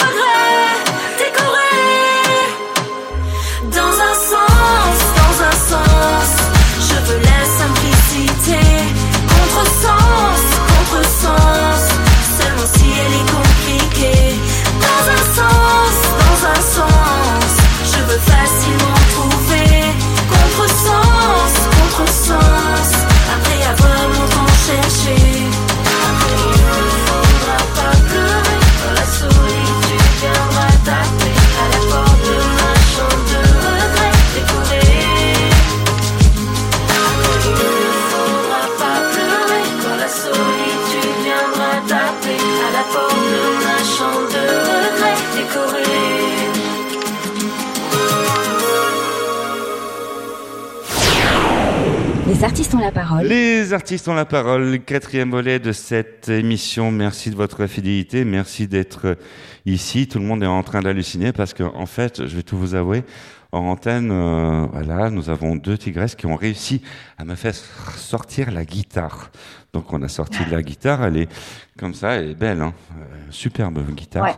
Les 52.40 52.46
artistes 52.46 52.74
ont 52.74 52.80
la 52.80 52.92
parole. 52.94 53.26
Les 53.26 53.74
artistes 53.74 54.08
ont 54.08 54.14
la 54.14 54.24
parole, 54.24 54.72
le 54.72 54.78
quatrième 54.78 55.30
volet 55.30 55.60
de 55.60 55.74
cette 55.74 56.30
émission. 56.30 56.90
Merci 56.90 57.32
de 57.32 57.36
votre 57.36 57.68
fidélité, 57.68 58.24
merci 58.24 58.66
d'être 58.66 59.18
ici. 59.66 60.08
Tout 60.08 60.20
le 60.20 60.26
monde 60.26 60.42
est 60.42 60.48
en 60.48 60.64
train 60.64 60.80
d'halluciner 60.80 61.34
parce 61.34 61.54
que, 61.54 61.64
en 61.64 61.86
fait, 61.86 62.26
je 62.28 62.38
vais 62.38 62.44
tout 62.44 62.58
vous 62.58 62.76
avouer, 62.76 63.04
en 63.52 63.66
antenne, 63.66 64.10
euh, 64.10 64.68
voilà, 64.72 65.10
nous 65.10 65.30
avons 65.30 65.58
deux 65.58 65.78
tigresses 65.78 66.16
qui 66.16 66.28
ont 66.28 66.38
réussi 66.38 66.82
à 67.18 67.26
me 67.26 67.36
faire 67.36 67.56
sortir 67.56 68.52
la 68.52 68.64
guitare. 68.64 69.32
Donc, 69.74 69.94
on 69.94 70.02
a 70.02 70.08
sorti 70.08 70.44
de 70.46 70.52
la 70.52 70.64
guitare, 70.64 71.04
elle 71.06 71.18
est 71.18 71.30
comme 71.78 71.94
ça, 71.94 72.14
elle 72.14 72.32
est 72.32 72.36
belle, 72.36 72.62
hein, 72.62 72.74
Euh, 72.98 73.04
superbe 73.30 73.80
guitare, 73.94 74.24
Ouais. 74.24 74.36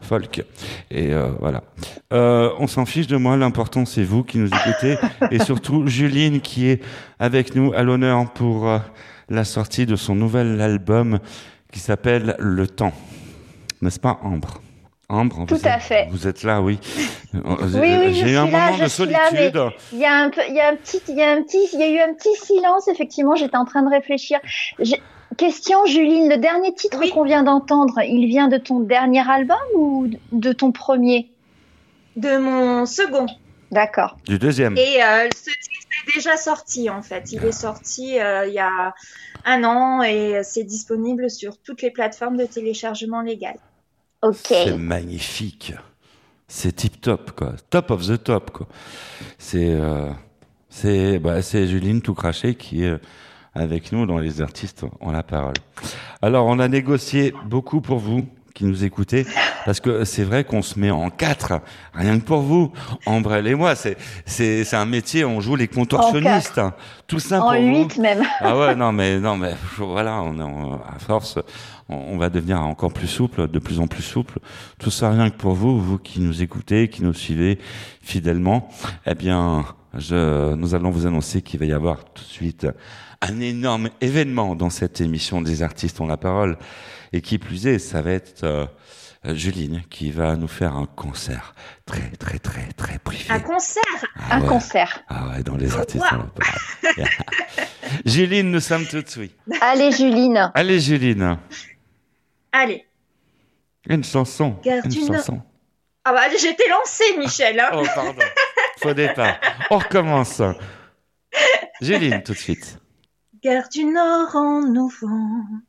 folk. 0.00 0.42
Et 0.90 1.12
euh, 1.12 1.30
voilà. 1.40 1.62
Euh, 2.12 2.50
on 2.58 2.66
s'en 2.66 2.86
fiche 2.86 3.06
de 3.06 3.16
moi, 3.18 3.36
l'important 3.36 3.84
c'est 3.84 4.02
vous 4.04 4.24
qui 4.24 4.38
nous 4.38 4.48
écoutez 4.48 4.96
et 5.30 5.38
surtout 5.44 5.86
Juline 5.86 6.40
qui 6.40 6.68
est 6.68 6.82
avec 7.18 7.54
nous 7.54 7.72
à 7.74 7.82
l'honneur 7.82 8.32
pour 8.32 8.66
euh, 8.68 8.78
la 9.28 9.44
sortie 9.44 9.84
de 9.84 9.94
son 9.96 10.14
nouvel 10.14 10.58
album 10.60 11.18
qui 11.70 11.78
s'appelle 11.78 12.34
Le 12.38 12.66
Temps. 12.66 12.94
N'est-ce 13.82 14.00
pas 14.00 14.18
Ambre? 14.22 14.60
Ambre, 15.12 15.44
Tout 15.46 15.56
vous 15.56 15.68
à 15.68 15.72
êtes- 15.76 15.82
fait. 15.82 16.08
Vous 16.10 16.26
êtes 16.26 16.42
là, 16.42 16.62
oui. 16.62 16.78
Oui, 17.34 17.40
oui, 17.44 18.14
je 18.14 18.24
J'ai 18.24 18.32
eu 18.32 18.36
un 18.36 18.44
suis 18.46 18.52
là, 18.52 18.60
moment 18.66 18.76
je 18.78 18.82
de 18.84 18.88
suis 18.88 19.04
là, 19.06 19.18
mais 19.32 19.50
solitude. 19.52 19.72
il 19.92 19.98
y 19.98 20.04
a 20.06 20.14
un 20.14 20.30
peu, 20.30 20.40
il 20.48 20.54
y 20.54 20.60
a 20.60 20.68
un 20.70 20.76
petit, 20.76 21.00
il 21.08 21.16
y 21.16 21.22
a 21.22 21.30
un 21.32 21.42
petit, 21.42 21.68
il 21.74 21.80
y 21.80 21.82
a 21.82 21.88
eu 21.90 21.98
un 21.98 22.14
petit 22.14 22.34
silence. 22.42 22.88
Effectivement, 22.88 23.34
j'étais 23.36 23.56
en 23.58 23.66
train 23.66 23.82
de 23.82 23.90
réfléchir. 23.90 24.38
Question, 25.36 25.84
Juline, 25.86 26.28
le 26.30 26.36
dernier 26.38 26.72
titre 26.74 26.98
qu'on 27.10 27.24
vient 27.24 27.42
d'entendre, 27.42 28.00
il 28.02 28.26
vient 28.26 28.48
de 28.48 28.56
ton 28.58 28.80
dernier 28.80 29.28
album 29.30 29.56
ou 29.74 30.08
de 30.32 30.52
ton 30.52 30.72
premier? 30.72 31.30
De 32.16 32.36
mon 32.38 32.84
second. 32.86 33.26
D'accord. 33.70 34.16
Du 34.26 34.38
deuxième. 34.38 34.76
Et 34.76 35.02
euh, 35.02 35.28
ce 35.34 35.44
titre 35.50 35.86
est 36.08 36.14
déjà 36.16 36.36
sorti 36.36 36.90
en 36.90 37.00
fait. 37.02 37.32
Il 37.32 37.42
est 37.44 37.52
sorti 37.52 38.18
euh, 38.20 38.46
il 38.46 38.52
y 38.54 38.58
a 38.58 38.94
un 39.46 39.64
an 39.64 40.02
et 40.02 40.40
c'est 40.42 40.64
disponible 40.64 41.30
sur 41.30 41.56
toutes 41.58 41.80
les 41.82 41.90
plateformes 41.90 42.36
de 42.36 42.44
téléchargement 42.44 43.22
légal. 43.22 43.56
C'est 44.32 44.76
magnifique. 44.76 45.74
C'est 46.46 46.72
tip 46.76 47.00
top, 47.00 47.32
quoi. 47.32 47.54
Top 47.70 47.90
of 47.90 48.06
the 48.06 48.22
top, 48.22 48.50
quoi. 48.50 48.66
C'est, 49.38 49.70
euh, 49.70 50.10
c'est, 50.68 51.18
bah, 51.18 51.40
Juline 51.40 52.02
tout 52.02 52.14
craché 52.14 52.54
qui 52.54 52.84
est 52.84 52.88
euh, 52.90 52.98
avec 53.54 53.90
nous 53.90 54.06
dans 54.06 54.18
les 54.18 54.40
artistes 54.40 54.84
ont 55.00 55.10
la 55.10 55.22
parole. 55.22 55.54
Alors, 56.20 56.46
on 56.46 56.58
a 56.58 56.68
négocié 56.68 57.34
beaucoup 57.46 57.80
pour 57.80 57.98
vous 57.98 58.24
qui 58.54 58.66
nous 58.66 58.84
écoutez, 58.84 59.26
parce 59.64 59.80
que 59.80 60.04
c'est 60.04 60.24
vrai 60.24 60.44
qu'on 60.44 60.60
se 60.60 60.78
met 60.78 60.90
en 60.90 61.08
quatre, 61.08 61.54
rien 61.94 62.18
que 62.20 62.24
pour 62.24 62.42
vous, 62.42 62.70
Ambrelle 63.06 63.46
et 63.46 63.54
moi. 63.54 63.74
C'est, 63.74 63.96
c'est, 64.26 64.64
c'est 64.64 64.76
un 64.76 64.84
métier, 64.84 65.24
on 65.24 65.40
joue 65.40 65.56
les 65.56 65.68
contorsionnistes. 65.68 66.58
En 66.58 66.66
hein. 66.66 66.74
Tout 67.06 67.18
ça 67.18 67.42
En 67.42 67.52
pour 67.52 67.52
vous. 67.62 67.66
huit 67.66 67.96
même. 67.96 68.22
Ah 68.40 68.58
ouais, 68.58 68.74
non, 68.74 68.92
mais 68.92 69.18
non, 69.18 69.36
mais 69.36 69.54
voilà, 69.78 70.20
on 70.20 70.38
est 70.38 70.42
en- 70.42 70.74
à 70.74 70.98
force, 70.98 71.38
on, 71.92 72.16
va 72.16 72.30
devenir 72.30 72.60
encore 72.62 72.92
plus 72.92 73.06
souple, 73.06 73.48
de 73.48 73.58
plus 73.58 73.80
en 73.80 73.86
plus 73.86 74.02
souple. 74.02 74.38
Tout 74.78 74.90
ça 74.90 75.10
rien 75.10 75.30
que 75.30 75.36
pour 75.36 75.54
vous, 75.54 75.80
vous 75.80 75.98
qui 75.98 76.20
nous 76.20 76.42
écoutez, 76.42 76.88
qui 76.88 77.02
nous 77.02 77.14
suivez 77.14 77.58
fidèlement. 78.02 78.68
Eh 79.06 79.14
bien, 79.14 79.64
je, 79.96 80.54
nous 80.54 80.74
allons 80.74 80.90
vous 80.90 81.06
annoncer 81.06 81.42
qu'il 81.42 81.60
va 81.60 81.66
y 81.66 81.72
avoir 81.72 82.04
tout 82.04 82.22
de 82.22 82.28
suite 82.28 82.66
un 83.20 83.40
énorme 83.40 83.88
événement 84.00 84.56
dans 84.56 84.70
cette 84.70 85.00
émission 85.00 85.40
des 85.40 85.62
artistes 85.62 86.00
ont 86.00 86.06
la 86.06 86.16
parole. 86.16 86.58
Et 87.12 87.20
qui 87.20 87.38
plus 87.38 87.66
est, 87.66 87.78
ça 87.78 88.00
va 88.02 88.10
être 88.10 88.42
euh, 88.42 88.66
Juline 89.24 89.82
qui 89.88 90.10
va 90.10 90.34
nous 90.34 90.48
faire 90.48 90.76
un 90.76 90.86
concert 90.86 91.54
très 91.86 92.10
très 92.18 92.38
très 92.38 92.66
très 92.72 92.98
privé. 92.98 93.24
Un 93.28 93.38
concert? 93.40 93.82
Ah 94.16 94.36
Un 94.36 94.40
ouais. 94.40 94.48
concert. 94.48 95.00
Ah 95.08 95.28
ouais, 95.28 95.42
dans 95.42 95.56
les 95.56 95.74
artistes. 95.76 96.02
Wow. 96.10 96.18
on 96.18 96.22
va 96.22 97.04
pas- 97.04 97.04
Juline, 98.04 98.50
nous 98.50 98.60
sommes 98.60 98.86
tout 98.86 99.02
de 99.02 99.08
suite. 99.08 99.36
Allez, 99.60 99.92
Juline. 99.92 100.50
Allez 100.54 100.80
Juline, 100.80 101.38
Allez. 102.52 102.86
une 103.88 104.04
chanson. 104.04 104.58
Garde 104.62 104.86
Une 104.86 105.00
une- 105.00 105.06
chanson. 105.14 105.42
Ah 106.04 106.12
bah 106.12 106.28
j'étais 106.36 106.68
lancée, 106.68 107.16
Michel. 107.18 107.58
hein. 107.60 107.70
Oh 107.74 107.84
pardon. 107.94 108.22
Faux 108.78 108.92
départ. 108.94 109.38
On 109.70 109.78
recommence. 109.78 110.42
Juline, 111.80 112.22
tout 112.22 112.32
de 112.32 112.38
suite. 112.38 112.78
Gare 113.42 113.68
du 113.68 113.84
Nord 113.84 114.36
en 114.36 114.60
novembre, 114.62 115.60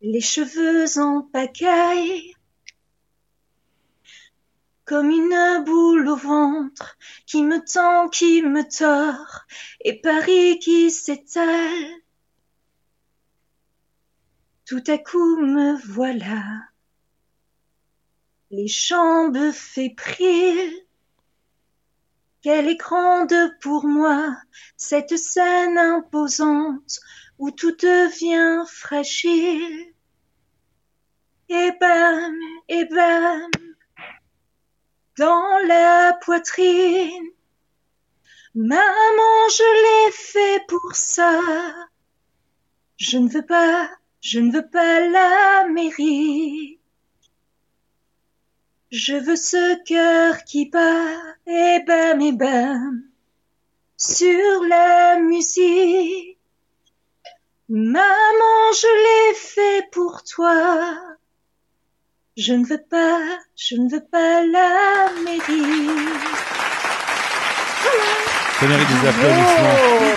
les 0.00 0.20
cheveux 0.20 1.00
en 1.00 1.22
pagaille, 1.22 2.34
comme 4.84 5.10
une 5.10 5.64
boule 5.64 6.06
au 6.08 6.16
ventre 6.16 6.96
qui 7.26 7.42
me 7.42 7.58
tend, 7.64 8.08
qui 8.08 8.42
me 8.42 8.62
tord, 8.62 9.40
et 9.84 10.00
Paris 10.00 10.58
qui 10.60 10.90
s'étale. 10.92 11.86
Tout 14.66 14.82
à 14.88 14.98
coup 14.98 15.36
me 15.36 15.76
voilà, 15.92 16.42
les 18.50 18.66
jambes 18.66 19.52
fébriles. 19.52 20.74
Qu'elle 22.42 22.66
est 22.66 22.76
grande 22.76 23.32
pour 23.60 23.86
moi, 23.86 24.36
cette 24.76 25.16
scène 25.16 25.78
imposante 25.78 26.98
où 27.38 27.52
tout 27.52 27.76
devient 27.76 28.64
fragile. 28.68 29.94
Et 31.48 31.70
bam, 31.80 32.34
et 32.68 32.86
bam, 32.86 33.50
dans 35.16 35.58
la 35.68 36.18
poitrine. 36.22 37.30
Maman, 38.56 39.48
je 39.48 40.06
l'ai 40.08 40.12
fait 40.12 40.64
pour 40.66 40.96
ça. 40.96 41.40
Je 42.96 43.18
ne 43.18 43.28
veux 43.28 43.46
pas, 43.46 43.88
je 44.28 44.40
ne 44.40 44.50
veux 44.50 44.66
pas 44.66 44.98
la 45.08 45.68
mairie. 45.68 46.80
Je 48.90 49.14
veux 49.14 49.36
ce 49.36 49.80
cœur 49.84 50.42
qui 50.42 50.68
bat, 50.68 51.14
et 51.46 51.78
bam, 51.86 52.20
et 52.20 52.32
bam, 52.32 53.02
sur 53.96 54.64
la 54.68 55.20
musique. 55.20 56.38
Maman, 57.68 58.72
je 58.72 58.92
l'ai 59.04 59.34
fait 59.36 59.88
pour 59.92 60.24
toi. 60.24 60.98
Je 62.36 62.52
ne 62.52 62.66
veux 62.66 62.82
pas, 62.82 63.20
je 63.54 63.76
ne 63.76 63.88
veux 63.88 64.04
pas 64.04 64.44
la 64.44 65.08
mairie. 65.22 66.08
Ça 68.58 68.66
mérite 68.66 68.88
des 68.88 69.08
applaudissements. 69.08 70.15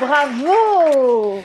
Bravo 0.00 1.40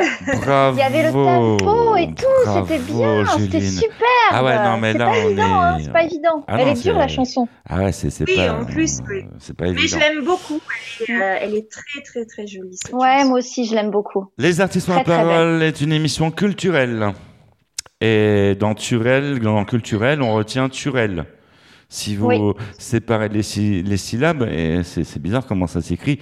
Bravo. 0.45 0.77
Il 0.77 0.79
y 0.79 0.83
avait 0.83 1.03
le 1.03 1.11
tempo 1.11 1.95
et 1.95 2.07
tout, 2.07 2.51
c'était 2.67 2.79
bien, 2.79 3.25
c'était 3.37 3.61
super. 3.61 3.97
Ah 4.31 4.43
ouais, 4.43 4.55
non, 4.63 4.77
mais 4.77 4.91
c'est 4.93 4.97
là, 4.97 5.05
pas 5.05 5.11
on 5.11 5.27
évident, 5.27 5.43
est- 5.43 5.51
hein, 5.63 5.77
c'est 5.83 5.91
pas 5.91 6.03
évident. 6.03 6.43
Ah 6.47 6.55
Elle 6.59 6.65
non, 6.67 6.73
est 6.73 6.81
dure 6.81 6.97
la 6.97 7.07
chanson. 7.07 7.47
Ah 7.69 7.79
ouais, 7.83 7.91
c'est 7.91 8.09
c'est 8.09 8.25
Oui, 8.27 8.35
pas. 8.35 8.53
en 8.53 8.65
plus, 8.65 8.99
oui. 9.09 9.23
Pas 9.57 9.65
Mais 9.65 9.73
je 9.77 9.95
évident. 9.95 9.99
l'aime 9.99 10.23
beaucoup. 10.25 10.59
Elle 11.07 11.15
est, 11.15 11.21
euh, 11.21 11.37
elle 11.41 11.55
est 11.55 11.69
très, 11.71 12.01
très, 12.01 12.25
très 12.25 12.47
jolie. 12.47 12.75
cette 12.77 12.93
Ouais, 12.93 13.17
chanson. 13.19 13.29
moi 13.29 13.39
aussi, 13.39 13.65
je 13.65 13.75
l'aime 13.75 13.91
beaucoup. 13.91 14.25
Les 14.37 14.61
artistes 14.61 14.89
très 14.89 15.03
parole 15.03 15.61
est 15.63 15.81
une 15.81 15.91
émission 15.93 16.31
culturelle. 16.31 17.13
Et 18.01 18.55
dans 18.59 18.73
Turel, 18.75 19.39
dans 19.39 19.63
culturel, 19.65 20.21
on 20.21 20.33
retient 20.33 20.67
Turel. 20.69 21.25
Si 21.89 22.15
vous 22.15 22.27
Oui. 22.27 22.39
séparez 22.79 23.29
les, 23.29 23.43
sy- 23.43 23.83
les 23.83 23.97
syllabes, 23.97 24.47
c'est 24.83 25.21
bizarre 25.21 25.45
comment 25.45 25.67
ça 25.67 25.79
s'écrit, 25.81 26.19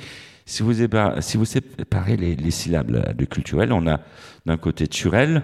si 0.51 0.63
vous, 0.63 0.81
épa- 0.81 1.21
si 1.21 1.37
vous 1.37 1.45
séparez 1.45 2.17
les, 2.17 2.35
les 2.35 2.51
syllabes 2.51 2.89
là, 2.91 3.13
de 3.13 3.25
culturel, 3.25 3.71
on 3.71 3.87
a 3.87 4.01
d'un 4.45 4.57
côté 4.57 4.87
Turel, 4.87 5.43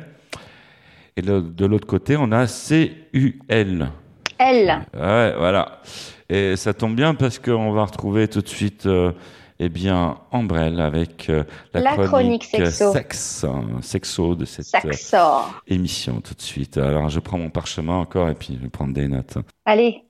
et 1.15 1.21
de, 1.21 1.39
de 1.39 1.65
l'autre 1.65 1.87
côté, 1.87 2.17
on 2.17 2.31
a 2.31 2.45
C-U-L. 2.45 3.89
Elle. 4.37 4.69
Ouais, 4.93 5.33
voilà. 5.37 5.81
Et 6.29 6.55
ça 6.57 6.73
tombe 6.73 6.95
bien 6.95 7.15
parce 7.15 7.39
qu'on 7.39 7.71
va 7.71 7.85
retrouver 7.85 8.27
tout 8.27 8.41
de 8.41 8.49
suite, 8.49 8.85
euh, 8.85 9.13
eh 9.59 9.69
bien, 9.69 10.17
Ambrelle 10.31 10.81
avec 10.81 11.29
euh, 11.29 11.43
la, 11.73 11.79
La 11.79 11.95
chronique 11.95 12.43
sexo. 12.43 12.91
sexe, 12.91 13.45
hein, 13.45 13.63
sexo 13.81 14.35
de 14.35 14.43
cette 14.45 14.67
euh, 14.85 15.39
émission 15.67 16.19
tout 16.19 16.33
de 16.35 16.41
suite. 16.41 16.77
Alors, 16.77 17.07
je 17.09 17.19
prends 17.21 17.37
mon 17.37 17.49
parchemin 17.49 17.95
encore 17.95 18.29
et 18.29 18.35
puis 18.35 18.55
je 18.57 18.61
vais 18.61 18.69
prendre 18.69 18.93
des 18.93 19.07
notes. 19.07 19.37
Allez. 19.65 20.03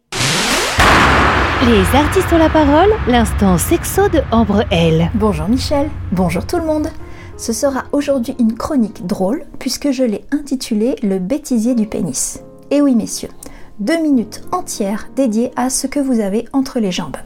Les 1.65 1.97
artistes 1.97 2.31
ont 2.31 2.37
la 2.37 2.49
parole, 2.49 2.91
l'instant 3.07 3.57
sexo 3.57 4.07
de 4.09 4.21
Ambre 4.31 4.63
L. 4.69 5.09
Bonjour 5.15 5.49
Michel, 5.49 5.89
bonjour 6.11 6.45
tout 6.45 6.57
le 6.57 6.65
monde. 6.65 6.89
Ce 7.35 7.51
sera 7.51 7.85
aujourd'hui 7.91 8.35
une 8.39 8.53
chronique 8.53 9.07
drôle 9.07 9.43
puisque 9.57 9.89
je 9.89 10.03
l'ai 10.03 10.23
intitulée 10.31 10.95
Le 11.01 11.17
bêtisier 11.17 11.73
du 11.73 11.87
pénis. 11.87 12.43
Et 12.69 12.79
oui 12.79 12.93
messieurs, 12.93 13.31
deux 13.79 13.99
minutes 13.99 14.43
entières 14.51 15.09
dédiées 15.15 15.51
à 15.55 15.71
ce 15.71 15.87
que 15.87 15.99
vous 15.99 16.19
avez 16.19 16.47
entre 16.53 16.79
les 16.79 16.91
jambes. 16.91 17.17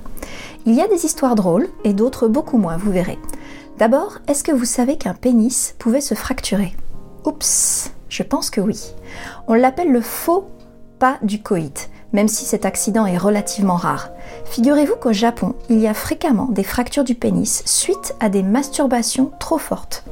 Il 0.65 0.75
y 0.75 0.81
a 0.81 0.87
des 0.87 1.05
histoires 1.05 1.35
drôles 1.35 1.67
et 1.83 1.93
d'autres 1.93 2.29
beaucoup 2.29 2.57
moins, 2.57 2.77
vous 2.77 2.91
verrez. 2.91 3.19
D'abord, 3.79 4.19
est-ce 4.29 4.45
que 4.45 4.53
vous 4.53 4.65
savez 4.65 4.97
qu'un 4.97 5.13
pénis 5.13 5.75
pouvait 5.77 5.99
se 5.99 6.15
fracturer? 6.15 6.73
Oups, 7.25 7.91
je 8.07 8.23
pense 8.23 8.49
que 8.49 8.61
oui. 8.61 8.93
On 9.47 9.55
l'appelle 9.55 9.91
le 9.91 10.01
faux 10.01 10.47
pas 10.99 11.17
du 11.23 11.41
coït, 11.41 11.89
même 12.13 12.27
si 12.27 12.45
cet 12.45 12.65
accident 12.65 13.05
est 13.05 13.17
relativement 13.17 13.75
rare. 13.75 14.09
Figurez-vous 14.45 14.95
qu'au 14.95 15.13
Japon, 15.13 15.55
il 15.69 15.79
y 15.79 15.87
a 15.87 15.93
fréquemment 15.93 16.47
des 16.49 16.63
fractures 16.63 17.03
du 17.03 17.15
pénis 17.15 17.63
suite 17.65 18.15
à 18.19 18.29
des 18.29 18.43
masturbations 18.43 19.31
trop 19.39 19.57
fortes. 19.57 20.03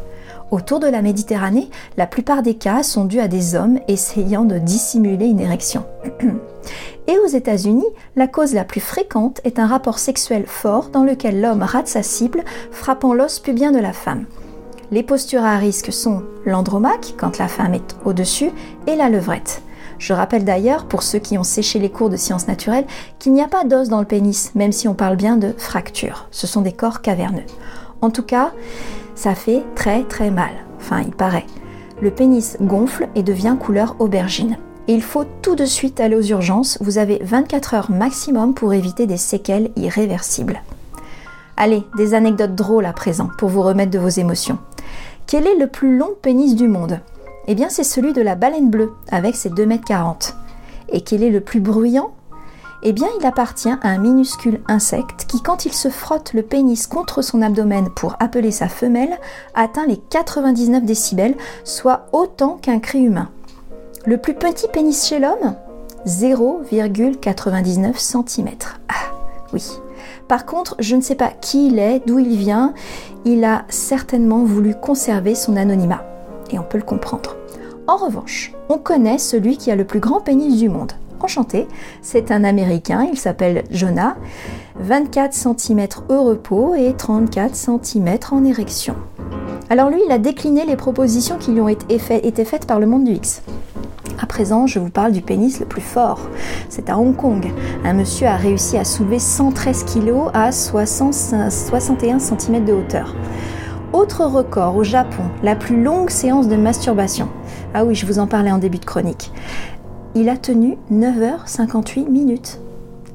Autour 0.52 0.80
de 0.80 0.88
la 0.88 1.04
Méditerranée, 1.04 1.70
la 1.96 2.08
plupart 2.08 2.42
des 2.42 2.56
cas 2.56 2.82
sont 2.82 3.06
dus 3.06 3.20
à 3.20 3.28
des 3.28 3.54
hommes 3.54 3.80
essayant 3.88 4.46
de 4.46 4.58
dissimuler 4.58 5.28
une 5.28 5.40
érection. 5.40 5.86
Et 7.08 7.18
aux 7.20 7.28
États-Unis, 7.28 7.86
la 8.16 8.28
cause 8.28 8.54
la 8.54 8.64
plus 8.64 8.82
fréquente 8.82 9.42
est 9.44 9.60
un 9.60 9.68
rapport 9.68 10.00
sexuel 10.00 10.46
fort 10.48 10.90
dans 10.90 11.04
lequel 11.04 11.42
l'homme 11.42 11.64
rate 11.64 11.88
sa 11.88 12.04
cible, 12.04 12.44
frappant 12.72 13.14
l'os 13.14 13.40
pubien 13.40 13.72
de 13.72 13.80
la 13.80 13.94
femme. 13.94 14.26
Les 14.92 15.04
postures 15.04 15.44
à 15.44 15.58
risque 15.58 15.94
sont 15.94 16.24
l'andromaque, 16.46 17.14
quand 17.18 17.38
la 17.38 17.48
femme 17.48 17.76
est 17.76 17.96
au-dessus, 18.06 18.52
et 18.88 18.96
la 18.96 19.10
levrette. 19.10 19.62
Je 20.00 20.14
rappelle 20.14 20.46
d'ailleurs, 20.46 20.86
pour 20.86 21.04
ceux 21.04 21.20
qui 21.20 21.38
ont 21.38 21.44
séché 21.44 21.78
les 21.78 21.92
cours 21.92 22.10
de 22.10 22.16
sciences 22.16 22.48
naturelles, 22.48 22.88
qu'il 23.20 23.34
n'y 23.34 23.42
a 23.42 23.48
pas 23.48 23.66
d'os 23.66 23.90
dans 23.90 24.00
le 24.00 24.06
pénis, 24.06 24.56
même 24.56 24.72
si 24.72 24.88
on 24.88 24.94
parle 24.94 25.18
bien 25.18 25.36
de 25.36 25.54
fracture. 25.58 26.28
Ce 26.32 26.48
sont 26.48 26.62
des 26.62 26.72
corps 26.72 27.02
caverneux. 27.02 27.44
En 28.02 28.10
tout 28.10 28.24
cas, 28.24 28.52
ça 29.14 29.36
fait 29.36 29.64
très 29.76 30.04
très 30.04 30.32
mal. 30.32 30.52
Enfin, 30.78 31.02
il 31.02 31.12
paraît. 31.12 31.46
Le 32.02 32.12
pénis 32.12 32.56
gonfle 32.62 33.10
et 33.16 33.24
devient 33.24 33.58
couleur 33.60 33.98
aubergine. 34.00 34.58
Il 34.88 35.04
faut 35.04 35.26
tout 35.42 35.56
de 35.56 35.66
suite 35.66 36.00
aller 36.00 36.16
aux 36.16 36.22
urgences. 36.22 36.78
Vous 36.80 36.98
avez 36.98 37.20
24 37.22 37.74
heures 37.74 37.92
maximum 37.92 38.54
pour 38.54 38.74
éviter 38.74 39.06
des 39.06 39.18
séquelles 39.18 39.70
irréversibles. 39.76 40.64
Allez, 41.58 41.84
des 41.98 42.14
anecdotes 42.14 42.56
drôles 42.56 42.86
à 42.86 42.94
présent 42.94 43.30
pour 43.38 43.50
vous 43.50 43.62
remettre 43.62 43.92
de 43.92 44.00
vos 44.00 44.08
émotions. 44.08 44.60
Quel 45.28 45.46
est 45.46 45.58
le 45.58 45.68
plus 45.68 45.98
long 45.98 46.12
pénis 46.22 46.56
du 46.56 46.70
monde? 46.70 47.02
Eh 47.48 47.56
bien, 47.56 47.70
c'est 47.70 47.84
celui 47.84 48.14
de 48.14 48.22
la 48.22 48.36
baleine 48.36 48.70
bleue, 48.70 48.94
avec 49.12 49.36
ses 49.36 49.50
2,40 49.50 49.64
m. 49.64 49.80
Et 50.90 51.02
quel 51.02 51.24
est 51.24 51.30
le 51.30 51.42
plus 51.42 51.60
bruyant? 51.60 52.12
Eh 52.82 52.94
bien, 52.94 53.08
il 53.20 53.26
appartient 53.26 53.70
à 53.70 53.90
un 53.90 53.98
minuscule 53.98 54.62
insecte 54.68 55.26
qui, 55.28 55.42
quand 55.42 55.66
il 55.66 55.74
se 55.74 55.90
frotte 55.90 56.34
le 56.34 56.44
pénis 56.44 56.88
contre 56.88 57.22
son 57.22 57.42
abdomen 57.42 57.90
pour 57.90 58.16
appeler 58.20 58.52
sa 58.52 58.70
femelle, 58.70 59.20
atteint 59.54 59.86
les 59.86 59.98
99 59.98 60.84
décibels, 60.84 61.36
soit 61.66 62.06
autant 62.14 62.58
qu'un 62.62 62.80
cri 62.80 63.00
humain. 63.00 63.30
Le 64.06 64.18
plus 64.18 64.34
petit 64.34 64.70
pénis 64.70 65.06
chez 65.06 65.20
l'homme? 65.20 65.56
0,99 66.08 67.98
cm. 67.98 68.50
Ah, 68.88 69.12
oui. 69.52 69.66
Par 70.30 70.46
contre, 70.46 70.78
je 70.80 70.96
ne 70.96 71.02
sais 71.02 71.16
pas 71.16 71.32
qui 71.42 71.68
il 71.68 71.80
est, 71.80 72.02
d'où 72.06 72.20
il 72.20 72.38
vient. 72.38 72.74
Il 73.26 73.44
a 73.44 73.66
certainement 73.68 74.46
voulu 74.46 74.74
conserver 74.74 75.36
son 75.36 75.58
anonymat. 75.58 76.06
Et 76.52 76.60
on 76.60 76.64
peut 76.64 76.78
le 76.78 76.84
comprendre. 76.84 77.36
En 77.88 77.98
revanche, 77.98 78.54
on 78.70 78.78
connaît 78.78 79.18
celui 79.18 79.58
qui 79.58 79.72
a 79.72 79.76
le 79.76 79.86
plus 79.86 80.00
grand 80.00 80.20
pénis 80.22 80.58
du 80.60 80.70
monde. 80.70 80.92
Enchanté, 81.22 81.68
c'est 82.02 82.32
un 82.32 82.44
Américain, 82.44 83.06
il 83.12 83.18
s'appelle 83.18 83.64
Jonah, 83.72 84.16
24 84.80 85.34
cm 85.34 85.88
au 86.08 86.24
repos 86.24 86.76
et 86.76 86.94
34 86.98 87.56
cm 87.56 88.18
en 88.32 88.46
érection. 88.46 88.96
Alors 89.70 89.90
lui, 89.90 90.00
il 90.06 90.12
a 90.12 90.18
décliné 90.18 90.66
les 90.66 90.78
propositions 90.78 91.38
qui 91.38 91.52
lui 91.52 91.62
ont 91.62 91.68
été, 91.68 92.00
fait- 92.00 92.26
été 92.26 92.46
faites 92.46 92.66
par 92.66 92.80
le 92.80 92.86
monde 92.88 93.04
du 93.04 93.14
X. 93.14 93.42
À 94.22 94.26
présent, 94.26 94.66
je 94.68 94.80
vous 94.80 94.90
parle 94.90 95.12
du 95.12 95.22
pénis 95.22 95.60
le 95.60 95.66
plus 95.66 95.82
fort. 95.82 96.22
C'est 96.70 96.90
à 96.90 96.98
Hong 96.98 97.16
Kong. 97.16 97.52
Un 97.84 97.94
monsieur 97.94 98.28
a 98.28 98.36
réussi 98.36 98.78
à 98.78 98.84
soulever 98.86 99.20
113 99.20 99.84
kg 99.86 100.30
à 100.34 100.52
60 100.52 101.14
61 101.14 102.20
cm 102.20 102.66
de 102.66 102.74
hauteur. 102.74 103.16
Autre 103.92 104.24
record 104.24 104.76
au 104.76 104.84
Japon, 104.84 105.24
la 105.42 105.56
plus 105.56 105.82
longue 105.82 106.12
séance 106.12 106.48
de 106.48 106.56
masturbation. 106.56 107.28
Ah 107.74 107.84
oui, 107.84 107.96
je 107.96 108.06
vous 108.06 108.20
en 108.20 108.28
parlais 108.28 108.52
en 108.52 108.60
début 108.60 108.78
de 108.78 108.86
chronique. 108.86 109.32
Il 110.14 110.30
a 110.30 110.38
tenu 110.38 110.78
9h58 110.92 112.08
minutes. 112.08 112.60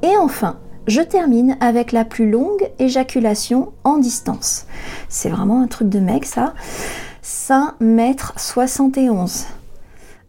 Et 0.02 0.16
enfin, 0.16 0.56
je 0.88 1.00
termine 1.00 1.56
avec 1.60 1.92
la 1.92 2.04
plus 2.04 2.28
longue 2.28 2.68
éjaculation 2.80 3.72
en 3.84 3.98
distance. 3.98 4.66
C'est 5.08 5.28
vraiment 5.28 5.62
un 5.62 5.68
truc 5.68 5.88
de 5.88 6.00
mec 6.00 6.24
ça. 6.24 6.54
5 7.22 7.74
mètres 7.78 8.32
71. 8.36 9.46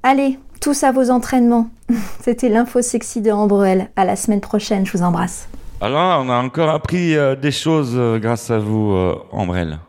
Allez, 0.04 0.38
tous 0.62 0.84
à 0.84 0.92
vos 0.92 1.10
entraînements. 1.10 1.70
C'était 2.22 2.50
l'info 2.50 2.84
sexy 2.84 3.22
de 3.22 3.32
Ambrel. 3.32 3.90
À 3.96 4.06
la 4.06 4.16
semaine 4.16 4.42
prochaine, 4.42 4.86
je 4.86 4.96
vous 4.96 5.04
embrasse. 5.04 5.48
Alors, 5.82 6.24
on 6.24 6.30
a 6.30 6.38
encore 6.38 6.70
appris 6.70 7.18
euh, 7.18 7.36
des 7.36 7.52
choses 7.52 7.94
euh, 7.96 8.20
grâce 8.20 8.52
à 8.52 8.60
vous, 8.60 8.92
euh, 8.92 9.16
Ambrelle. 9.32 9.80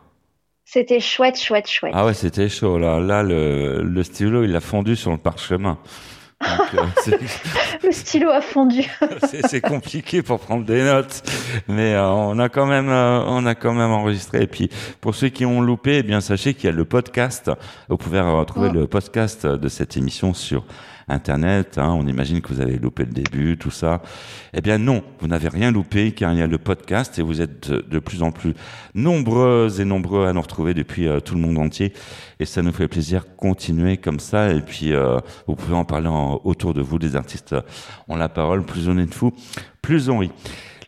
C'était 0.77 1.01
chouette, 1.01 1.41
chouette, 1.41 1.71
chouette. 1.71 1.95
Ah 1.97 2.05
ouais, 2.05 2.13
c'était 2.13 2.51
chaud 2.51 2.77
là. 2.77 3.01
Là, 3.01 3.23
le, 3.23 3.81
le 3.83 4.03
stylo, 4.03 4.45
il 4.45 4.55
a 4.55 4.61
fondu 4.61 4.95
sur 4.95 5.11
le 5.11 5.17
parchemin. 5.17 5.79
Donc, 6.43 6.75
euh, 6.75 7.17
Le 7.85 7.93
stylo 7.93 8.31
a 8.31 8.41
fondu. 8.41 8.83
c'est 9.49 9.61
compliqué 9.61 10.23
pour 10.23 10.39
prendre 10.41 10.65
des 10.65 10.83
notes, 10.83 11.23
mais 11.69 11.95
euh, 11.95 12.07
on 12.09 12.39
a 12.39 12.49
quand 12.49 12.67
même, 12.67 12.89
euh, 12.89 13.23
on 13.27 13.47
a 13.47 13.55
quand 13.55 13.73
même 13.73 13.91
enregistré. 13.91 14.43
Et 14.43 14.47
puis, 14.47 14.69
pour 15.01 15.15
ceux 15.15 15.29
qui 15.29 15.47
ont 15.47 15.61
loupé, 15.63 15.99
eh 15.99 16.03
bien 16.03 16.21
sachez 16.21 16.55
qu'il 16.55 16.65
y 16.65 16.73
a 16.73 16.77
le 16.77 16.85
podcast. 16.85 17.51
Vous 17.89 17.97
pouvez 17.97 18.21
retrouver 18.21 18.71
le 18.71 18.87
podcast 18.87 19.47
de 19.47 19.69
cette 19.69 19.97
émission 19.97 20.35
sur 20.35 20.65
Internet. 21.09 21.79
hein. 21.79 21.95
on 21.97 22.05
imagine 22.09 22.41
que 22.41 22.53
vous 22.53 22.61
avez 22.61 22.79
loupé 22.79 23.05
le 23.05 23.13
début, 23.13 23.57
tout 23.57 23.71
ça. 23.71 24.03
Eh 24.53 24.61
bien 24.61 24.77
non, 24.77 25.05
vous 25.21 25.29
n'avez 25.29 25.49
rien 25.49 25.71
loupé 25.71 26.11
car 26.11 26.33
il 26.33 26.41
y 26.41 26.43
a 26.43 26.49
le 26.49 26.59
podcast 26.59 27.17
et 27.21 27.23
vous 27.23 27.41
êtes 27.41 27.71
de, 27.71 27.81
de 27.81 27.99
plus 28.01 28.25
en 28.25 28.33
plus 28.33 28.55
nombreuses 28.97 29.81
et 29.81 29.85
nombreux 29.85 30.27
à 30.27 30.33
nous 30.33 30.41
retrouver 30.41 30.75
depuis 30.75 31.07
euh, 31.07 31.21
tout 31.21 31.37
le 31.37 31.41
monde 31.41 31.59
entier. 31.59 31.93
Et 32.41 32.45
ça 32.45 32.61
nous 32.63 32.73
fait 32.73 32.89
plaisir. 32.89 33.25
Continuez 33.37 33.99
comme 33.99 34.19
ça 34.19 34.51
et 34.51 34.61
puis 34.61 34.93
euh, 34.93 35.19
vous 35.47 35.55
pouvez 35.55 35.77
en 35.77 35.85
parler 35.85 36.09
en- 36.09 36.26
autour 36.45 36.75
de 36.75 36.83
vous. 36.83 36.99
Les 36.99 37.17
artistes 37.17 37.55
ont 38.09 38.17
la 38.17 38.29
parole. 38.29 38.65
Plus 38.65 38.89
on 38.89 38.99
est 38.99 39.07
de 39.07 39.15
fous, 39.15 39.33
plus 39.83 40.09
on 40.09 40.19
rit. 40.19 40.31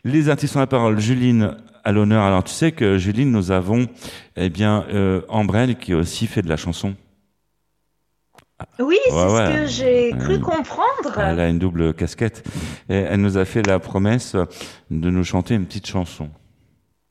Les 0.03 0.29
artistes 0.29 0.55
ont 0.55 0.59
la 0.59 0.67
parole. 0.67 0.99
Juline 0.99 1.57
à 1.83 1.91
l'honneur. 1.91 2.23
Alors 2.23 2.43
tu 2.43 2.53
sais 2.53 2.71
que 2.71 2.97
Juline, 2.97 3.31
nous 3.31 3.51
avons 3.51 3.87
eh 4.35 4.49
bien 4.49 4.85
euh, 4.93 5.21
Ambrelle 5.29 5.77
qui 5.77 5.93
aussi 5.93 6.27
fait 6.27 6.41
de 6.41 6.49
la 6.49 6.57
chanson. 6.57 6.95
Oui, 8.79 8.97
c'est 9.05 9.13
Ouais, 9.13 9.45
ce 9.45 9.51
que 9.61 9.65
j'ai 9.67 10.11
cru 10.19 10.39
comprendre. 10.39 11.17
Elle 11.17 11.39
a 11.39 11.47
une 11.47 11.59
double 11.59 11.93
casquette. 11.93 12.45
Et 12.89 12.95
elle 12.95 13.21
nous 13.21 13.37
a 13.37 13.45
fait 13.45 13.65
la 13.65 13.79
promesse 13.79 14.35
de 14.91 15.09
nous 15.09 15.23
chanter 15.23 15.55
une 15.55 15.65
petite 15.65 15.87
chanson. 15.87 16.29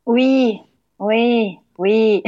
Oui, 0.04 0.58
oui, 0.98 1.56
oui. 1.78 2.22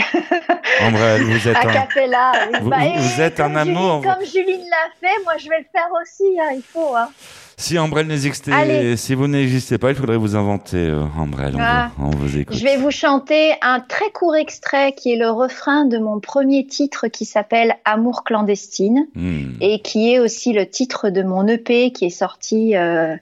Ambrelle, 0.82 1.22
vous 1.24 1.48
êtes 1.48 1.56
A 1.56 1.68
un... 1.68 1.72
cappella. 1.72 2.32
oui. 2.52 2.58
Vous- 2.62 2.70
Bah, 2.70 2.76
êtes 3.18 3.40
un 3.40 3.54
amour. 3.56 4.02
Comme 4.02 4.24
Juline 4.24 4.60
l'a 4.70 4.90
fait, 5.08 5.22
moi 5.24 5.34
je 5.38 5.48
vais 5.48 5.58
le 5.58 5.66
faire 5.72 5.88
aussi. 6.02 6.24
hein, 6.40 6.52
il 6.54 6.62
faut. 6.62 6.94
Hein. 6.96 7.08
Si 7.56 7.78
Ambrelle 7.78 8.06
n'existait, 8.06 8.96
si 8.96 9.14
vous 9.14 9.26
n'existez 9.26 9.76
pas, 9.76 9.90
il 9.90 9.94
faudrait 9.94 10.16
vous 10.16 10.34
inventer, 10.34 10.78
euh, 10.78 11.02
Ambrelle. 11.18 11.56
Ah. 11.60 11.90
vous, 11.98 12.06
on 12.06 12.10
vous 12.10 12.38
écoute. 12.38 12.56
Je 12.56 12.64
vais 12.64 12.78
vous 12.78 12.90
chanter 12.90 13.52
un 13.60 13.80
très 13.80 14.10
court 14.12 14.34
extrait 14.34 14.92
qui 14.94 15.12
est 15.12 15.16
le 15.18 15.28
refrain 15.28 15.84
de 15.84 15.98
mon 15.98 16.20
premier 16.20 16.66
titre 16.66 17.08
qui 17.08 17.26
s'appelle 17.26 17.76
Amour 17.84 18.24
clandestine 18.24 19.06
Hmm. 19.14 19.56
et 19.60 19.80
qui 19.82 20.10
est 20.14 20.18
aussi 20.18 20.54
le 20.54 20.64
titre 20.66 21.10
de 21.10 21.22
mon 21.22 21.46
EP 21.48 21.92
qui 21.92 22.06
est 22.06 22.10
sorti 22.10 22.74
euh, 22.76 23.14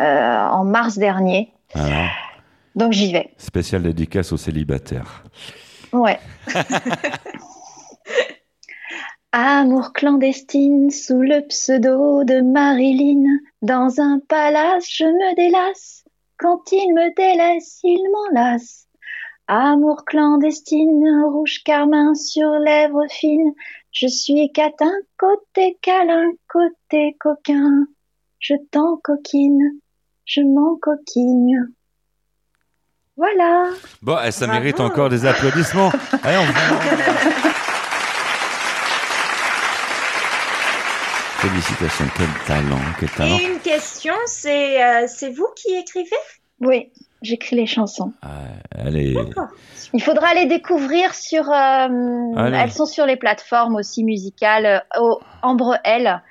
euh, 0.00 0.46
en 0.48 0.64
mars 0.64 0.98
dernier. 0.98 1.52
Voilà. 1.72 2.08
Donc 2.74 2.92
j'y 2.92 3.12
vais. 3.12 3.30
Spécial 3.38 3.82
dédicace 3.84 4.32
aux 4.32 4.36
célibataires. 4.36 5.22
Ouais. 5.96 6.18
Amour 9.32 9.92
clandestine 9.94 10.90
sous 10.90 11.20
le 11.20 11.46
pseudo 11.46 12.22
de 12.24 12.42
Marilyn. 12.42 13.38
Dans 13.62 14.00
un 14.00 14.20
palace, 14.28 14.86
je 14.90 15.04
me 15.04 15.34
délasse. 15.34 16.04
Quand 16.38 16.70
il 16.70 16.92
me 16.92 17.14
délaisse, 17.14 17.80
il 17.82 18.02
m'enlace. 18.12 18.86
Amour 19.48 20.04
clandestine, 20.04 21.24
rouge 21.24 21.62
carmin 21.64 22.14
sur 22.14 22.50
lèvres 22.50 23.06
fines. 23.10 23.54
Je 23.90 24.06
suis 24.06 24.52
catin, 24.52 24.92
côté 25.18 25.78
câlin, 25.80 26.30
côté 26.48 27.16
coquin. 27.18 27.86
Je 28.38 28.54
t'encoquine, 28.70 29.80
je 30.26 30.42
m'encoquine. 30.42 31.72
Voilà. 33.16 33.70
Bon, 34.02 34.18
eh, 34.24 34.30
ça 34.30 34.46
Bravo. 34.46 34.60
mérite 34.60 34.80
encore 34.80 35.08
des 35.08 35.24
applaudissements. 35.24 35.90
Allez, 36.22 36.36
on... 36.38 36.46
Félicitations, 41.38 42.06
quel 42.16 42.28
talent, 42.46 42.80
quel 42.98 43.10
talent. 43.10 43.38
Et 43.38 43.44
une 43.44 43.60
question, 43.60 44.14
c'est 44.26 44.82
euh, 44.82 45.04
c'est 45.06 45.30
vous 45.30 45.46
qui 45.54 45.74
écrivez? 45.76 46.08
Oui, 46.60 46.90
j'écris 47.22 47.56
les 47.56 47.66
chansons. 47.66 48.12
Allez. 48.74 49.14
Il 49.92 50.02
faudra 50.02 50.34
les 50.34 50.46
découvrir 50.46 51.14
sur. 51.14 51.50
euh, 51.50 51.88
elles 52.54 52.72
sont 52.72 52.86
sur 52.86 53.04
les 53.06 53.16
plateformes 53.16 53.76
aussi 53.76 54.02
musicales. 54.02 54.82
euh, 54.96 55.00
Au 55.00 55.20
Ambre 55.42 55.78
L. 55.84 56.22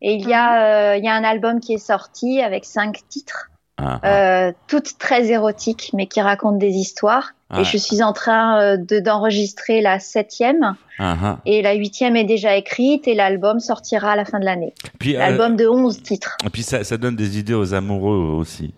Et 0.00 0.12
il 0.14 0.28
y, 0.28 0.32
a, 0.34 0.92
euh, 0.92 0.96
il 0.96 1.04
y 1.04 1.08
a 1.08 1.14
un 1.14 1.24
album 1.24 1.58
qui 1.58 1.74
est 1.74 1.78
sorti 1.84 2.40
avec 2.40 2.64
cinq 2.64 3.00
titres, 3.08 3.47
Ah, 3.78 4.00
euh, 4.04 4.52
toutes 4.66 4.98
très 4.98 5.30
érotiques, 5.30 5.90
mais 5.94 6.06
qui 6.06 6.20
racontent 6.20 6.58
des 6.58 6.74
histoires. 6.74 7.32
Ah. 7.50 7.60
Et 7.60 7.64
je 7.64 7.76
suis 7.78 8.02
en 8.02 8.12
train 8.12 8.60
euh, 8.60 8.76
de 8.76 9.00
d'enregistrer 9.00 9.80
la 9.80 9.98
septième. 10.00 10.74
ah, 10.98 11.16
ah. 11.22 11.38
Et 11.46 11.62
la 11.62 11.72
huitième 11.74 12.14
est 12.16 12.24
déjà 12.24 12.56
écrite 12.56 13.08
et 13.08 13.14
l'album 13.14 13.58
sortira 13.58 14.12
à 14.12 14.16
la 14.16 14.24
fin 14.26 14.38
de 14.38 14.44
l'année. 14.44 14.74
Euh, 15.06 15.12
L'album 15.18 15.56
de 15.56 15.66
11 15.66 16.02
titres. 16.02 16.36
Et 16.44 16.50
puis 16.50 16.62
ça, 16.62 16.84
ça 16.84 16.96
donne 16.98 17.16
des 17.16 17.38
idées 17.38 17.54
aux 17.54 17.72
amoureux 17.72 18.36
aussi. 18.36 18.74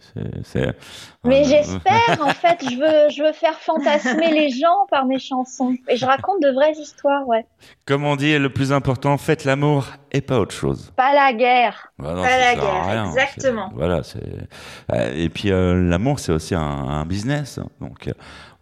Mais 1.24 1.42
euh, 1.42 1.44
j'espère, 1.48 2.18
en 2.24 2.30
fait, 2.30 2.58
je 2.62 2.76
veux, 2.76 3.10
je 3.10 3.22
veux 3.24 3.32
faire 3.32 3.58
fantasmer 3.58 4.30
les 4.32 4.50
gens 4.50 4.86
par 4.90 5.04
mes 5.04 5.18
chansons. 5.18 5.74
Et 5.88 5.96
je 5.96 6.06
raconte 6.06 6.40
de 6.42 6.50
vraies 6.50 6.72
histoires, 6.80 7.26
ouais. 7.26 7.44
Comme 7.86 8.04
on 8.04 8.16
dit, 8.16 8.38
le 8.38 8.50
plus 8.52 8.72
important, 8.72 9.18
faites 9.18 9.44
l'amour 9.44 9.86
et 10.12 10.20
pas 10.20 10.38
autre 10.38 10.54
chose. 10.54 10.92
Pas 10.96 11.12
la 11.14 11.32
guerre. 11.32 11.92
Bah 11.98 12.14
non, 12.14 12.22
Pas 12.22 12.38
la 12.38 12.54
guerre, 12.54 12.86
rien. 12.86 13.04
exactement. 13.06 13.70
Voilà, 13.74 14.02
c'est. 14.02 14.22
euh, 14.92 15.12
Et 15.16 15.28
puis 15.28 15.50
euh, 15.50 15.74
l'amour, 15.82 16.18
c'est 16.20 16.32
aussi 16.32 16.54
un, 16.54 16.60
un 16.60 17.04
business, 17.04 17.58
hein. 17.58 17.66
donc 17.80 18.08
euh, 18.08 18.12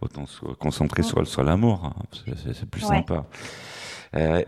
autant 0.01 0.25
se 0.25 0.39
concentrer 0.45 1.03
sur, 1.03 1.25
sur 1.27 1.43
l'amour, 1.43 1.85
hein, 1.85 1.93
c'est 2.35 2.69
plus 2.69 2.83
Ouais. 2.83 2.97
sympa. 2.97 3.25
Euh, 4.15 4.43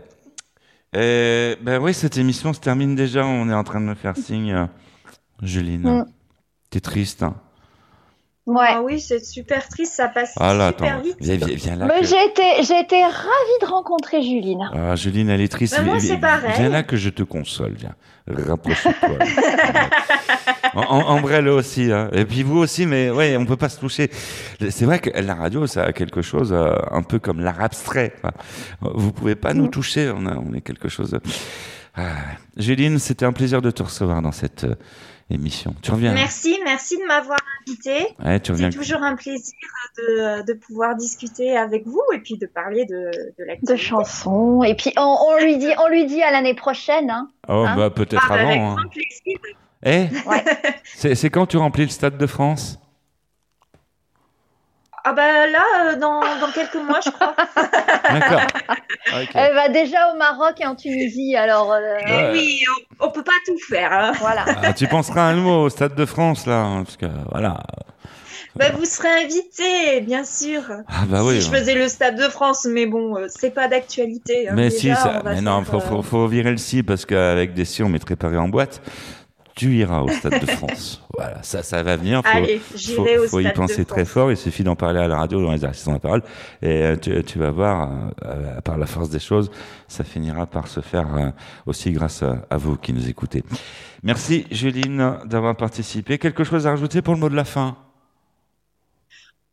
euh, 0.94 1.56
ben 1.62 1.80
oui, 1.80 1.94
cette 1.94 2.16
émission 2.18 2.52
se 2.52 2.60
termine 2.60 2.94
déjà. 2.94 3.24
On 3.24 3.48
est 3.48 3.54
en 3.54 3.64
train 3.64 3.80
de 3.80 3.86
me 3.86 3.94
faire 3.94 4.16
signe, 4.16 4.52
euh, 4.52 4.66
Juline. 5.40 5.82
Mm. 6.00 6.06
T'es 6.70 6.80
triste. 6.80 7.22
Hein. 7.22 7.34
Ouais. 8.44 8.66
Ah 8.70 8.82
oui, 8.82 8.98
c'est 9.00 9.24
super 9.24 9.68
triste, 9.68 9.92
ça 9.94 10.08
passe 10.08 10.32
Ah 10.36 10.52
là, 10.52 10.68
super 10.76 10.94
attends, 10.96 11.02
vite. 11.02 11.16
viens, 11.20 11.36
viens, 11.36 11.46
viens 11.56 11.76
là. 11.76 11.86
Mais 11.86 12.00
que- 12.00 12.06
j'ai 12.06 12.24
été, 12.24 12.42
j'ai 12.64 12.80
été 12.80 13.00
ravie 13.00 13.58
de 13.60 13.66
rencontrer 13.66 14.20
Juline. 14.20 14.68
Ah, 14.74 14.96
Juline, 14.96 15.30
elle 15.30 15.40
est 15.40 15.46
triste. 15.52 15.76
Bah, 15.76 15.82
moi, 15.84 16.00
c'est 16.00 16.16
pareil. 16.18 16.50
Viens 16.58 16.68
là 16.68 16.82
que 16.82 16.96
je 16.96 17.10
te 17.10 17.22
console. 17.22 17.74
Viens, 17.78 17.94
rapproche-toi. 18.26 18.92
En- 20.74 20.80
en- 20.80 21.06
Ambrelle 21.16 21.48
aussi. 21.48 21.92
Hein. 21.92 22.08
Et 22.12 22.24
puis 22.24 22.42
vous 22.42 22.56
aussi, 22.58 22.86
mais 22.86 23.10
ouais, 23.10 23.36
on 23.36 23.44
peut 23.44 23.56
pas 23.58 23.68
se 23.68 23.78
toucher. 23.78 24.10
C'est 24.70 24.86
vrai 24.86 24.98
que 25.00 25.10
la 25.10 25.34
radio, 25.34 25.66
ça 25.66 25.84
a 25.84 25.92
quelque 25.92 26.22
chose 26.22 26.50
euh, 26.52 26.74
un 26.90 27.02
peu 27.02 27.18
comme 27.18 27.40
l'art 27.40 27.60
abstrait. 27.60 28.14
quoi. 28.22 28.30
Vous 28.80 29.12
pouvez 29.12 29.34
pas 29.34 29.52
Mm. 29.52 29.58
nous 29.58 29.68
toucher. 29.68 30.10
On, 30.16 30.24
a, 30.26 30.34
on 30.36 30.52
est 30.54 30.62
quelque 30.62 30.88
chose. 30.88 31.10
de- 31.10 31.20
Ah. 31.94 32.12
Juline, 32.56 32.98
c'était 32.98 33.26
un 33.26 33.32
plaisir 33.34 33.60
de 33.60 33.70
te 33.70 33.82
recevoir 33.82 34.22
dans 34.22 34.32
cette 34.32 34.64
euh, 34.64 34.74
émission. 35.32 35.74
Tu 35.82 35.90
reviens. 35.90 36.12
Merci, 36.14 36.58
merci 36.64 36.96
de 36.98 37.04
m'avoir 37.06 37.38
invité. 37.66 38.06
Ouais, 38.24 38.40
tu 38.40 38.52
reviens. 38.52 38.70
C'est 38.70 38.78
toujours 38.78 39.02
un 39.02 39.16
plaisir 39.16 39.54
de, 39.98 40.44
de 40.46 40.52
pouvoir 40.52 40.96
discuter 40.96 41.56
avec 41.56 41.86
vous 41.86 42.02
et 42.14 42.18
puis 42.18 42.36
de 42.38 42.46
parler 42.46 42.84
de, 42.86 43.10
de 43.38 43.44
la 43.44 43.54
De 43.62 43.76
chansons. 43.76 44.62
Et 44.62 44.74
puis, 44.74 44.92
on, 44.96 45.16
on 45.28 45.44
lui 45.44 45.58
dit, 45.58 45.70
on 45.78 45.88
lui 45.88 46.06
dit 46.06 46.22
à 46.22 46.30
l'année 46.30 46.54
prochaine, 46.54 47.10
hein. 47.10 47.28
Oh, 47.48 47.64
Hein 47.66 47.76
bah 47.76 47.90
peut-être 47.90 48.22
Ah, 48.24 48.28
bah, 48.28 48.34
avec 48.42 48.56
avant. 48.58 48.70
hein. 48.72 48.76
grand 48.76 48.88
plaisir. 48.88 49.38
Eh, 49.84 50.06
c'est 51.14 51.30
quand 51.30 51.46
tu 51.46 51.56
remplis 51.56 51.82
le 51.84 51.88
stade 51.90 52.16
de 52.16 52.26
France? 52.26 52.78
Ah 55.04 55.12
bah 55.14 55.46
là, 55.48 55.64
euh, 55.86 55.96
dans, 55.96 56.20
dans 56.20 56.52
quelques 56.54 56.76
mois, 56.76 57.00
je 57.04 57.10
crois. 57.10 57.34
D'accord. 58.10 58.40
Elle 59.34 59.54
va 59.54 59.68
déjà 59.68 60.12
au 60.12 60.16
Maroc 60.16 60.54
et 60.60 60.66
en 60.66 60.76
Tunisie, 60.76 61.34
alors. 61.36 61.72
euh, 61.72 61.96
Ouais. 62.06 62.30
Oui, 62.32 62.60
on, 63.00 63.06
on 63.06 63.10
peut 63.10 63.24
pas 63.24 63.32
tout 63.46 63.58
faire. 63.68 63.92
hein. 63.92 64.12
Voilà. 64.20 64.44
Ah, 64.62 64.72
tu 64.72 64.86
penseras 64.86 65.22
un 65.22 65.34
mot 65.34 65.62
au 65.64 65.68
Stade 65.70 65.94
de 65.96 66.06
France, 66.06 66.46
là, 66.46 66.60
hein, 66.60 66.84
parce 66.84 66.96
que 66.96 67.06
voilà. 67.30 67.58
Bah, 68.54 68.66
vous 68.76 68.84
serez 68.84 69.08
invité, 69.24 70.02
bien 70.02 70.24
sûr. 70.24 70.60
Ah 70.86 71.04
bah 71.08 71.22
oui. 71.24 71.40
si 71.40 71.46
je 71.46 71.50
ouais. 71.52 71.58
faisais 71.58 71.74
le 71.74 71.88
Stade 71.88 72.16
de 72.16 72.28
France, 72.28 72.66
mais 72.70 72.84
bon, 72.86 73.16
euh, 73.16 73.26
c'est 73.28 73.50
pas 73.52 73.66
d'actualité. 73.66 74.48
hein. 74.48 74.52
Mais 74.54 74.68
Déjà, 74.68 74.78
si, 74.78 74.94
ça, 74.94 75.22
mais 75.24 75.40
non, 75.40 75.64
faire, 75.64 75.72
faut, 75.72 75.76
euh, 75.78 75.80
faut, 75.80 76.02
faut 76.02 76.26
virer 76.28 76.50
le 76.50 76.58
si 76.58 76.82
parce 76.82 77.06
qu'avec 77.06 77.54
des 77.54 77.64
si, 77.64 77.82
on 77.82 77.88
mettrait 77.88 78.14
Paris 78.16 78.36
en 78.36 78.48
boîte. 78.48 78.82
Tu 79.54 79.76
iras 79.76 80.00
au 80.00 80.08
Stade 80.08 80.40
de 80.40 80.46
France. 80.46 80.98
Voilà, 81.14 81.42
ça, 81.42 81.62
ça 81.62 81.82
va 81.82 81.96
venir. 81.96 82.22
Faut, 82.22 82.36
Allez, 82.38 82.58
faut, 82.58 82.78
j'irai 82.78 83.18
au 83.18 83.28
faut 83.28 83.40
y 83.40 83.52
penser 83.52 83.84
très 83.84 84.06
France. 84.06 84.14
fort. 84.14 84.30
Il 84.30 84.36
suffit 84.38 84.64
d'en 84.64 84.76
parler 84.76 84.98
à 84.98 85.08
la 85.08 85.18
radio 85.18 85.42
dans 85.42 85.52
les 85.52 85.62
artistes 85.62 85.90
de 85.90 85.98
parole, 85.98 86.22
et 86.62 86.82
euh, 86.82 86.96
tu, 86.96 87.22
tu 87.22 87.38
vas 87.38 87.50
voir, 87.50 87.90
euh, 88.24 88.60
par 88.62 88.78
la 88.78 88.86
force 88.86 89.10
des 89.10 89.18
choses, 89.18 89.50
ça 89.88 90.04
finira 90.04 90.46
par 90.46 90.68
se 90.68 90.80
faire 90.80 91.14
euh, 91.14 91.30
aussi 91.66 91.92
grâce 91.92 92.22
à, 92.22 92.46
à 92.48 92.56
vous 92.56 92.76
qui 92.76 92.94
nous 92.94 93.08
écoutez. 93.10 93.44
Merci 94.02 94.46
Juline 94.50 95.18
d'avoir 95.26 95.54
participé. 95.54 96.16
Quelque 96.18 96.44
chose 96.44 96.66
à 96.66 96.70
rajouter 96.70 97.02
pour 97.02 97.12
le 97.14 97.20
mot 97.20 97.28
de 97.28 97.36
la 97.36 97.44
fin? 97.44 97.76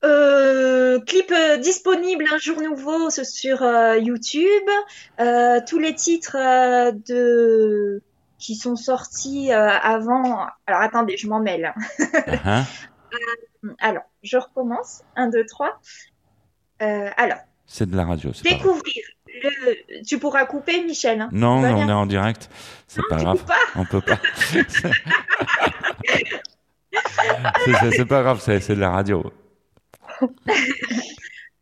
Euh, 0.06 1.00
clip 1.02 1.32
euh, 1.32 1.58
disponible 1.58 2.24
un 2.34 2.38
jour 2.38 2.62
nouveau 2.62 3.10
sur 3.10 3.62
euh, 3.62 3.97
YouTube. 3.97 4.70
Euh, 5.20 5.60
tous 5.68 5.78
les 5.78 5.93
titres 5.93 6.38
euh, 6.39 6.91
de 7.08 8.02
qui 8.39 8.55
sont 8.55 8.75
sortis 8.75 9.51
euh, 9.51 9.69
avant. 9.69 10.47
Alors 10.65 10.81
attendez, 10.81 11.17
je 11.17 11.27
m'en 11.27 11.39
mêle. 11.39 11.73
Hein 12.45 12.63
Alors, 13.79 14.03
je 14.23 14.37
recommence. 14.37 15.03
Un, 15.15 15.29
deux, 15.29 15.45
trois. 15.45 15.79
Euh, 16.81 17.09
alors, 17.17 17.37
C'est 17.67 17.89
de 17.89 17.95
la 17.95 18.05
radio, 18.05 18.31
découvrir. 18.43 19.03
Le... 19.27 20.03
Tu 20.03 20.17
pourras 20.17 20.45
couper, 20.45 20.83
Michel. 20.83 21.21
hein 21.21 21.29
Non, 21.31 21.57
on 21.59 21.89
est 21.89 21.91
en 21.91 22.05
direct. 22.05 22.49
C'est 22.87 23.01
pas 23.09 23.17
tu 23.17 23.23
grave. 23.23 23.43
pas 23.45 23.55
On 23.75 23.85
peut 23.85 24.01
pas. 24.01 24.17
C'est- 27.91 28.05
pas 28.05 28.23
grave, 28.23 28.41
c'est 28.41 28.69
de 28.69 28.73
la 28.79 28.91
radio. 28.91 29.31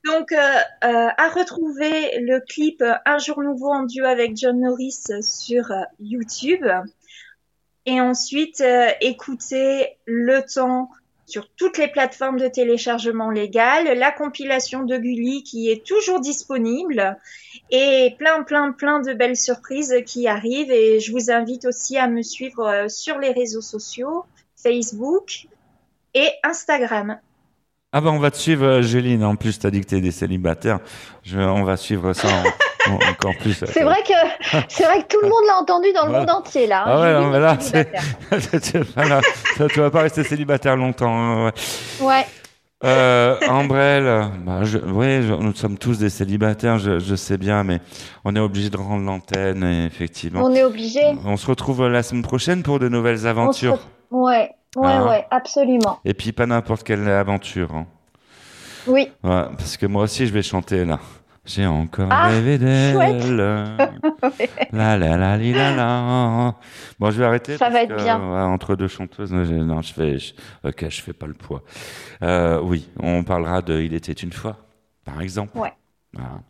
Donc, 0.07 0.31
euh, 0.31 0.37
euh, 0.85 1.09
à 1.17 1.29
retrouver 1.29 2.19
le 2.19 2.39
clip 2.39 2.81
euh, 2.81 2.93
Un 3.05 3.17
jour 3.17 3.41
nouveau 3.41 3.73
en 3.73 3.83
duo 3.83 4.05
avec 4.05 4.37
John 4.37 4.61
Norris 4.61 5.03
sur 5.21 5.73
YouTube. 5.99 6.65
Et 7.85 7.99
ensuite, 7.99 8.63
écouter 9.01 9.97
le 10.05 10.41
temps 10.41 10.89
sur 11.25 11.49
toutes 11.55 11.77
les 11.77 11.87
plateformes 11.87 12.37
de 12.37 12.47
téléchargement 12.47 13.29
légal, 13.29 13.97
la 13.97 14.11
compilation 14.11 14.83
de 14.83 14.97
Gulli 14.97 15.43
qui 15.43 15.69
est 15.69 15.85
toujours 15.85 16.19
disponible 16.19 17.17
et 17.69 18.13
plein, 18.17 18.43
plein, 18.43 18.73
plein 18.73 18.99
de 18.99 19.13
belles 19.13 19.37
surprises 19.37 19.95
qui 20.05 20.27
arrivent. 20.27 20.71
Et 20.71 20.99
je 20.99 21.11
vous 21.13 21.31
invite 21.31 21.65
aussi 21.65 21.97
à 21.97 22.09
me 22.09 22.23
suivre 22.23 22.87
sur 22.89 23.19
les 23.19 23.31
réseaux 23.31 23.61
sociaux, 23.61 24.25
Facebook 24.57 25.47
et 26.13 26.29
Instagram. 26.43 27.19
Ah 27.97 28.01
bah 28.01 28.11
on 28.11 28.19
va 28.19 28.29
te 28.29 28.37
suivre, 28.37 28.63
euh, 28.63 28.81
Géline. 28.83 29.23
En 29.23 29.35
plus, 29.35 29.57
t'as 29.57 29.71
dit 29.71 29.81
que 29.81 29.87
t'es 29.87 30.01
des 30.01 30.11
célibataires. 30.11 30.77
Je, 31.23 31.39
on 31.39 31.63
va 31.63 31.77
suivre 31.77 32.13
ça 32.13 32.27
en- 32.27 32.91
en- 32.91 33.09
encore 33.09 33.33
plus. 33.41 33.53
C'est 33.73 33.81
vrai 33.81 34.03
que 34.07 34.53
c'est 34.69 34.83
vrai 34.83 35.01
que 35.01 35.07
tout 35.07 35.17
le 35.23 35.29
monde 35.29 35.41
l'a 35.47 35.55
entendu 35.57 35.87
dans 35.93 36.03
le 36.05 36.09
Voilà. 36.11 36.19
monde 36.31 36.43
entier 36.45 36.67
là. 36.67 36.81
hein. 36.81 36.85
Ah 36.85 37.01
ouais, 37.01 37.13
non, 37.13 37.31
mais 37.31 37.39
là, 37.39 37.57
c'est, 37.59 37.91
pas- 37.91 38.39
ça, 39.57 39.67
tu 39.67 39.79
vas 39.79 39.89
pas 39.89 40.01
rester 40.01 40.23
célibataire 40.23 40.75
longtemps. 40.75 41.11
hein, 41.11 41.45
ouais. 41.99 42.05
Ouais. 42.05 42.25
Euh, 42.83 43.35
Ambrelle, 43.49 44.27
bah, 44.45 44.59
je, 44.61 44.77
oui, 44.77 45.23
je- 45.23 45.33
nous 45.33 45.55
sommes 45.55 45.79
tous 45.79 45.97
des 45.97 46.11
célibataires, 46.11 46.77
je, 46.77 46.99
je 46.99 47.15
sais 47.15 47.39
bien, 47.39 47.63
mais 47.63 47.79
on 48.23 48.35
est 48.35 48.39
obligé 48.39 48.69
de 48.69 48.77
rendre 48.77 49.03
l'antenne, 49.03 49.63
effectivement. 49.63 50.41
On 50.43 50.53
est 50.53 50.61
obligé. 50.61 50.99
On 51.25 51.35
se 51.37 51.47
retrouve 51.47 51.87
la 51.87 52.03
semaine 52.03 52.21
prochaine 52.21 52.61
pour 52.61 52.77
de 52.77 52.87
nouvelles 52.89 53.17
On 53.17 53.21
se 53.23 53.27
aventures. 53.27 53.73
re- 53.73 53.79
Ouais, 54.11 54.51
ouais, 54.75 54.87
Ah. 54.91 55.07
ouais, 55.09 55.25
absolument. 55.31 55.99
Et 56.05 56.13
puis 56.13 56.31
pas 56.31 56.45
n'importe 56.45 56.83
quelle 56.83 57.07
aventure. 57.09 57.73
hein. 57.73 57.85
Oui. 58.87 59.11
Ouais, 59.23 59.43
parce 59.57 59.75
que 59.77 59.85
moi 59.85 60.03
aussi 60.03 60.27
je 60.27 60.33
vais 60.33 60.41
chanter 60.43 60.85
là. 60.85 60.99
J'ai 61.45 61.65
encore 61.65 62.07
Ah, 62.11 62.27
rêvé 62.27 62.57
d'elle. 62.57 62.93
chouette. 62.93 64.51
La 64.73 64.97
la 64.97 65.15
la 65.15 65.37
li, 65.37 65.53
la 65.53 65.73
la. 65.73 66.55
Bon, 66.99 67.09
je 67.09 67.19
vais 67.19 67.25
arrêter. 67.25 67.57
Ça 67.57 67.69
va 67.69 67.83
être 67.83 67.95
que, 67.95 68.01
bien. 68.03 68.17
ouais, 68.19 68.41
entre 68.41 68.75
deux 68.75 68.89
chanteuses, 68.89 69.29
je- 69.31 69.53
non, 69.55 69.81
je 69.81 69.93
fais. 69.93 70.19
je- 70.19 70.33
ok, 70.65 70.89
je 70.89 71.01
fais 71.01 71.13
pas 71.13 71.25
le 71.25 71.33
poids. 71.33 71.63
Euh, 72.21 72.59
oui, 72.61 72.89
on 73.01 73.23
parlera 73.23 73.61
de 73.61 73.79
Il 73.79 73.93
était 73.93 74.11
une 74.11 74.33
fois, 74.33 74.57
par 75.05 75.21
exemple. 75.21 75.57
Ouais. 75.57 75.71
Voilà. 76.13 76.41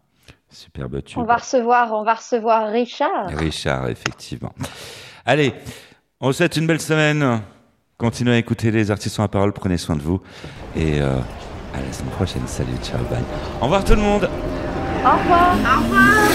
Superbe 0.50 1.04
tube. 1.04 1.20
On 1.20 1.26
va 1.26 1.36
recevoir, 1.36 1.94
on 1.94 2.04
va 2.04 2.16
recevoir 2.16 2.72
Richard. 2.72 3.28
Richard, 3.28 3.90
effectivement. 3.90 4.54
Allez, 5.26 5.54
on 6.20 6.28
vous 6.28 6.34
souhaite 6.34 6.56
une 6.58 6.66
belle 6.66 6.82
semaine. 6.82 7.42
Continuez 8.00 8.34
à 8.36 8.38
écouter 8.38 8.70
les 8.70 8.92
artistes 8.92 9.20
à 9.20 9.28
parole. 9.28 9.52
Prenez 9.54 9.78
soin 9.78 9.96
de 9.96 10.04
vous. 10.04 10.22
Et 10.76 11.02
euh, 11.02 11.18
à 11.74 11.82
la 11.82 11.92
semaine 11.92 12.12
prochaine. 12.12 12.44
Salut, 12.46 12.78
ciao, 12.84 13.00
bye. 13.10 13.24
Au 13.60 13.64
revoir 13.64 13.84
tout 13.84 13.96
le 13.96 14.02
monde. 14.02 14.30
Au 15.04 15.18
revoir. 15.18 15.56
Au 15.56 15.82
revoir. 15.82 16.30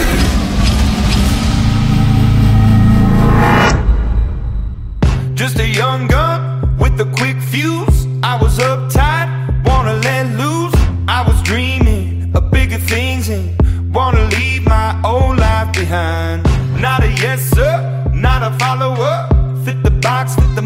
Just 5.37 5.61
a 5.61 5.69
young 5.69 6.09
gun 6.09 6.63
with 6.81 7.01
a 7.01 7.05
quick 7.17 7.41
fuse. 7.41 8.09
I 8.25 8.37
was 8.43 8.59
uptight, 8.59 9.29
wanna 9.65 9.95
let 10.03 10.27
loose. 10.37 10.75
I 11.07 11.23
was 11.25 11.41
dreaming 11.45 12.33
of 12.35 12.51
bigger 12.51 12.79
things 12.79 13.29
and 13.29 13.57
wanna 13.95 14.25
leave 14.31 14.67
my 14.67 15.01
old 15.05 15.39
life 15.39 15.71
behind. 15.73 16.43
Not 16.81 17.05
a 17.05 17.13
yes 17.13 17.41
sir, 17.51 18.11
not 18.13 18.43
a 18.43 18.51
follower. 18.59 19.32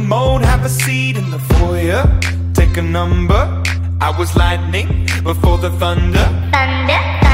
Mold, 0.07 0.42
have 0.42 0.64
a 0.64 0.68
seat 0.68 1.16
in 1.16 1.30
the 1.32 1.38
foyer. 1.40 2.04
Take 2.54 2.76
a 2.76 2.82
number. 2.82 3.62
I 4.00 4.14
was 4.16 4.36
lightning 4.36 5.09
before 5.24 5.59
the 5.59 5.70
thunder. 5.70 6.24
Thunder. 6.52 7.25